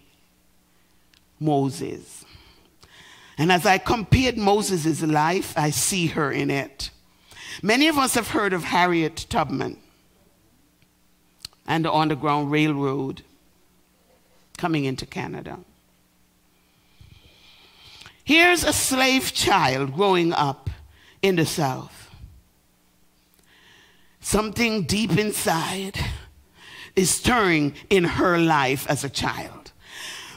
Moses. 1.41 2.25
And 3.39 3.51
as 3.51 3.65
I 3.65 3.79
compared 3.79 4.37
Moses' 4.37 5.03
life, 5.03 5.57
I 5.57 5.71
see 5.71 6.09
her 6.09 6.31
in 6.31 6.51
it. 6.51 6.91
Many 7.63 7.89
of 7.89 7.97
us 7.97 8.15
have 8.15 8.29
heard 8.29 8.53
of 8.53 8.65
Harriet 8.65 9.27
Tubman 9.31 9.79
and 11.67 11.85
the 11.85 11.93
Underground 11.93 12.51
Railroad 12.51 13.23
coming 14.59 14.85
into 14.85 15.07
Canada. 15.07 15.61
Here's 18.23 18.65
a 18.65 18.73
slave 18.73 19.33
child 19.33 19.95
growing 19.95 20.33
up 20.35 20.69
in 21.23 21.37
the 21.37 21.47
South 21.47 21.98
something 24.29 24.83
deep 24.83 25.17
inside 25.17 25.99
is 26.95 27.11
stirring 27.11 27.73
in 27.89 28.05
her 28.05 28.37
life 28.37 28.87
as 28.91 29.03
a 29.03 29.09
child. 29.09 29.73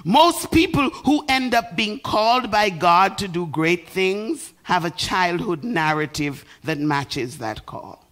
Most 0.05 0.49
people 0.49 0.89
who 0.89 1.25
end 1.27 1.53
up 1.53 1.75
being 1.75 1.99
called 1.99 2.49
by 2.49 2.69
God 2.69 3.17
to 3.17 3.27
do 3.27 3.45
great 3.47 3.89
things 3.89 4.53
have 4.63 4.85
a 4.85 4.89
childhood 4.91 5.65
narrative 5.65 6.45
that 6.63 6.79
matches 6.79 7.39
that 7.39 7.65
call. 7.65 8.07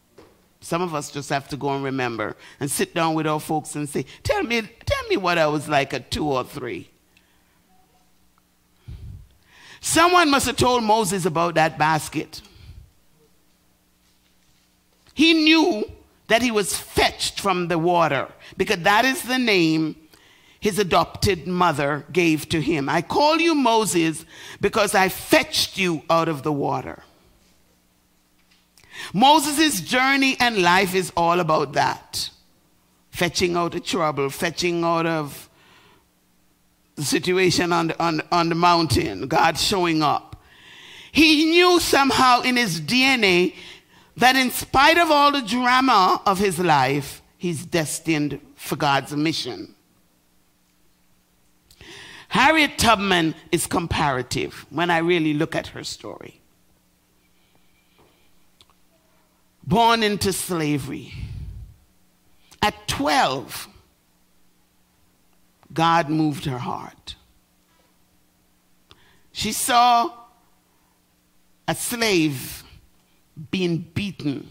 Some 0.59 0.81
of 0.81 0.93
us 0.93 1.11
just 1.11 1.29
have 1.29 1.47
to 1.47 1.55
go 1.55 1.73
and 1.73 1.81
remember 1.85 2.35
and 2.59 2.69
sit 2.69 2.93
down 2.93 3.13
with 3.13 3.25
our 3.25 3.39
folks 3.39 3.73
and 3.75 3.87
say, 3.87 4.05
Tell 4.23 4.43
me, 4.43 4.61
tell 4.85 5.07
me 5.07 5.15
what 5.15 5.37
I 5.37 5.47
was 5.47 5.69
like 5.69 5.93
at 5.93 6.11
two 6.11 6.27
or 6.27 6.43
three. 6.43 6.89
Someone 9.79 10.29
must 10.29 10.45
have 10.45 10.57
told 10.57 10.83
Moses 10.83 11.25
about 11.25 11.55
that 11.55 11.77
basket. 11.77 12.41
He 15.19 15.33
knew 15.33 15.83
that 16.27 16.41
he 16.41 16.49
was 16.49 16.77
fetched 16.77 17.41
from 17.41 17.67
the 17.67 17.77
water 17.77 18.29
because 18.55 18.79
that 18.83 19.03
is 19.03 19.21
the 19.23 19.37
name 19.37 19.97
his 20.61 20.79
adopted 20.79 21.45
mother 21.45 22.05
gave 22.09 22.47
to 22.47 22.61
him. 22.61 22.87
I 22.87 23.01
call 23.01 23.37
you 23.37 23.53
Moses 23.53 24.23
because 24.61 24.95
I 24.95 25.09
fetched 25.09 25.77
you 25.77 26.03
out 26.09 26.29
of 26.29 26.43
the 26.43 26.53
water. 26.53 27.03
Moses' 29.13 29.81
journey 29.81 30.37
and 30.39 30.61
life 30.61 30.95
is 30.95 31.11
all 31.17 31.41
about 31.41 31.73
that 31.73 32.29
fetching 33.09 33.57
out 33.57 33.75
of 33.75 33.83
trouble, 33.83 34.29
fetching 34.29 34.85
out 34.85 35.05
of 35.05 35.49
the 36.95 37.03
situation 37.03 37.73
on 37.73 37.87
the, 37.87 38.01
on, 38.01 38.21
on 38.31 38.47
the 38.47 38.55
mountain, 38.55 39.27
God 39.27 39.57
showing 39.57 40.01
up. 40.01 40.29
He 41.11 41.43
knew 41.43 41.81
somehow 41.81 42.41
in 42.41 42.55
his 42.55 42.79
DNA 42.79 43.55
that 44.19 44.35
in 44.35 44.51
spite 44.51 44.97
of 44.97 45.09
all 45.09 45.31
the 45.31 45.41
drama 45.41 46.21
of 46.25 46.39
his 46.39 46.59
life, 46.59 47.21
he's 47.37 47.65
destined 47.65 48.39
for 48.55 48.75
God's 48.75 49.15
mission. 49.15 49.73
Harriet 52.27 52.77
Tubman 52.77 53.33
is 53.51 53.65
comparative 53.65 54.65
when 54.69 54.91
I 54.91 54.99
really 54.99 55.33
look 55.33 55.55
at 55.55 55.67
her 55.67 55.83
story. 55.83 56.41
Born 59.63 60.03
into 60.03 60.33
slavery. 60.33 61.13
At 62.61 62.87
12, 62.87 63.67
God 65.73 66.09
moved 66.09 66.45
her 66.45 66.57
heart. 66.57 67.15
She 69.31 69.53
saw 69.53 70.11
a 71.67 71.73
slave 71.73 72.63
being 73.51 73.89
beaten 73.93 74.49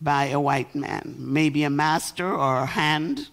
by 0.00 0.26
a 0.26 0.40
white 0.40 0.74
man, 0.74 1.14
maybe 1.18 1.64
a 1.64 1.70
master 1.70 2.30
or 2.30 2.58
a 2.58 2.66
hand. 2.66 3.28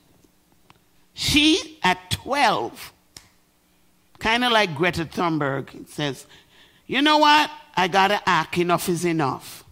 She, 1.14 1.80
at 1.84 2.12
12, 2.12 2.93
kind 4.20 4.43
of 4.43 4.52
like 4.52 4.76
Greta 4.76 5.06
Thunberg, 5.06 5.88
says, 5.89 6.26
You 6.88 7.02
know 7.02 7.18
what? 7.18 7.52
I 7.76 7.88
got 7.88 8.10
to 8.10 8.22
act. 8.28 8.58
Enough 8.58 8.89
is 8.89 9.06
enough. 9.06 9.64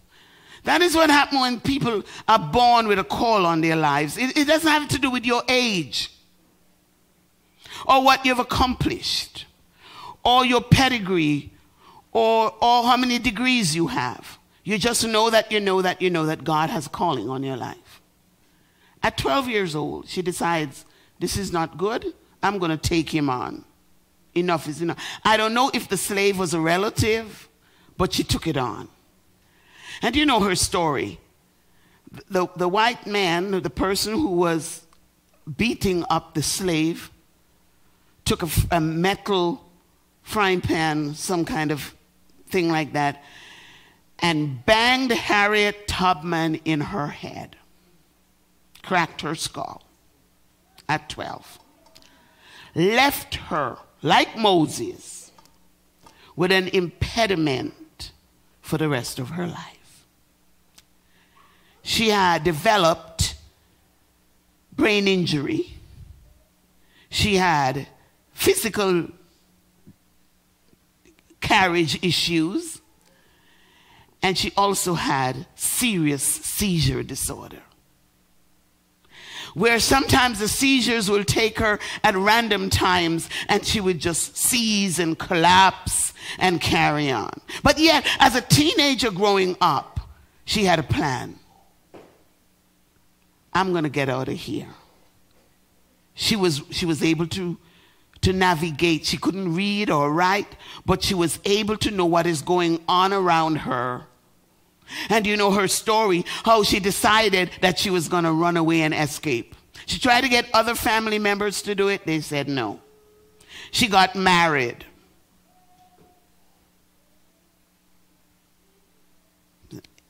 That 0.64 0.82
is 0.82 0.94
what 0.94 1.08
happens 1.08 1.40
when 1.40 1.60
people 1.60 2.02
are 2.28 2.38
born 2.38 2.86
with 2.86 2.98
a 2.98 3.04
call 3.04 3.46
on 3.46 3.60
their 3.62 3.76
lives. 3.76 4.18
It, 4.18 4.36
it 4.36 4.46
doesn't 4.46 4.68
have 4.68 4.88
to 4.88 4.98
do 4.98 5.10
with 5.10 5.24
your 5.24 5.42
age 5.48 6.12
or 7.86 8.04
what 8.04 8.26
you've 8.26 8.38
accomplished 8.38 9.46
or 10.22 10.44
your 10.44 10.60
pedigree 10.60 11.50
or, 12.12 12.52
or 12.60 12.84
how 12.84 12.96
many 12.96 13.18
degrees 13.18 13.74
you 13.74 13.86
have. 13.86 14.38
You 14.62 14.78
just 14.78 15.06
know 15.06 15.30
that 15.30 15.50
you 15.50 15.60
know 15.60 15.82
that 15.82 16.02
you 16.02 16.10
know 16.10 16.26
that 16.26 16.44
God 16.44 16.70
has 16.70 16.86
a 16.86 16.90
calling 16.90 17.28
on 17.28 17.42
your 17.42 17.56
life. 17.56 18.00
At 19.02 19.16
12 19.16 19.48
years 19.48 19.74
old, 19.74 20.08
she 20.08 20.20
decides, 20.20 20.84
this 21.18 21.36
is 21.36 21.52
not 21.52 21.78
good. 21.78 22.12
I'm 22.42 22.58
going 22.58 22.70
to 22.70 22.76
take 22.76 23.10
him 23.10 23.30
on. 23.30 23.64
Enough 24.34 24.68
is 24.68 24.82
enough. 24.82 24.98
I 25.24 25.36
don't 25.36 25.54
know 25.54 25.70
if 25.72 25.88
the 25.88 25.96
slave 25.96 26.38
was 26.38 26.54
a 26.54 26.60
relative, 26.60 27.48
but 27.96 28.12
she 28.12 28.22
took 28.22 28.46
it 28.46 28.56
on. 28.56 28.88
And 30.02 30.14
you 30.14 30.24
know 30.24 30.40
her 30.40 30.54
story. 30.54 31.18
The, 32.28 32.46
the 32.56 32.68
white 32.68 33.06
man, 33.06 33.62
the 33.62 33.70
person 33.70 34.14
who 34.14 34.28
was 34.28 34.86
beating 35.56 36.04
up 36.10 36.34
the 36.34 36.42
slave, 36.42 37.10
took 38.24 38.42
a, 38.42 38.48
a 38.70 38.80
metal 38.80 39.64
frying 40.22 40.60
pan, 40.60 41.14
some 41.14 41.44
kind 41.44 41.72
of 41.72 41.94
thing 42.48 42.70
like 42.70 42.92
that, 42.92 43.22
and 44.20 44.64
banged 44.66 45.12
Harriet 45.12 45.88
Tubman 45.88 46.56
in 46.64 46.80
her 46.80 47.08
head, 47.08 47.56
cracked 48.82 49.22
her 49.22 49.34
skull 49.34 49.82
at 50.88 51.08
12, 51.08 51.58
left 52.74 53.34
her, 53.36 53.76
like 54.02 54.36
Moses, 54.36 55.30
with 56.36 56.52
an 56.52 56.68
impediment 56.68 58.12
for 58.60 58.78
the 58.78 58.88
rest 58.88 59.18
of 59.18 59.30
her 59.30 59.46
life. 59.46 60.06
She 61.82 62.10
had 62.10 62.44
developed 62.44 63.34
brain 64.72 65.08
injury. 65.08 65.76
She 67.08 67.36
had 67.36 67.88
physical 68.32 69.08
carriage 71.40 71.98
issues 72.02 72.79
and 74.22 74.36
she 74.36 74.52
also 74.56 74.94
had 74.94 75.46
serious 75.54 76.22
seizure 76.22 77.02
disorder. 77.02 77.62
Where 79.54 79.80
sometimes 79.80 80.38
the 80.38 80.46
seizures 80.46 81.10
will 81.10 81.24
take 81.24 81.58
her 81.58 81.80
at 82.04 82.14
random 82.14 82.70
times 82.70 83.28
and 83.48 83.64
she 83.64 83.80
would 83.80 83.98
just 83.98 84.36
seize 84.36 84.98
and 84.98 85.18
collapse 85.18 86.12
and 86.38 86.60
carry 86.60 87.10
on. 87.10 87.32
But 87.62 87.78
yet, 87.78 88.06
as 88.20 88.36
a 88.36 88.42
teenager 88.42 89.10
growing 89.10 89.56
up, 89.60 90.00
she 90.44 90.64
had 90.64 90.78
a 90.78 90.84
plan. 90.84 91.36
I'm 93.52 93.72
going 93.72 93.84
to 93.84 93.90
get 93.90 94.08
out 94.08 94.28
of 94.28 94.34
here. 94.34 94.68
She 96.14 96.36
was, 96.36 96.62
she 96.70 96.86
was 96.86 97.02
able 97.02 97.26
to, 97.28 97.58
to 98.20 98.32
navigate. 98.32 99.06
She 99.06 99.16
couldn't 99.16 99.54
read 99.54 99.90
or 99.90 100.12
write, 100.12 100.54
but 100.86 101.02
she 101.02 101.14
was 101.14 101.40
able 101.44 101.76
to 101.78 101.90
know 101.90 102.06
what 102.06 102.26
is 102.26 102.42
going 102.42 102.80
on 102.86 103.12
around 103.12 103.56
her 103.56 104.06
and 105.08 105.26
you 105.26 105.36
know 105.36 105.50
her 105.52 105.68
story, 105.68 106.24
how 106.44 106.62
she 106.62 106.80
decided 106.80 107.50
that 107.60 107.78
she 107.78 107.90
was 107.90 108.08
going 108.08 108.24
to 108.24 108.32
run 108.32 108.56
away 108.56 108.82
and 108.82 108.94
escape. 108.94 109.54
She 109.86 109.98
tried 109.98 110.22
to 110.22 110.28
get 110.28 110.46
other 110.54 110.74
family 110.74 111.18
members 111.18 111.62
to 111.62 111.74
do 111.74 111.88
it, 111.88 112.06
they 112.06 112.20
said 112.20 112.48
no. 112.48 112.80
She 113.70 113.88
got 113.88 114.14
married. 114.14 114.84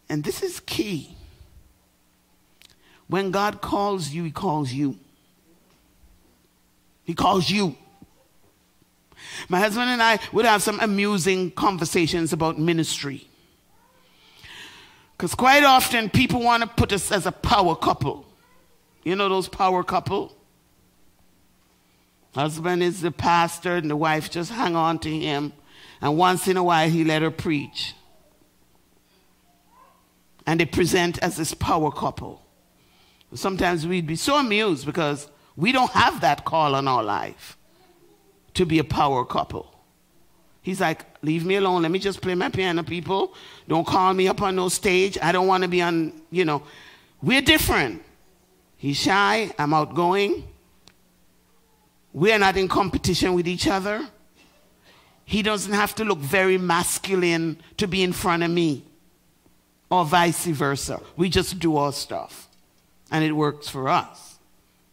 And 0.08 0.24
this 0.24 0.42
is 0.42 0.60
key. 0.60 1.14
When 3.06 3.30
God 3.30 3.60
calls 3.60 4.10
you, 4.10 4.24
He 4.24 4.30
calls 4.30 4.72
you. 4.72 4.98
He 7.04 7.14
calls 7.14 7.48
you. 7.48 7.76
My 9.48 9.58
husband 9.58 9.90
and 9.90 10.02
I 10.02 10.18
would 10.32 10.44
have 10.44 10.62
some 10.62 10.80
amusing 10.80 11.50
conversations 11.52 12.32
about 12.32 12.58
ministry. 12.58 13.29
Because 15.20 15.34
quite 15.34 15.64
often 15.64 16.08
people 16.08 16.40
want 16.40 16.62
to 16.62 16.66
put 16.66 16.94
us 16.94 17.12
as 17.12 17.26
a 17.26 17.32
power 17.32 17.76
couple. 17.76 18.24
You 19.04 19.16
know 19.16 19.28
those 19.28 19.50
power 19.50 19.84
couple? 19.84 20.34
Husband 22.34 22.82
is 22.82 23.02
the 23.02 23.10
pastor 23.10 23.76
and 23.76 23.90
the 23.90 23.96
wife 23.96 24.30
just 24.30 24.50
hang 24.50 24.74
on 24.74 24.98
to 25.00 25.10
him. 25.10 25.52
And 26.00 26.16
once 26.16 26.48
in 26.48 26.56
a 26.56 26.64
while 26.64 26.88
he 26.88 27.04
let 27.04 27.20
her 27.20 27.30
preach. 27.30 27.94
And 30.46 30.58
they 30.58 30.64
present 30.64 31.18
as 31.18 31.36
this 31.36 31.52
power 31.52 31.92
couple. 31.92 32.40
Sometimes 33.34 33.86
we'd 33.86 34.06
be 34.06 34.16
so 34.16 34.36
amused 34.38 34.86
because 34.86 35.28
we 35.54 35.70
don't 35.70 35.90
have 35.90 36.22
that 36.22 36.46
call 36.46 36.74
on 36.74 36.88
our 36.88 37.02
life 37.02 37.58
to 38.54 38.64
be 38.64 38.78
a 38.78 38.84
power 38.84 39.26
couple. 39.26 39.69
He's 40.62 40.80
like, 40.80 41.04
leave 41.22 41.44
me 41.44 41.56
alone. 41.56 41.82
Let 41.82 41.90
me 41.90 41.98
just 41.98 42.20
play 42.20 42.34
my 42.34 42.50
piano, 42.50 42.82
people. 42.82 43.34
Don't 43.66 43.86
call 43.86 44.12
me 44.12 44.28
up 44.28 44.42
on 44.42 44.56
no 44.56 44.68
stage. 44.68 45.16
I 45.22 45.32
don't 45.32 45.46
want 45.46 45.62
to 45.62 45.68
be 45.68 45.80
on, 45.80 46.12
you 46.30 46.44
know. 46.44 46.62
We're 47.22 47.42
different. 47.42 48.02
He's 48.76 48.98
shy. 48.98 49.52
I'm 49.58 49.72
outgoing. 49.72 50.44
We're 52.12 52.38
not 52.38 52.56
in 52.56 52.68
competition 52.68 53.34
with 53.34 53.46
each 53.46 53.68
other. 53.68 54.06
He 55.24 55.42
doesn't 55.42 55.72
have 55.72 55.94
to 55.94 56.04
look 56.04 56.18
very 56.18 56.58
masculine 56.58 57.58
to 57.76 57.86
be 57.86 58.02
in 58.02 58.12
front 58.12 58.42
of 58.42 58.50
me, 58.50 58.84
or 59.88 60.04
vice 60.04 60.44
versa. 60.46 61.00
We 61.16 61.28
just 61.28 61.60
do 61.60 61.76
our 61.76 61.92
stuff, 61.92 62.48
and 63.12 63.22
it 63.22 63.30
works 63.30 63.68
for 63.68 63.88
us, 63.88 64.38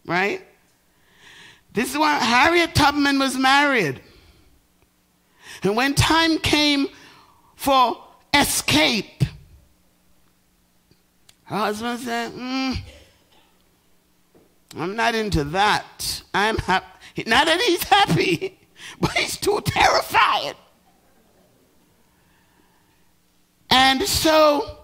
right? 0.06 0.46
This 1.74 1.92
is 1.92 1.98
why 1.98 2.20
Harriet 2.20 2.76
Tubman 2.76 3.18
was 3.18 3.36
married. 3.36 4.00
And 5.64 5.76
when 5.76 5.94
time 5.94 6.38
came 6.40 6.88
for 7.56 7.98
escape, 8.34 9.24
her 11.46 11.56
husband 11.56 12.00
said, 12.00 12.32
mm, 12.34 12.78
I'm 14.78 14.96
not 14.96 15.16
into 15.16 15.44
that. 15.46 16.22
I'm 16.34 16.58
happy. 16.58 17.24
Not 17.26 17.48
that 17.48 17.60
he's 17.62 17.84
happy, 17.84 18.60
but 19.00 19.12
he's 19.12 19.38
too 19.38 19.62
terrified. 19.66 20.56
And 23.70 24.04
so, 24.04 24.78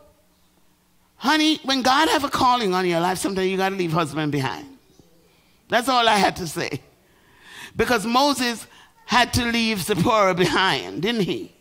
honey, 1.16 1.60
when 1.64 1.82
God 1.82 2.10
have 2.10 2.24
a 2.24 2.30
calling 2.30 2.74
on 2.74 2.86
your 2.86 3.00
life, 3.00 3.18
sometimes 3.18 3.48
you 3.48 3.58
got 3.58 3.70
to 3.70 3.76
leave 3.76 3.92
husband 3.92 4.32
behind. 4.32 4.78
That's 5.70 5.90
all 5.90 6.08
I 6.08 6.16
had 6.16 6.36
to 6.38 6.48
say. 6.48 6.82
Because 7.76 8.06
Moses 8.06 8.68
had 9.06 9.34
to 9.34 9.46
leave 9.46 9.82
Zipporah 9.82 10.34
behind, 10.34 11.02
didn't 11.02 11.22
he? 11.22 11.54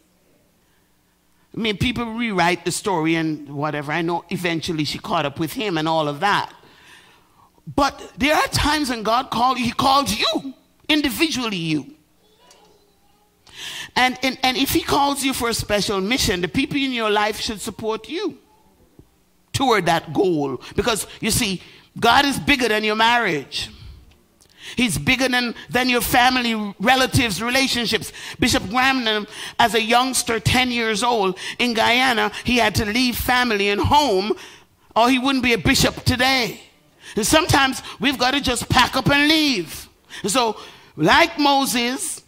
I 1.54 1.60
mean, 1.60 1.76
people 1.76 2.06
rewrite 2.14 2.64
the 2.64 2.72
story 2.72 3.14
and 3.14 3.50
whatever. 3.50 3.92
I 3.92 4.02
know 4.02 4.24
eventually 4.30 4.84
she 4.84 4.98
caught 4.98 5.26
up 5.26 5.38
with 5.38 5.52
him 5.52 5.76
and 5.76 5.86
all 5.86 6.08
of 6.08 6.20
that. 6.20 6.52
But 7.66 8.12
there 8.16 8.34
are 8.34 8.46
times 8.48 8.90
when 8.90 9.02
God 9.02 9.30
called 9.30 9.58
you, 9.58 9.66
He 9.66 9.72
calls 9.72 10.16
you, 10.18 10.54
individually 10.88 11.56
you. 11.56 11.94
And, 13.94 14.18
and, 14.22 14.38
and 14.42 14.56
if 14.56 14.70
He 14.70 14.80
calls 14.80 15.22
you 15.22 15.32
for 15.32 15.48
a 15.48 15.54
special 15.54 16.00
mission, 16.00 16.40
the 16.40 16.48
people 16.48 16.76
in 16.76 16.92
your 16.92 17.10
life 17.10 17.38
should 17.38 17.60
support 17.60 18.08
you 18.08 18.38
toward 19.52 19.86
that 19.86 20.12
goal. 20.12 20.60
Because 20.74 21.06
you 21.20 21.30
see, 21.30 21.62
God 21.98 22.24
is 22.24 22.38
bigger 22.38 22.68
than 22.68 22.82
your 22.82 22.96
marriage. 22.96 23.70
He's 24.76 24.98
bigger 24.98 25.28
than, 25.28 25.54
than 25.70 25.88
your 25.88 26.00
family, 26.00 26.74
relatives, 26.78 27.42
relationships. 27.42 28.12
Bishop 28.38 28.68
Graham, 28.68 29.26
as 29.58 29.74
a 29.74 29.82
youngster, 29.82 30.40
10 30.40 30.70
years 30.70 31.02
old, 31.02 31.38
in 31.58 31.74
Guyana, 31.74 32.32
he 32.44 32.56
had 32.56 32.74
to 32.76 32.84
leave 32.84 33.16
family 33.16 33.68
and 33.68 33.80
home, 33.80 34.32
or 34.96 35.10
he 35.10 35.18
wouldn't 35.18 35.44
be 35.44 35.52
a 35.52 35.58
bishop 35.58 36.04
today. 36.04 36.60
And 37.16 37.26
sometimes 37.26 37.82
we've 38.00 38.18
got 38.18 38.32
to 38.32 38.40
just 38.40 38.68
pack 38.68 38.96
up 38.96 39.10
and 39.10 39.28
leave. 39.28 39.88
So, 40.26 40.56
like 40.96 41.38
Moses, 41.38 42.22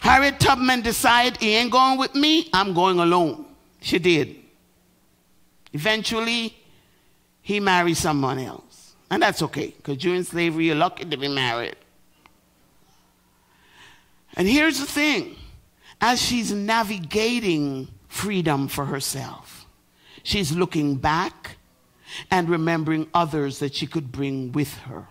Harriet 0.00 0.40
Tubman 0.40 0.82
decided 0.82 1.38
he 1.38 1.54
ain't 1.54 1.72
going 1.72 1.98
with 1.98 2.14
me, 2.14 2.48
I'm 2.52 2.74
going 2.74 2.98
alone. 2.98 3.44
She 3.80 3.98
did. 3.98 4.36
Eventually, 5.72 6.56
he 7.42 7.60
married 7.60 7.96
someone 7.96 8.38
else. 8.38 8.65
And 9.10 9.22
that's 9.22 9.42
okay, 9.42 9.72
because 9.76 9.98
during 9.98 10.24
slavery, 10.24 10.66
you're 10.66 10.74
lucky 10.74 11.04
to 11.04 11.16
be 11.16 11.28
married. 11.28 11.76
And 14.36 14.48
here's 14.48 14.78
the 14.78 14.86
thing 14.86 15.36
as 16.00 16.20
she's 16.20 16.52
navigating 16.52 17.88
freedom 18.08 18.68
for 18.68 18.84
herself, 18.84 19.66
she's 20.22 20.52
looking 20.52 20.96
back 20.96 21.56
and 22.30 22.48
remembering 22.48 23.08
others 23.14 23.58
that 23.60 23.74
she 23.74 23.86
could 23.86 24.12
bring 24.12 24.52
with 24.52 24.74
her. 24.78 25.06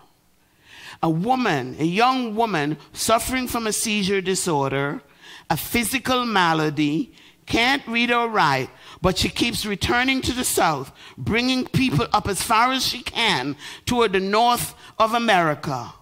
A 1.02 1.10
woman, 1.10 1.76
a 1.78 1.84
young 1.84 2.34
woman 2.34 2.78
suffering 2.92 3.48
from 3.48 3.66
a 3.66 3.72
seizure 3.72 4.20
disorder, 4.20 5.02
a 5.50 5.56
physical 5.56 6.24
malady, 6.24 7.12
can't 7.44 7.86
read 7.86 8.10
or 8.10 8.28
write, 8.28 8.70
but 9.02 9.18
she 9.18 9.28
keeps 9.28 9.66
returning 9.66 10.20
to 10.22 10.32
the 10.32 10.44
south, 10.44 10.92
bringing 11.18 11.66
people 11.66 12.06
up 12.12 12.28
as 12.28 12.42
far 12.42 12.72
as 12.72 12.86
she 12.86 13.02
can 13.02 13.56
toward 13.84 14.12
the 14.12 14.20
north 14.20 14.74
of 14.98 15.14
America, 15.14 15.92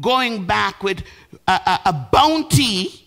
going 0.00 0.44
back 0.44 0.82
with 0.82 1.02
a, 1.46 1.52
a, 1.52 1.80
a 1.86 2.08
bounty 2.12 3.06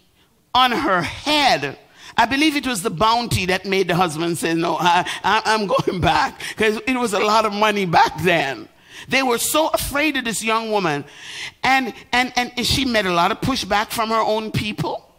on 0.53 0.71
her 0.71 1.01
head. 1.01 1.77
I 2.17 2.25
believe 2.25 2.55
it 2.55 2.67
was 2.67 2.83
the 2.83 2.89
bounty 2.89 3.45
that 3.47 3.65
made 3.65 3.87
the 3.87 3.95
husband 3.95 4.37
say, 4.37 4.53
No, 4.53 4.77
I, 4.79 5.05
am 5.23 5.67
going 5.67 6.01
back, 6.01 6.39
because 6.49 6.79
it 6.87 6.97
was 6.97 7.13
a 7.13 7.19
lot 7.19 7.45
of 7.45 7.53
money 7.53 7.85
back 7.85 8.21
then. 8.21 8.67
They 9.07 9.23
were 9.23 9.39
so 9.39 9.69
afraid 9.69 10.15
of 10.17 10.25
this 10.25 10.43
young 10.43 10.71
woman. 10.71 11.05
And, 11.63 11.93
and, 12.11 12.31
and 12.35 12.65
she 12.65 12.85
met 12.85 13.05
a 13.05 13.13
lot 13.13 13.31
of 13.31 13.41
pushback 13.41 13.89
from 13.89 14.09
her 14.09 14.19
own 14.19 14.51
people 14.51 15.09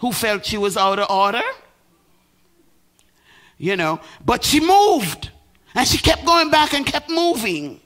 who 0.00 0.12
felt 0.12 0.44
she 0.44 0.58
was 0.58 0.76
out 0.76 0.98
of 0.98 1.08
order 1.08 1.42
you 3.58 3.76
know, 3.76 4.00
but 4.24 4.44
she 4.44 4.60
moved 4.60 5.30
and 5.74 5.86
she 5.86 5.98
kept 5.98 6.24
going 6.24 6.50
back 6.50 6.74
and 6.74 6.86
kept 6.86 7.10
moving. 7.10 7.80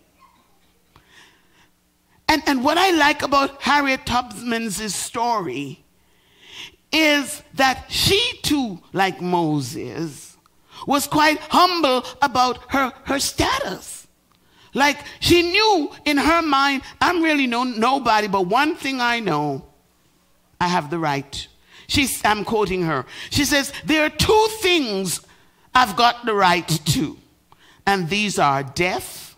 And, 2.29 2.43
and 2.47 2.63
what 2.63 2.77
I 2.77 2.91
like 2.91 3.23
about 3.23 3.63
Harriet 3.63 4.05
Tubman's 4.05 4.95
story 4.95 5.83
is 6.93 7.43
that 7.55 7.87
she 7.89 8.21
too, 8.43 8.81
like 8.93 9.21
Moses, 9.21 10.37
was 10.87 11.07
quite 11.07 11.39
humble 11.51 12.05
about 12.23 12.71
her, 12.73 12.93
her 13.05 13.19
status. 13.19 14.07
Like 14.75 14.99
she 15.21 15.43
knew 15.43 15.91
in 16.05 16.19
her 16.19 16.43
mind, 16.43 16.83
I'm 17.01 17.23
really 17.23 17.47
no, 17.47 17.65
nobody, 17.65 18.29
but 18.29 18.47
one 18.47 18.77
thing 18.77 19.01
I 19.01 19.21
know, 19.21 19.65
I 20.61 20.69
have 20.69 20.91
the 20.91 20.99
right. 20.99 21.49
She's, 21.87 22.23
I'm 22.25 22.45
quoting 22.45 22.83
her. 22.83 23.07
She 23.31 23.45
says, 23.45 23.73
There 23.87 24.05
are 24.05 24.11
two 24.11 24.49
things 24.61 25.23
I've 25.79 25.95
got 25.95 26.27
the 26.27 26.35
right 26.35 26.69
to. 26.87 27.17
And 27.87 28.09
these 28.09 28.37
are 28.37 28.65
death 28.65 29.37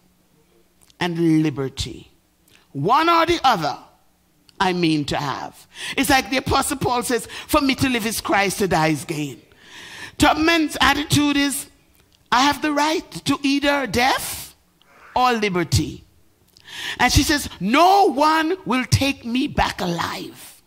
and 0.98 1.42
liberty. 1.42 2.10
One 2.72 3.10
or 3.10 3.26
the 3.26 3.40
other, 3.44 3.76
I 4.58 4.72
mean 4.72 5.04
to 5.06 5.18
have. 5.18 5.66
It's 5.98 6.08
like 6.08 6.30
the 6.30 6.38
Apostle 6.38 6.78
Paul 6.78 7.02
says, 7.02 7.26
For 7.26 7.60
me 7.60 7.74
to 7.74 7.90
live 7.90 8.06
is 8.06 8.22
Christ, 8.22 8.60
to 8.60 8.68
die 8.68 8.88
is 8.88 9.04
gain. 9.04 9.42
Tubman's 10.16 10.78
attitude 10.80 11.36
is, 11.36 11.66
I 12.32 12.40
have 12.40 12.62
the 12.62 12.72
right 12.72 13.10
to 13.26 13.38
either 13.42 13.86
death 13.86 14.54
or 15.14 15.34
liberty. 15.34 16.04
And 16.98 17.12
she 17.12 17.22
says, 17.22 17.50
No 17.60 18.10
one 18.10 18.56
will 18.64 18.86
take 18.86 19.26
me 19.26 19.46
back 19.46 19.82
alive. 19.82 20.62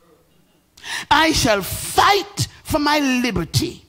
I 1.09 1.31
shall 1.31 1.63
fight 1.63 2.47
for 2.63 2.77
my 2.77 2.99
liberty. 2.99 3.82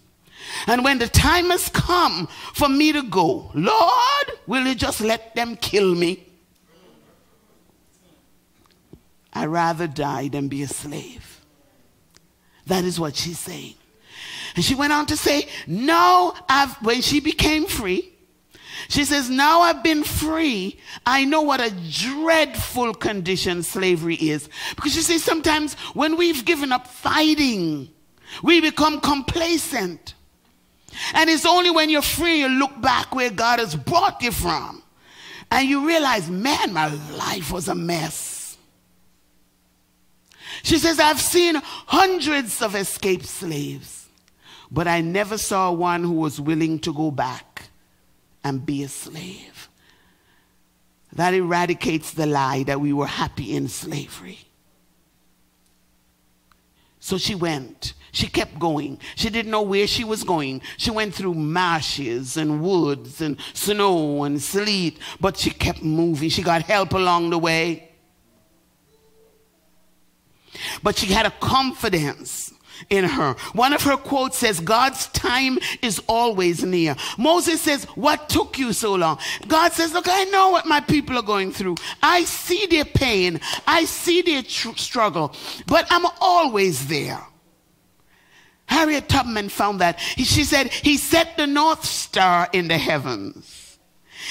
And 0.66 0.84
when 0.84 0.98
the 0.98 1.08
time 1.08 1.50
has 1.50 1.68
come 1.68 2.26
for 2.54 2.68
me 2.68 2.92
to 2.92 3.02
go, 3.02 3.50
Lord, 3.54 4.32
will 4.46 4.66
you 4.66 4.74
just 4.74 5.00
let 5.00 5.34
them 5.34 5.56
kill 5.56 5.94
me? 5.94 6.26
I'd 9.32 9.46
rather 9.46 9.86
die 9.86 10.28
than 10.28 10.48
be 10.48 10.62
a 10.62 10.68
slave. 10.68 11.40
That 12.66 12.84
is 12.84 12.98
what 12.98 13.16
she's 13.16 13.38
saying. 13.38 13.74
And 14.54 14.64
she 14.64 14.74
went 14.74 14.92
on 14.92 15.06
to 15.06 15.16
say, 15.16 15.48
Now, 15.66 16.34
I've, 16.48 16.74
when 16.82 17.02
she 17.02 17.20
became 17.20 17.66
free, 17.66 18.12
she 18.88 19.04
says, 19.04 19.28
Now 19.28 19.60
I've 19.62 19.82
been 19.82 20.04
free. 20.04 20.78
I 21.04 21.24
know 21.24 21.42
what 21.42 21.60
a 21.60 21.74
dreadful 21.90 22.94
condition 22.94 23.62
slavery 23.62 24.14
is. 24.14 24.48
Because 24.76 24.94
you 24.94 25.02
see, 25.02 25.18
sometimes 25.18 25.74
when 25.94 26.16
we've 26.16 26.44
given 26.44 26.72
up 26.72 26.86
fighting, 26.86 27.90
we 28.42 28.60
become 28.60 29.00
complacent. 29.00 30.14
And 31.14 31.28
it's 31.30 31.46
only 31.46 31.70
when 31.70 31.90
you're 31.90 32.02
free 32.02 32.40
you 32.40 32.48
look 32.48 32.80
back 32.80 33.14
where 33.14 33.30
God 33.30 33.58
has 33.58 33.74
brought 33.74 34.22
you 34.22 34.32
from. 34.32 34.82
And 35.50 35.68
you 35.68 35.86
realize, 35.86 36.30
man, 36.30 36.72
my 36.72 36.88
life 37.16 37.52
was 37.52 37.68
a 37.68 37.74
mess. 37.74 38.56
She 40.62 40.78
says, 40.78 40.98
I've 40.98 41.20
seen 41.20 41.56
hundreds 41.56 42.62
of 42.62 42.74
escaped 42.74 43.26
slaves, 43.26 44.08
but 44.70 44.88
I 44.88 45.00
never 45.00 45.36
saw 45.36 45.70
one 45.72 46.02
who 46.02 46.12
was 46.12 46.40
willing 46.40 46.78
to 46.80 46.92
go 46.92 47.10
back 47.10 47.68
and 48.42 48.64
be 48.64 48.82
a 48.82 48.88
slave. 48.88 49.68
That 51.12 51.34
eradicates 51.34 52.12
the 52.12 52.26
lie 52.26 52.64
that 52.64 52.80
we 52.80 52.92
were 52.92 53.06
happy 53.06 53.54
in 53.54 53.68
slavery. 53.68 54.38
So 56.98 57.18
she 57.18 57.34
went. 57.34 57.92
She 58.14 58.28
kept 58.28 58.60
going. 58.60 59.00
She 59.16 59.28
didn't 59.28 59.50
know 59.50 59.62
where 59.62 59.88
she 59.88 60.04
was 60.04 60.22
going. 60.22 60.62
She 60.76 60.92
went 60.92 61.12
through 61.12 61.34
marshes 61.34 62.36
and 62.36 62.62
woods 62.62 63.20
and 63.20 63.36
snow 63.54 64.22
and 64.22 64.40
sleet, 64.40 65.00
but 65.20 65.36
she 65.36 65.50
kept 65.50 65.82
moving. 65.82 66.28
She 66.28 66.40
got 66.40 66.62
help 66.62 66.92
along 66.92 67.30
the 67.30 67.38
way. 67.38 67.90
But 70.80 70.96
she 70.96 71.12
had 71.12 71.26
a 71.26 71.32
confidence 71.32 72.52
in 72.88 73.04
her. 73.04 73.32
One 73.52 73.72
of 73.72 73.82
her 73.82 73.96
quotes 73.96 74.38
says, 74.38 74.60
God's 74.60 75.08
time 75.08 75.58
is 75.82 76.00
always 76.06 76.62
near. 76.62 76.94
Moses 77.18 77.60
says, 77.60 77.84
What 77.96 78.28
took 78.28 78.60
you 78.60 78.72
so 78.72 78.94
long? 78.94 79.18
God 79.48 79.72
says, 79.72 79.92
Look, 79.92 80.06
I 80.08 80.22
know 80.26 80.50
what 80.50 80.66
my 80.66 80.78
people 80.78 81.18
are 81.18 81.22
going 81.22 81.50
through. 81.50 81.74
I 82.00 82.22
see 82.22 82.66
their 82.66 82.84
pain, 82.84 83.40
I 83.66 83.86
see 83.86 84.22
their 84.22 84.44
tr- 84.44 84.76
struggle, 84.76 85.34
but 85.66 85.88
I'm 85.90 86.06
always 86.20 86.86
there. 86.86 87.20
Harriet 88.66 89.08
Tubman 89.08 89.48
found 89.48 89.80
that. 89.80 89.98
She 90.00 90.44
said, 90.44 90.72
He 90.72 90.96
set 90.96 91.36
the 91.36 91.46
North 91.46 91.84
Star 91.84 92.48
in 92.52 92.68
the 92.68 92.78
heavens. 92.78 93.78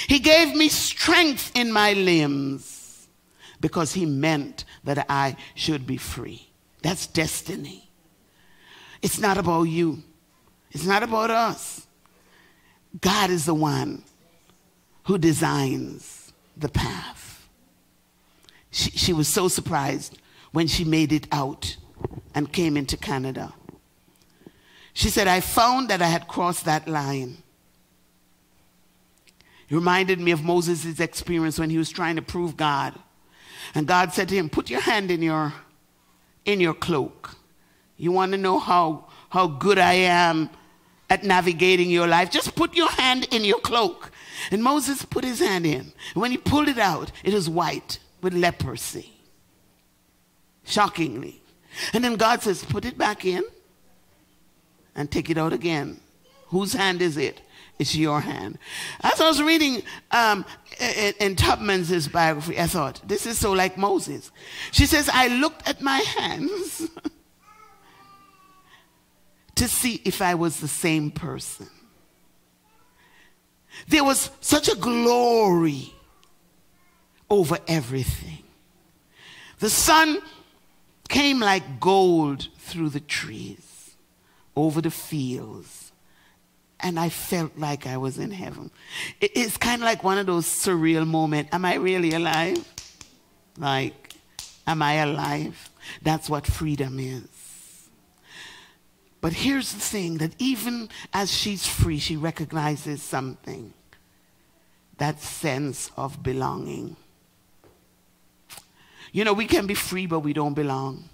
He 0.07 0.19
gave 0.19 0.55
me 0.55 0.69
strength 0.69 1.51
in 1.55 1.71
my 1.71 1.93
limbs 1.93 3.07
because 3.61 3.93
He 3.93 4.05
meant 4.05 4.65
that 4.83 5.05
I 5.09 5.35
should 5.55 5.85
be 5.85 5.97
free. 5.97 6.49
That's 6.81 7.07
destiny. 7.07 7.89
It's 9.01 9.19
not 9.19 9.37
about 9.37 9.63
you, 9.63 10.03
it's 10.71 10.85
not 10.85 11.03
about 11.03 11.29
us. 11.29 11.85
God 13.01 13.29
is 13.29 13.45
the 13.45 13.53
one 13.53 14.03
who 15.05 15.17
designs 15.17 16.31
the 16.55 16.69
path. 16.69 17.47
She, 18.71 18.91
she 18.91 19.13
was 19.13 19.27
so 19.27 19.47
surprised 19.47 20.19
when 20.51 20.67
she 20.67 20.83
made 20.83 21.11
it 21.11 21.27
out 21.31 21.75
and 22.35 22.51
came 22.51 22.77
into 22.77 22.97
Canada. 22.97 23.53
She 24.93 25.09
said, 25.09 25.27
I 25.27 25.39
found 25.39 25.89
that 25.89 26.01
I 26.01 26.07
had 26.07 26.27
crossed 26.27 26.65
that 26.65 26.87
line. 26.87 27.37
It 29.67 29.75
reminded 29.75 30.19
me 30.19 30.31
of 30.31 30.43
Moses' 30.43 30.99
experience 30.99 31.57
when 31.57 31.71
he 31.71 31.77
was 31.77 31.89
trying 31.89 32.15
to 32.15 32.21
prove 32.21 32.55
God. 32.55 32.93
And 33.73 33.87
God 33.87 34.13
said 34.13 34.29
to 34.29 34.35
him, 34.35 34.49
Put 34.49 34.69
your 34.69 34.81
hand 34.81 35.09
in 35.09 35.21
your, 35.23 35.53
in 36.45 36.59
your 36.59 36.75
cloak. 36.75 37.35
You 37.97 38.11
want 38.11 38.33
to 38.33 38.37
know 38.37 38.59
how, 38.59 39.07
how 39.29 39.47
good 39.47 39.79
I 39.79 39.93
am 39.93 40.49
at 41.09 41.23
navigating 41.23 41.89
your 41.89 42.07
life? 42.07 42.29
Just 42.29 42.55
put 42.55 42.75
your 42.75 42.89
hand 42.89 43.27
in 43.31 43.43
your 43.43 43.59
cloak. 43.59 44.11
And 44.51 44.63
Moses 44.63 45.05
put 45.05 45.23
his 45.23 45.39
hand 45.39 45.65
in. 45.65 45.91
And 46.13 46.21
when 46.21 46.31
he 46.31 46.37
pulled 46.37 46.67
it 46.67 46.77
out, 46.77 47.11
it 47.23 47.33
was 47.33 47.49
white 47.49 47.97
with 48.21 48.33
leprosy. 48.33 49.11
Shockingly. 50.65 51.41
And 51.93 52.03
then 52.03 52.15
God 52.15 52.43
says, 52.43 52.63
Put 52.63 52.85
it 52.85 52.97
back 52.97 53.25
in 53.25 53.43
and 54.95 55.11
take 55.11 55.29
it 55.29 55.37
out 55.37 55.53
again. 55.53 55.99
Whose 56.47 56.73
hand 56.73 57.01
is 57.01 57.17
it? 57.17 57.41
It's 57.79 57.95
your 57.95 58.21
hand. 58.21 58.59
As 59.01 59.19
I 59.19 59.27
was 59.27 59.41
reading 59.41 59.81
um, 60.11 60.45
in, 60.79 61.13
in 61.19 61.35
Tubman's 61.35 62.07
biography, 62.07 62.59
I 62.59 62.67
thought, 62.67 63.01
this 63.07 63.25
is 63.25 63.39
so 63.39 63.51
like 63.51 63.77
Moses. 63.77 64.31
She 64.71 64.85
says, 64.85 65.09
I 65.11 65.27
looked 65.27 65.67
at 65.67 65.81
my 65.81 65.97
hands 65.97 66.87
to 69.55 69.67
see 69.67 70.01
if 70.05 70.21
I 70.21 70.35
was 70.35 70.59
the 70.59 70.67
same 70.67 71.09
person. 71.09 71.67
There 73.87 74.03
was 74.03 74.29
such 74.39 74.69
a 74.69 74.75
glory 74.75 75.93
over 77.29 77.57
everything. 77.67 78.43
The 79.59 79.69
sun 79.69 80.19
came 81.09 81.39
like 81.39 81.79
gold 81.79 82.47
through 82.59 82.89
the 82.89 82.99
trees, 82.99 83.72
over 84.55 84.81
the 84.81 84.91
fields, 84.91 85.91
and 86.79 86.99
I 86.99 87.09
felt 87.09 87.57
like 87.57 87.87
I 87.87 87.97
was 87.97 88.17
in 88.19 88.31
heaven. 88.31 88.71
It's 89.21 89.57
kind 89.57 89.81
of 89.81 89.85
like 89.85 90.03
one 90.03 90.17
of 90.17 90.25
those 90.25 90.45
surreal 90.45 91.07
moments. 91.07 91.49
Am 91.53 91.65
I 91.65 91.75
really 91.75 92.13
alive? 92.13 92.63
Like, 93.57 94.13
am 94.67 94.81
I 94.81 94.93
alive? 94.95 95.69
That's 96.01 96.29
what 96.29 96.45
freedom 96.45 96.99
is. 96.99 97.27
But 99.21 99.33
here's 99.33 99.71
the 99.71 99.79
thing 99.79 100.17
that 100.17 100.35
even 100.37 100.89
as 101.13 101.31
she's 101.31 101.65
free, 101.65 101.97
she 101.97 102.17
recognizes 102.17 103.01
something 103.01 103.73
that 104.97 105.21
sense 105.21 105.91
of 105.95 106.21
belonging. 106.21 106.95
You 109.13 109.23
know, 109.23 109.33
we 109.33 109.45
can 109.45 109.65
be 109.65 109.75
free, 109.75 110.07
but 110.07 110.19
we 110.19 110.33
don't 110.33 110.53
belong. 110.53 111.07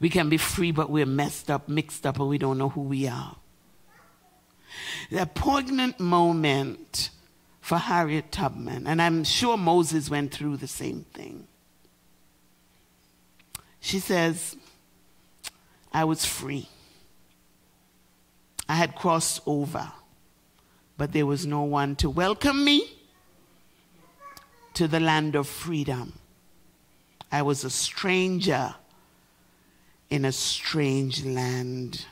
We 0.00 0.08
can 0.08 0.28
be 0.28 0.36
free, 0.36 0.70
but 0.70 0.90
we're 0.90 1.06
messed 1.06 1.50
up, 1.50 1.68
mixed 1.68 2.06
up, 2.06 2.20
and 2.20 2.28
we 2.28 2.38
don't 2.38 2.58
know 2.58 2.68
who 2.68 2.82
we 2.82 3.08
are. 3.08 3.36
A 5.12 5.26
poignant 5.26 5.98
moment 5.98 7.10
for 7.60 7.78
Harriet 7.78 8.30
Tubman, 8.30 8.86
and 8.86 9.02
I'm 9.02 9.24
sure 9.24 9.56
Moses 9.56 10.08
went 10.08 10.32
through 10.32 10.58
the 10.58 10.68
same 10.68 11.04
thing. 11.12 11.46
She 13.80 13.98
says, 13.98 14.56
I 15.92 16.04
was 16.04 16.24
free. 16.24 16.68
I 18.68 18.74
had 18.74 18.94
crossed 18.94 19.40
over, 19.46 19.90
but 20.96 21.12
there 21.12 21.26
was 21.26 21.46
no 21.46 21.62
one 21.62 21.96
to 21.96 22.10
welcome 22.10 22.64
me 22.64 22.86
to 24.74 24.86
the 24.86 25.00
land 25.00 25.34
of 25.34 25.48
freedom. 25.48 26.12
I 27.32 27.42
was 27.42 27.64
a 27.64 27.70
stranger 27.70 28.74
in 30.10 30.24
a 30.24 30.32
strange 30.32 31.24
land. 31.24 32.06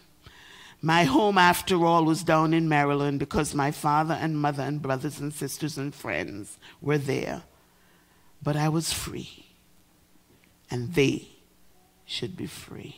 My 0.82 1.04
home, 1.04 1.38
after 1.38 1.84
all, 1.84 2.04
was 2.04 2.22
down 2.22 2.52
in 2.52 2.68
Maryland 2.68 3.18
because 3.18 3.54
my 3.54 3.70
father 3.70 4.14
and 4.14 4.38
mother 4.38 4.62
and 4.62 4.82
brothers 4.82 5.18
and 5.18 5.32
sisters 5.32 5.78
and 5.78 5.94
friends 5.94 6.58
were 6.80 6.98
there. 6.98 7.42
But 8.42 8.56
I 8.56 8.68
was 8.68 8.92
free, 8.92 9.46
and 10.70 10.94
they 10.94 11.28
should 12.04 12.36
be 12.36 12.46
free. 12.46 12.96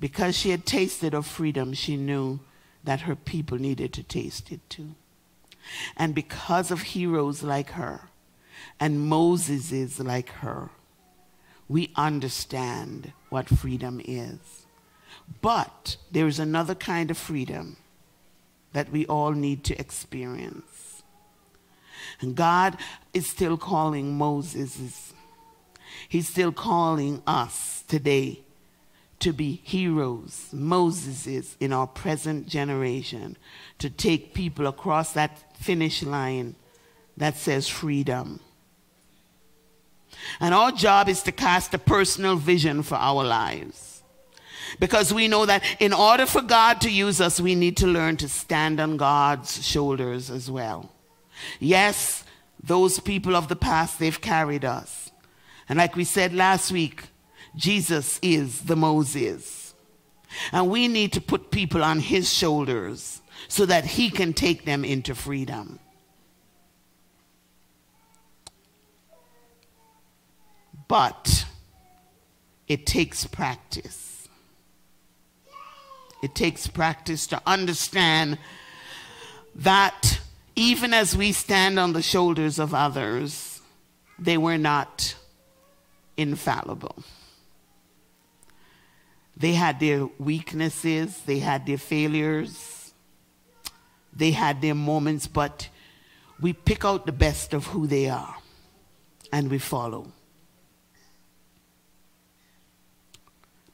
Because 0.00 0.36
she 0.36 0.50
had 0.50 0.64
tasted 0.64 1.14
of 1.14 1.26
freedom, 1.26 1.74
she 1.74 1.96
knew 1.96 2.40
that 2.82 3.02
her 3.02 3.14
people 3.14 3.58
needed 3.58 3.92
to 3.92 4.02
taste 4.02 4.50
it 4.50 4.60
too. 4.70 4.94
And 5.96 6.14
because 6.14 6.70
of 6.70 6.80
heroes 6.82 7.42
like 7.42 7.72
her 7.72 8.08
and 8.80 9.10
Moseses 9.10 10.04
like 10.04 10.30
her, 10.30 10.70
we 11.68 11.92
understand 11.94 13.12
what 13.30 13.48
freedom 13.48 14.00
is. 14.04 14.66
But 15.40 15.96
there 16.10 16.26
is 16.26 16.38
another 16.38 16.74
kind 16.74 17.10
of 17.10 17.16
freedom 17.16 17.76
that 18.72 18.90
we 18.90 19.06
all 19.06 19.32
need 19.32 19.64
to 19.64 19.80
experience. 19.80 21.02
And 22.20 22.34
God 22.34 22.76
is 23.14 23.28
still 23.28 23.56
calling 23.56 24.16
Moses. 24.16 25.12
He's 26.08 26.28
still 26.28 26.52
calling 26.52 27.22
us 27.26 27.84
today 27.88 28.40
to 29.20 29.32
be 29.32 29.60
heroes, 29.64 30.48
Moseses 30.52 31.56
in 31.60 31.72
our 31.72 31.86
present 31.86 32.46
generation, 32.48 33.36
to 33.78 33.90
take 33.90 34.34
people 34.34 34.66
across 34.66 35.12
that 35.12 35.56
finish 35.56 36.02
line 36.02 36.56
that 37.16 37.36
says 37.36 37.68
freedom. 37.68 38.40
And 40.40 40.54
our 40.54 40.72
job 40.72 41.08
is 41.08 41.22
to 41.24 41.32
cast 41.32 41.74
a 41.74 41.78
personal 41.78 42.36
vision 42.36 42.82
for 42.82 42.96
our 42.96 43.24
lives. 43.24 44.02
Because 44.78 45.12
we 45.12 45.28
know 45.28 45.46
that 45.46 45.64
in 45.80 45.92
order 45.92 46.26
for 46.26 46.42
God 46.42 46.80
to 46.82 46.90
use 46.90 47.20
us, 47.20 47.40
we 47.40 47.54
need 47.54 47.76
to 47.78 47.86
learn 47.86 48.16
to 48.18 48.28
stand 48.28 48.80
on 48.80 48.96
God's 48.96 49.66
shoulders 49.66 50.30
as 50.30 50.50
well. 50.50 50.92
Yes, 51.58 52.24
those 52.62 53.00
people 53.00 53.34
of 53.34 53.48
the 53.48 53.56
past, 53.56 53.98
they've 53.98 54.20
carried 54.20 54.64
us. 54.64 55.10
And 55.68 55.78
like 55.78 55.96
we 55.96 56.04
said 56.04 56.32
last 56.34 56.70
week, 56.70 57.04
Jesus 57.56 58.18
is 58.22 58.62
the 58.62 58.76
Moses. 58.76 59.74
And 60.52 60.70
we 60.70 60.86
need 60.86 61.12
to 61.14 61.20
put 61.20 61.50
people 61.50 61.82
on 61.82 61.98
his 61.98 62.32
shoulders 62.32 63.22
so 63.48 63.66
that 63.66 63.84
he 63.84 64.10
can 64.10 64.32
take 64.32 64.64
them 64.64 64.84
into 64.84 65.14
freedom. 65.14 65.80
But 70.90 71.46
it 72.66 72.84
takes 72.84 73.24
practice. 73.24 74.28
It 76.20 76.34
takes 76.34 76.66
practice 76.66 77.28
to 77.28 77.40
understand 77.46 78.38
that 79.54 80.18
even 80.56 80.92
as 80.92 81.16
we 81.16 81.30
stand 81.30 81.78
on 81.78 81.92
the 81.92 82.02
shoulders 82.02 82.58
of 82.58 82.74
others, 82.74 83.60
they 84.18 84.36
were 84.36 84.58
not 84.58 85.14
infallible 86.16 87.04
They 89.36 89.54
had 89.54 89.78
their 89.78 90.06
weaknesses, 90.18 91.22
they 91.24 91.38
had 91.38 91.66
their 91.66 91.78
failures, 91.78 92.92
they 94.12 94.32
had 94.32 94.60
their 94.60 94.74
moments, 94.74 95.28
but 95.28 95.68
we 96.40 96.52
pick 96.52 96.84
out 96.84 97.06
the 97.06 97.12
best 97.12 97.54
of 97.54 97.68
who 97.68 97.86
they 97.86 98.08
are 98.08 98.36
and 99.32 99.48
we 99.50 99.58
follow. 99.58 100.12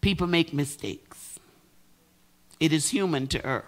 People 0.07 0.29
make 0.29 0.53
mistakes. 0.53 1.41
It 2.61 2.73
is 2.73 2.91
human 2.91 3.27
to 3.27 3.45
err. 3.45 3.65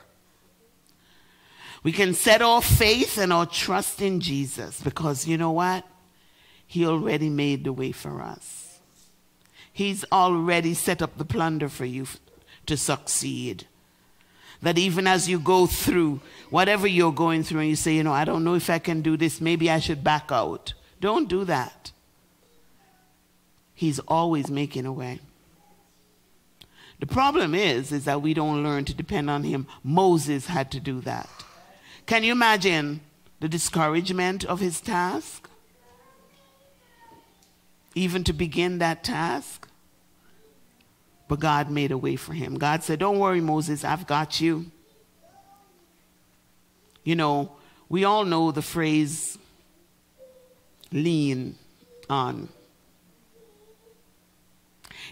We 1.82 1.90
can 1.90 2.14
set 2.14 2.42
our 2.42 2.62
faith 2.62 3.18
and 3.18 3.32
our 3.32 3.44
trust 3.44 4.00
in 4.00 4.20
Jesus 4.20 4.80
because 4.80 5.26
you 5.26 5.36
know 5.36 5.50
what? 5.50 5.84
He 6.64 6.86
already 6.86 7.28
made 7.28 7.64
the 7.64 7.72
way 7.72 7.90
for 7.90 8.22
us. 8.22 8.78
He's 9.72 10.04
already 10.12 10.74
set 10.74 11.02
up 11.02 11.18
the 11.18 11.24
plunder 11.24 11.68
for 11.68 11.84
you 11.84 12.06
to 12.66 12.76
succeed. 12.76 13.66
That 14.62 14.78
even 14.78 15.08
as 15.08 15.28
you 15.28 15.40
go 15.40 15.66
through 15.66 16.20
whatever 16.50 16.86
you're 16.86 17.10
going 17.10 17.42
through 17.42 17.62
and 17.62 17.70
you 17.70 17.74
say, 17.74 17.96
you 17.96 18.04
know, 18.04 18.12
I 18.12 18.24
don't 18.24 18.44
know 18.44 18.54
if 18.54 18.70
I 18.70 18.78
can 18.78 19.02
do 19.02 19.16
this, 19.16 19.40
maybe 19.40 19.68
I 19.68 19.80
should 19.80 20.04
back 20.04 20.30
out. 20.30 20.74
Don't 21.00 21.28
do 21.28 21.44
that. 21.46 21.90
He's 23.74 23.98
always 23.98 24.48
making 24.48 24.86
a 24.86 24.92
way. 24.92 25.18
The 26.98 27.06
problem 27.06 27.54
is, 27.54 27.92
is 27.92 28.04
that 28.06 28.22
we 28.22 28.34
don't 28.34 28.62
learn 28.62 28.84
to 28.86 28.94
depend 28.94 29.30
on 29.30 29.44
him. 29.44 29.66
Moses 29.84 30.46
had 30.46 30.70
to 30.72 30.80
do 30.80 31.00
that. 31.02 31.28
Can 32.06 32.24
you 32.24 32.32
imagine 32.32 33.00
the 33.40 33.48
discouragement 33.48 34.44
of 34.44 34.60
his 34.60 34.80
task? 34.80 35.48
Even 37.94 38.24
to 38.24 38.32
begin 38.32 38.78
that 38.78 39.04
task? 39.04 39.68
But 41.28 41.40
God 41.40 41.70
made 41.70 41.92
a 41.92 41.98
way 41.98 42.16
for 42.16 42.32
him. 42.32 42.56
God 42.56 42.82
said, 42.82 42.98
Don't 42.98 43.18
worry, 43.18 43.40
Moses, 43.40 43.84
I've 43.84 44.06
got 44.06 44.40
you. 44.40 44.66
You 47.04 47.16
know, 47.16 47.52
we 47.88 48.04
all 48.04 48.24
know 48.24 48.50
the 48.50 48.62
phrase 48.62 49.38
lean 50.90 51.56
on. 52.08 52.48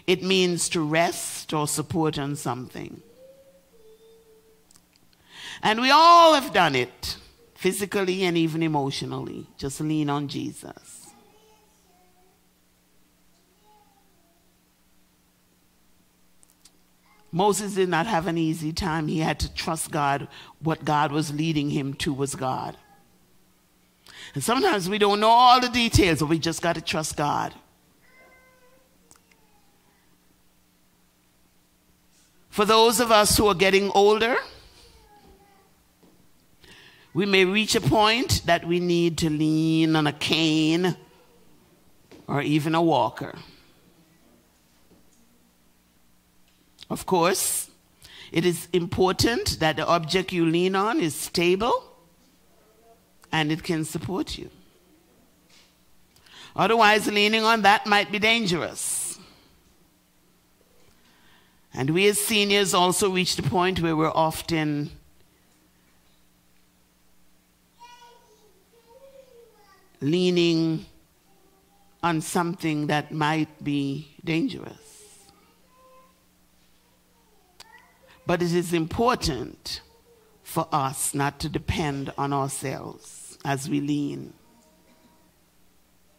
It 0.07 0.23
means 0.23 0.69
to 0.69 0.81
rest 0.81 1.53
or 1.53 1.67
support 1.67 2.17
on 2.17 2.37
something. 2.37 3.01
And 5.61 5.81
we 5.81 5.91
all 5.91 6.33
have 6.33 6.53
done 6.53 6.75
it, 6.75 7.17
physically 7.55 8.23
and 8.23 8.37
even 8.37 8.63
emotionally. 8.63 9.47
Just 9.57 9.81
lean 9.81 10.09
on 10.09 10.29
Jesus. 10.29 11.07
Moses 17.31 17.73
did 17.73 17.89
not 17.89 18.07
have 18.07 18.27
an 18.27 18.37
easy 18.37 18.71
time. 18.71 19.07
He 19.07 19.19
had 19.19 19.39
to 19.41 19.53
trust 19.53 19.91
God. 19.91 20.27
What 20.59 20.85
God 20.85 21.11
was 21.11 21.33
leading 21.33 21.69
him 21.69 21.93
to 21.95 22.13
was 22.13 22.35
God. 22.35 22.77
And 24.33 24.43
sometimes 24.43 24.87
we 24.87 24.97
don't 24.97 25.19
know 25.19 25.29
all 25.29 25.59
the 25.59 25.69
details, 25.69 26.19
but 26.19 26.29
we 26.29 26.39
just 26.39 26.61
got 26.61 26.75
to 26.75 26.81
trust 26.81 27.17
God. 27.17 27.53
For 32.57 32.65
those 32.65 32.99
of 32.99 33.11
us 33.11 33.37
who 33.37 33.45
are 33.45 33.53
getting 33.53 33.91
older, 33.91 34.35
we 37.13 37.27
may 37.27 37.45
reach 37.45 37.75
a 37.75 37.81
point 37.81 38.41
that 38.47 38.65
we 38.65 38.79
need 38.79 39.19
to 39.19 39.29
lean 39.29 39.95
on 39.95 40.07
a 40.07 40.11
cane 40.11 40.97
or 42.25 42.41
even 42.41 42.73
a 42.73 42.81
walker. 42.81 43.35
Of 46.89 47.05
course, 47.05 47.69
it 48.31 48.43
is 48.43 48.67
important 48.73 49.59
that 49.59 49.75
the 49.75 49.85
object 49.85 50.33
you 50.33 50.43
lean 50.43 50.75
on 50.75 50.99
is 50.99 51.13
stable 51.13 51.83
and 53.31 53.51
it 53.51 53.61
can 53.61 53.85
support 53.85 54.35
you. 54.35 54.49
Otherwise, 56.55 57.05
leaning 57.05 57.43
on 57.43 57.61
that 57.61 57.85
might 57.85 58.11
be 58.11 58.17
dangerous. 58.17 59.06
And 61.77 61.91
we 61.91 62.07
as 62.07 62.19
seniors 62.19 62.73
also 62.73 63.11
reach 63.11 63.35
the 63.35 63.43
point 63.43 63.79
where 63.79 63.95
we're 63.95 64.09
often 64.09 64.89
leaning 70.01 70.87
on 72.01 72.21
something 72.21 72.87
that 72.87 73.11
might 73.11 73.63
be 73.63 74.07
dangerous. 74.25 75.19
But 78.25 78.41
it 78.41 78.53
is 78.53 78.73
important 78.73 79.81
for 80.41 80.67
us 80.71 81.13
not 81.13 81.39
to 81.41 81.47
depend 81.47 82.11
on 82.17 82.33
ourselves 82.33 83.37
as 83.45 83.69
we 83.69 83.81
lean. 83.81 84.33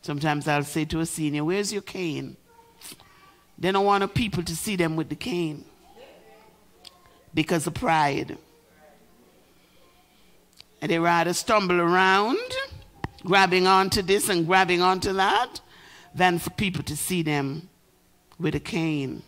Sometimes 0.02 0.46
I'll 0.46 0.62
say 0.62 0.84
to 0.84 1.00
a 1.00 1.06
senior, 1.06 1.42
Where's 1.42 1.72
your 1.72 1.82
cane? 1.82 2.36
They 3.58 3.72
don't 3.72 3.84
want 3.84 4.02
the 4.02 4.08
people 4.08 4.42
to 4.44 4.54
see 4.54 4.76
them 4.76 4.96
with 4.96 5.08
the 5.08 5.16
cane 5.16 5.64
because 7.34 7.66
of 7.66 7.74
pride. 7.74 8.38
And 10.80 10.90
they 10.90 10.98
rather 10.98 11.32
stumble 11.32 11.80
around 11.80 12.38
grabbing 13.24 13.66
onto 13.66 14.00
this 14.00 14.28
and 14.28 14.46
grabbing 14.46 14.80
onto 14.80 15.12
that 15.12 15.60
than 16.14 16.38
for 16.38 16.50
people 16.50 16.82
to 16.84 16.96
see 16.96 17.22
them 17.22 17.68
with 18.38 18.54
a 18.54 18.60
cane. 18.60 19.22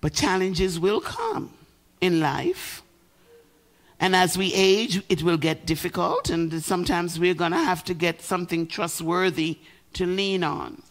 But 0.00 0.14
challenges 0.14 0.80
will 0.80 1.00
come 1.00 1.52
in 2.00 2.20
life. 2.20 2.82
And 4.00 4.16
as 4.16 4.36
we 4.36 4.52
age, 4.52 5.02
it 5.08 5.22
will 5.22 5.36
get 5.36 5.66
difficult, 5.66 6.28
and 6.28 6.62
sometimes 6.62 7.18
we're 7.18 7.34
going 7.34 7.52
to 7.52 7.58
have 7.58 7.84
to 7.84 7.94
get 7.94 8.20
something 8.20 8.66
trustworthy 8.66 9.58
to 9.94 10.04
lean 10.04 10.44
on. 10.44 10.82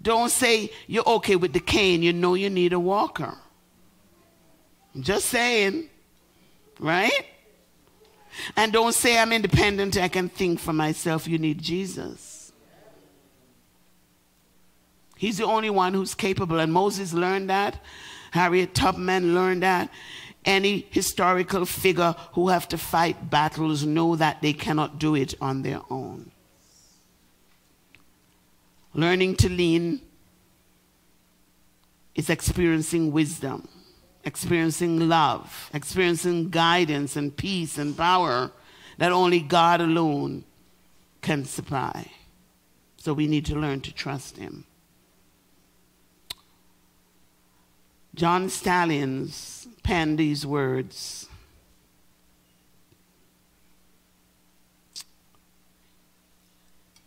Don't 0.00 0.30
say 0.30 0.70
you're 0.86 1.08
okay 1.08 1.36
with 1.36 1.52
the 1.52 1.60
cane, 1.60 2.02
you 2.02 2.12
know 2.12 2.34
you 2.34 2.50
need 2.50 2.72
a 2.72 2.80
walker. 2.80 3.36
I'm 4.94 5.02
just 5.02 5.26
saying, 5.26 5.88
right? 6.78 7.26
And 8.56 8.72
don't 8.72 8.94
say 8.94 9.18
I'm 9.18 9.32
independent, 9.32 9.96
I 9.96 10.08
can 10.08 10.28
think 10.28 10.60
for 10.60 10.72
myself. 10.72 11.26
You 11.26 11.38
need 11.38 11.60
Jesus. 11.60 12.52
He's 15.16 15.38
the 15.38 15.44
only 15.44 15.70
one 15.70 15.94
who's 15.94 16.14
capable. 16.14 16.60
And 16.60 16.72
Moses 16.72 17.12
learned 17.12 17.50
that. 17.50 17.82
Harriet 18.30 18.74
Tubman 18.74 19.34
learned 19.34 19.64
that. 19.64 19.90
Any 20.44 20.86
historical 20.90 21.64
figure 21.64 22.14
who 22.32 22.48
have 22.48 22.68
to 22.68 22.78
fight 22.78 23.28
battles 23.28 23.84
know 23.84 24.14
that 24.14 24.40
they 24.40 24.52
cannot 24.52 24.98
do 25.00 25.16
it 25.16 25.34
on 25.40 25.62
their 25.62 25.80
own. 25.90 26.30
Learning 28.98 29.36
to 29.36 29.48
lean 29.48 30.00
is 32.16 32.28
experiencing 32.28 33.12
wisdom 33.12 33.68
experiencing 34.24 35.08
love, 35.08 35.70
experiencing 35.72 36.50
guidance 36.50 37.16
and 37.16 37.36
peace 37.36 37.78
and 37.78 37.96
power 37.96 38.50
that 38.98 39.12
only 39.12 39.40
God 39.40 39.80
alone 39.80 40.44
can 41.22 41.44
supply. 41.44 42.10
So 42.96 43.14
we 43.14 43.28
need 43.28 43.46
to 43.46 43.54
learn 43.54 43.80
to 43.82 43.92
trust 43.92 44.36
Him. 44.36 44.64
John 48.14 48.48
Stallings 48.48 49.68
penned 49.84 50.18
these 50.18 50.44
words. 50.44 51.27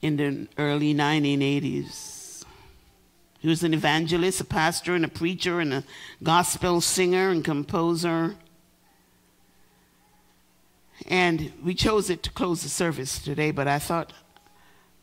In 0.02 0.18
the 0.18 0.48
early 0.58 0.96
1980s. 0.96 2.44
He 3.40 3.48
was 3.48 3.64
an 3.64 3.74
evangelist, 3.74 4.42
a 4.42 4.44
pastor, 4.44 4.94
and 4.94 5.04
a 5.04 5.08
preacher, 5.08 5.60
and 5.60 5.74
a 5.74 5.84
gospel 6.22 6.80
singer 6.80 7.30
and 7.30 7.44
composer. 7.44 8.36
And 11.08 11.52
we 11.64 11.74
chose 11.74 12.10
it 12.10 12.22
to 12.24 12.32
close 12.32 12.62
the 12.62 12.70
service 12.70 13.20
today, 13.20 13.52
but 13.52 13.68
I 13.68 13.80
thought 13.80 14.14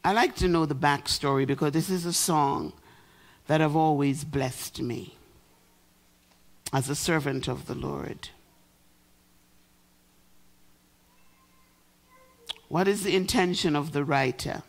I 0.05 0.13
like 0.13 0.37
to 0.37 0.49
know 0.49 0.67
the 0.67 0.75
backstory 0.75 1.47
because 1.47 1.73
this 1.73 1.91
is 1.91 2.07
a 2.07 2.13
song 2.13 2.73
that 3.49 3.61
have 3.61 3.75
always 3.75 4.25
blessed 4.25 4.81
me 4.81 5.17
as 6.73 6.89
a 6.89 6.95
servant 6.95 7.49
of 7.49 7.67
the 7.67 7.75
Lord. 7.75 8.29
What 12.69 12.87
is 12.87 13.03
the 13.03 13.17
intention 13.17 13.75
of 13.75 13.93
the 13.93 14.05
writer? 14.05 14.63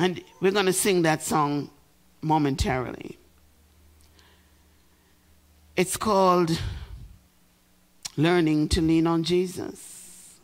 And 0.00 0.24
we're 0.40 0.50
going 0.50 0.64
to 0.64 0.72
sing 0.72 1.02
that 1.02 1.22
song 1.22 1.70
momentarily. 2.22 3.18
It's 5.76 5.98
called 5.98 6.58
Learning 8.16 8.66
to 8.70 8.80
Lean 8.80 9.06
on 9.06 9.24
Jesus. 9.24 10.40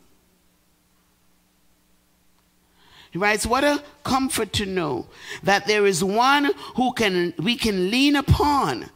He 3.09 3.17
writes, 3.17 3.47
What 3.47 3.63
a 3.63 3.83
comfort 4.03 4.53
to 4.53 4.67
know 4.67 5.07
that 5.41 5.65
there 5.65 5.87
is 5.87 6.03
one 6.03 6.51
who 6.75 6.93
can 6.93 7.33
we 7.39 7.55
can 7.55 7.89
lean 7.89 8.15
upon. 8.15 8.91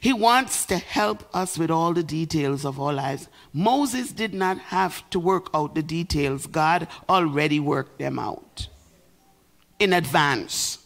He 0.00 0.12
wants 0.12 0.66
to 0.66 0.76
help 0.78 1.28
us 1.34 1.58
with 1.58 1.70
all 1.70 1.94
the 1.94 2.04
details 2.04 2.64
of 2.64 2.80
our 2.80 2.92
lives. 2.92 3.26
Moses 3.52 4.12
did 4.12 4.34
not 4.34 4.58
have 4.58 5.10
to 5.10 5.18
work 5.18 5.50
out 5.52 5.74
the 5.74 5.82
details. 5.82 6.46
God 6.46 6.86
already 7.08 7.58
worked 7.58 7.98
them 7.98 8.20
out 8.20 8.68
in 9.80 9.92
advance. 9.92 10.78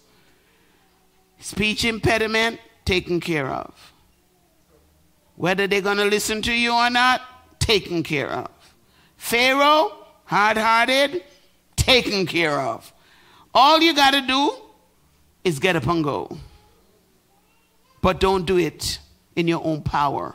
Speech 1.38 1.84
impediment 1.84 2.58
taken 2.86 3.20
care 3.20 3.48
of. 3.48 3.92
Whether 5.36 5.66
they're 5.66 5.82
going 5.82 5.98
to 5.98 6.04
listen 6.04 6.40
to 6.42 6.52
you 6.52 6.72
or 6.72 6.88
not, 6.88 7.20
taken 7.58 8.02
care 8.02 8.30
of. 8.30 8.50
Pharaoh, 9.16 9.92
hard 10.24 10.56
hearted, 10.56 11.22
taken 11.76 12.24
care 12.24 12.58
of. 12.58 12.90
All 13.52 13.80
you 13.80 13.94
got 13.94 14.12
to 14.12 14.22
do 14.22 14.52
is 15.42 15.58
get 15.58 15.76
up 15.76 15.86
and 15.86 16.02
go. 16.02 16.38
But 18.00 18.20
don't 18.20 18.46
do 18.46 18.58
it 18.58 18.98
in 19.34 19.48
your 19.48 19.64
own 19.64 19.82
power. 19.82 20.34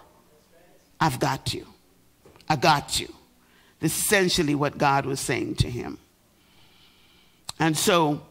I've 1.00 1.20
got 1.20 1.54
you. 1.54 1.66
I 2.48 2.56
got 2.56 3.00
you. 3.00 3.14
This 3.80 3.96
is 3.96 4.04
essentially 4.04 4.56
what 4.56 4.78
God 4.78 5.06
was 5.06 5.20
saying 5.20 5.56
to 5.56 5.70
him. 5.70 5.98
And 7.60 7.78
so, 7.78 8.22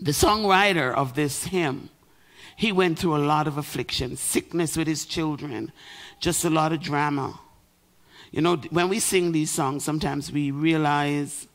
the 0.00 0.12
songwriter 0.12 0.94
of 0.94 1.14
this 1.14 1.44
hymn, 1.44 1.90
he 2.56 2.72
went 2.72 2.98
through 2.98 3.16
a 3.16 3.18
lot 3.18 3.46
of 3.46 3.58
affliction, 3.58 4.16
sickness 4.16 4.76
with 4.76 4.86
his 4.86 5.04
children, 5.04 5.72
just 6.20 6.44
a 6.44 6.50
lot 6.50 6.72
of 6.72 6.80
drama. 6.80 7.38
You 8.30 8.40
know, 8.42 8.56
when 8.70 8.88
we 8.88 8.98
sing 8.98 9.32
these 9.32 9.50
songs, 9.50 9.84
sometimes 9.84 10.30
we 10.30 10.50
realize 10.50 11.48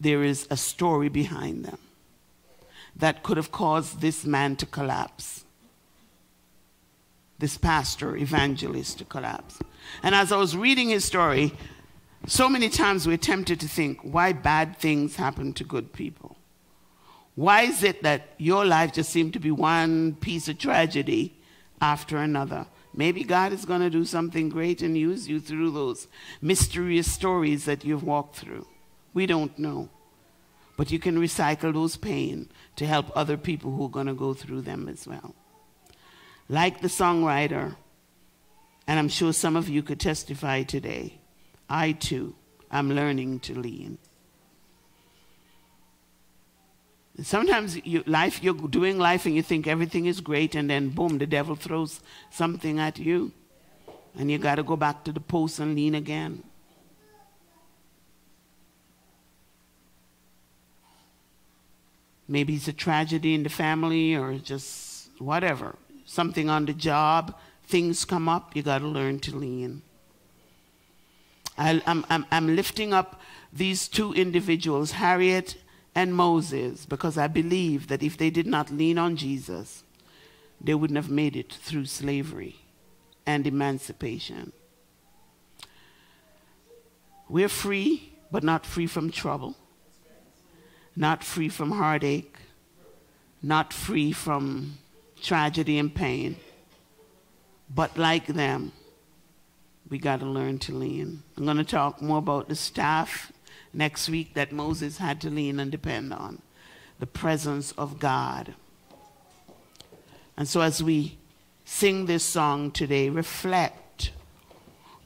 there 0.00 0.22
is 0.22 0.46
a 0.50 0.56
story 0.56 1.08
behind 1.08 1.64
them 1.64 1.78
that 2.96 3.22
could 3.22 3.36
have 3.36 3.52
caused 3.52 4.00
this 4.00 4.24
man 4.24 4.56
to 4.56 4.66
collapse, 4.66 5.44
this 7.38 7.56
pastor, 7.56 8.16
evangelist 8.16 8.98
to 8.98 9.04
collapse. 9.04 9.60
And 10.02 10.14
as 10.14 10.32
I 10.32 10.36
was 10.36 10.56
reading 10.56 10.88
his 10.88 11.04
story, 11.04 11.52
so 12.26 12.48
many 12.48 12.68
times 12.68 13.06
we're 13.06 13.16
tempted 13.16 13.60
to 13.60 13.68
think, 13.68 14.00
why 14.02 14.32
bad 14.32 14.76
things 14.76 15.16
happen 15.16 15.52
to 15.54 15.64
good 15.64 15.92
people? 15.92 16.37
Why 17.38 17.62
is 17.62 17.84
it 17.84 18.02
that 18.02 18.34
your 18.38 18.66
life 18.66 18.92
just 18.92 19.10
seemed 19.10 19.32
to 19.34 19.38
be 19.38 19.52
one 19.52 20.16
piece 20.16 20.48
of 20.48 20.58
tragedy 20.58 21.38
after 21.80 22.16
another? 22.16 22.66
Maybe 22.92 23.22
God 23.22 23.52
is 23.52 23.64
going 23.64 23.80
to 23.80 23.90
do 23.90 24.04
something 24.04 24.48
great 24.48 24.82
and 24.82 24.98
use 24.98 25.28
you 25.28 25.38
through 25.38 25.70
those 25.70 26.08
mysterious 26.42 27.08
stories 27.08 27.64
that 27.66 27.84
you've 27.84 28.02
walked 28.02 28.34
through. 28.34 28.66
We 29.14 29.26
don't 29.26 29.56
know. 29.56 29.88
But 30.76 30.90
you 30.90 30.98
can 30.98 31.16
recycle 31.16 31.72
those 31.72 31.96
pain 31.96 32.50
to 32.74 32.84
help 32.84 33.16
other 33.16 33.36
people 33.36 33.70
who 33.70 33.84
are 33.86 33.88
going 33.88 34.08
to 34.08 34.14
go 34.14 34.34
through 34.34 34.62
them 34.62 34.88
as 34.88 35.06
well. 35.06 35.36
Like 36.48 36.80
the 36.80 36.88
songwriter, 36.88 37.76
and 38.88 38.98
I'm 38.98 39.08
sure 39.08 39.32
some 39.32 39.54
of 39.54 39.68
you 39.68 39.84
could 39.84 40.00
testify 40.00 40.64
today, 40.64 41.20
I 41.70 41.92
too 41.92 42.34
am 42.72 42.90
learning 42.90 43.38
to 43.46 43.54
lean. 43.54 43.98
Sometimes 47.22 47.84
you, 47.84 48.04
life, 48.06 48.42
you're 48.42 48.54
doing 48.54 48.98
life 48.98 49.26
and 49.26 49.34
you 49.34 49.42
think 49.42 49.66
everything 49.66 50.06
is 50.06 50.20
great, 50.20 50.54
and 50.54 50.70
then 50.70 50.90
boom, 50.90 51.18
the 51.18 51.26
devil 51.26 51.56
throws 51.56 52.00
something 52.30 52.78
at 52.78 52.98
you. 52.98 53.32
And 54.16 54.30
you 54.30 54.38
got 54.38 54.56
to 54.56 54.62
go 54.62 54.76
back 54.76 55.04
to 55.04 55.12
the 55.12 55.20
post 55.20 55.58
and 55.58 55.74
lean 55.74 55.94
again. 55.94 56.44
Maybe 62.28 62.54
it's 62.54 62.68
a 62.68 62.72
tragedy 62.72 63.34
in 63.34 63.42
the 63.42 63.48
family 63.48 64.14
or 64.14 64.34
just 64.38 65.10
whatever. 65.18 65.76
Something 66.04 66.48
on 66.48 66.66
the 66.66 66.72
job, 66.72 67.34
things 67.66 68.04
come 68.04 68.28
up, 68.28 68.54
you 68.54 68.62
got 68.62 68.78
to 68.78 68.86
learn 68.86 69.18
to 69.20 69.36
lean. 69.36 69.82
I, 71.56 71.82
I'm, 71.86 72.04
I'm, 72.08 72.26
I'm 72.30 72.54
lifting 72.54 72.92
up 72.92 73.20
these 73.52 73.88
two 73.88 74.12
individuals, 74.12 74.92
Harriet 74.92 75.56
and 75.98 76.14
Moses 76.14 76.86
because 76.86 77.18
I 77.18 77.26
believe 77.26 77.88
that 77.88 78.04
if 78.04 78.16
they 78.16 78.30
did 78.30 78.46
not 78.46 78.70
lean 78.70 78.98
on 78.98 79.16
Jesus, 79.16 79.82
they 80.60 80.72
wouldn't 80.72 80.96
have 80.96 81.10
made 81.10 81.34
it 81.34 81.52
through 81.52 81.86
slavery 81.86 82.54
and 83.26 83.48
emancipation. 83.48 84.52
We're 87.28 87.48
free, 87.48 88.12
but 88.30 88.44
not 88.44 88.64
free 88.64 88.86
from 88.86 89.10
trouble, 89.10 89.56
not 90.94 91.24
free 91.24 91.48
from 91.48 91.72
heartache, 91.72 92.36
not 93.42 93.72
free 93.72 94.12
from 94.12 94.78
tragedy 95.20 95.80
and 95.80 95.92
pain. 95.92 96.36
But 97.74 97.98
like 97.98 98.28
them, 98.28 98.70
we 99.90 99.98
got 99.98 100.20
to 100.20 100.26
learn 100.26 100.60
to 100.60 100.72
lean. 100.72 101.24
I'm 101.36 101.44
going 101.44 101.56
to 101.56 101.64
talk 101.64 102.00
more 102.00 102.18
about 102.18 102.48
the 102.48 102.54
staff 102.54 103.32
next 103.72 104.08
week 104.08 104.34
that 104.34 104.52
Moses 104.52 104.98
had 104.98 105.20
to 105.22 105.30
lean 105.30 105.60
and 105.60 105.70
depend 105.70 106.12
on 106.12 106.42
the 106.98 107.06
presence 107.06 107.72
of 107.72 107.98
God. 107.98 108.54
And 110.36 110.48
so, 110.48 110.60
as 110.60 110.82
we 110.82 111.18
sing 111.64 112.06
this 112.06 112.24
song 112.24 112.70
today, 112.70 113.08
reflect 113.08 114.12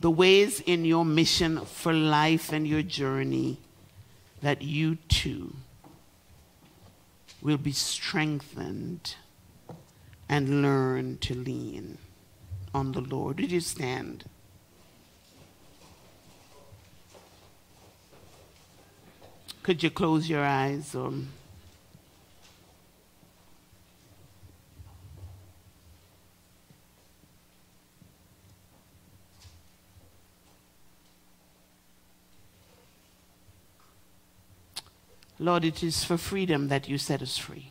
the 0.00 0.10
ways 0.10 0.60
in 0.60 0.84
your 0.84 1.04
mission 1.04 1.64
for 1.64 1.92
life 1.92 2.52
and 2.52 2.66
your 2.66 2.82
journey 2.82 3.58
that 4.42 4.62
you 4.62 4.96
too 5.08 5.54
will 7.40 7.56
be 7.56 7.72
strengthened 7.72 9.14
and 10.28 10.62
learn 10.62 11.18
to 11.18 11.34
lean 11.34 11.98
on 12.74 12.92
the 12.92 13.00
Lord. 13.00 13.40
Would 13.40 13.52
you 13.52 13.60
stand? 13.60 14.24
Could 19.62 19.82
you 19.82 19.90
close 19.90 20.28
your 20.28 20.44
eyes? 20.44 20.94
Or... 20.94 21.12
Lord, 35.38 35.64
it 35.64 35.82
is 35.82 36.02
for 36.02 36.16
freedom 36.16 36.68
that 36.68 36.88
you 36.88 36.98
set 36.98 37.22
us 37.22 37.38
free. 37.38 37.70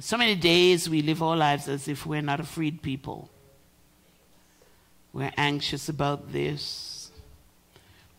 So 0.00 0.16
many 0.16 0.34
days 0.34 0.88
we 0.88 1.02
live 1.02 1.22
our 1.22 1.36
lives 1.36 1.66
as 1.66 1.88
if 1.88 2.06
we're 2.06 2.22
not 2.22 2.40
a 2.40 2.44
freed 2.44 2.82
people. 2.82 3.30
We're 5.12 5.32
anxious 5.36 5.88
about 5.88 6.32
this. 6.32 6.99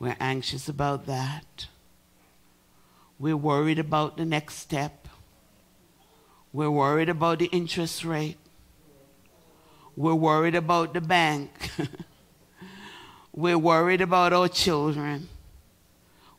We're 0.01 0.17
anxious 0.19 0.67
about 0.67 1.05
that. 1.05 1.67
We're 3.19 3.37
worried 3.37 3.77
about 3.77 4.17
the 4.17 4.25
next 4.25 4.55
step. 4.55 5.07
We're 6.51 6.71
worried 6.71 7.07
about 7.07 7.37
the 7.37 7.45
interest 7.45 8.03
rate. 8.03 8.39
We're 9.95 10.15
worried 10.15 10.55
about 10.55 10.95
the 10.95 11.01
bank. 11.01 11.51
We're 13.31 13.59
worried 13.59 14.01
about 14.01 14.33
our 14.33 14.47
children. 14.47 15.29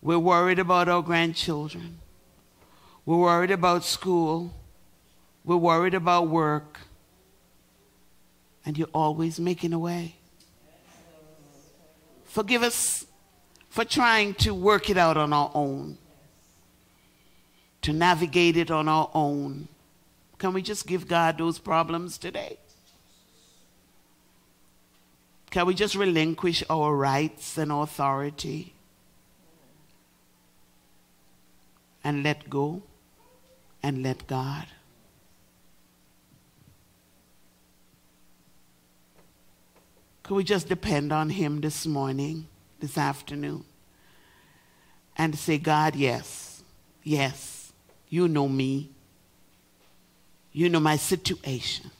We're 0.00 0.18
worried 0.18 0.58
about 0.58 0.88
our 0.88 1.00
grandchildren. 1.00 2.00
We're 3.06 3.18
worried 3.18 3.52
about 3.52 3.84
school. 3.84 4.52
We're 5.44 5.56
worried 5.56 5.94
about 5.94 6.26
work. 6.26 6.80
And 8.66 8.76
you're 8.76 8.88
always 8.92 9.38
making 9.38 9.72
a 9.72 9.78
way. 9.78 10.16
Forgive 12.24 12.64
us 12.64 13.06
for 13.72 13.86
trying 13.86 14.34
to 14.34 14.52
work 14.52 14.90
it 14.90 14.98
out 14.98 15.16
on 15.16 15.32
our 15.32 15.50
own, 15.54 15.96
to 17.80 17.90
navigate 17.90 18.54
it 18.54 18.70
on 18.70 18.86
our 18.86 19.10
own. 19.14 19.66
Can 20.36 20.52
we 20.52 20.60
just 20.60 20.86
give 20.86 21.08
God 21.08 21.38
those 21.38 21.58
problems 21.58 22.18
today? 22.18 22.58
Can 25.48 25.64
we 25.64 25.72
just 25.72 25.94
relinquish 25.94 26.62
our 26.68 26.94
rights 26.94 27.56
and 27.56 27.72
authority 27.72 28.74
and 32.04 32.22
let 32.22 32.50
go 32.50 32.82
and 33.82 34.02
let 34.02 34.26
God? 34.26 34.66
Could 40.22 40.34
we 40.34 40.44
just 40.44 40.68
depend 40.68 41.10
on 41.10 41.30
Him 41.30 41.62
this 41.62 41.86
morning? 41.86 42.48
This 42.82 42.98
afternoon 42.98 43.64
and 45.16 45.38
say, 45.38 45.56
God, 45.56 45.96
yes, 45.96 46.62
yes, 47.02 47.72
you 48.10 48.28
know 48.28 48.48
me. 48.48 48.90
You 50.52 50.68
know 50.68 50.80
my 50.80 50.96
situation. 50.96 51.90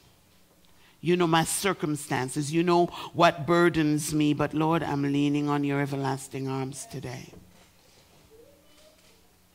You 1.01 1.17
know 1.17 1.25
my 1.25 1.43
circumstances. 1.43 2.53
You 2.53 2.61
know 2.61 2.85
what 3.13 3.47
burdens 3.47 4.13
me. 4.13 4.35
But 4.35 4.53
Lord, 4.53 4.83
I'm 4.83 5.01
leaning 5.01 5.49
on 5.49 5.63
your 5.63 5.81
everlasting 5.81 6.47
arms 6.47 6.85
today. 6.85 7.33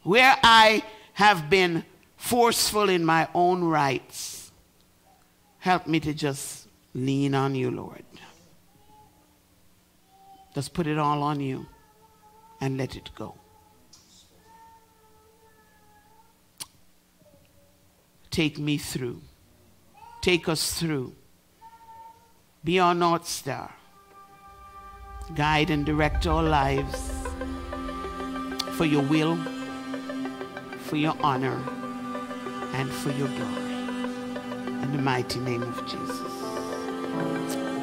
where 0.03 0.37
I 0.43 0.83
have 1.15 1.51
been 1.51 1.85
forceful 2.17 2.89
in 2.89 3.05
my 3.05 3.29
own 3.35 3.63
rights, 3.63 4.51
help 5.59 5.87
me 5.87 6.01
to 6.01 6.15
just 6.15 6.67
lean 6.95 7.35
on 7.35 7.55
you, 7.55 7.71
Lord. 7.71 8.03
Just 10.59 10.73
put 10.73 10.89
it 10.89 10.99
all 10.99 11.23
on 11.23 11.39
you 11.39 11.69
and 12.61 12.77
let 12.77 12.97
it 12.97 13.11
go. 13.15 13.37
Take 18.33 18.59
me 18.59 18.77
through. 18.77 19.21
Take 20.21 20.49
us 20.49 20.73
through. 20.81 21.15
Be 22.65 22.81
our 22.81 22.93
North 22.93 23.29
Star. 23.29 23.73
Guide 25.37 25.71
and 25.71 25.87
direct 25.87 26.27
our 26.27 26.43
lives 26.43 27.13
for 28.73 28.85
your 28.85 29.03
will, 29.03 29.37
for 30.81 30.97
your 30.97 31.17
honor, 31.23 31.63
and 32.73 32.91
for 32.91 33.13
your 33.13 33.29
glory. 33.29 34.83
In 34.83 34.91
the 34.91 35.03
mighty 35.03 35.39
name 35.39 35.63
of 35.63 35.87
Jesus. 35.87 37.78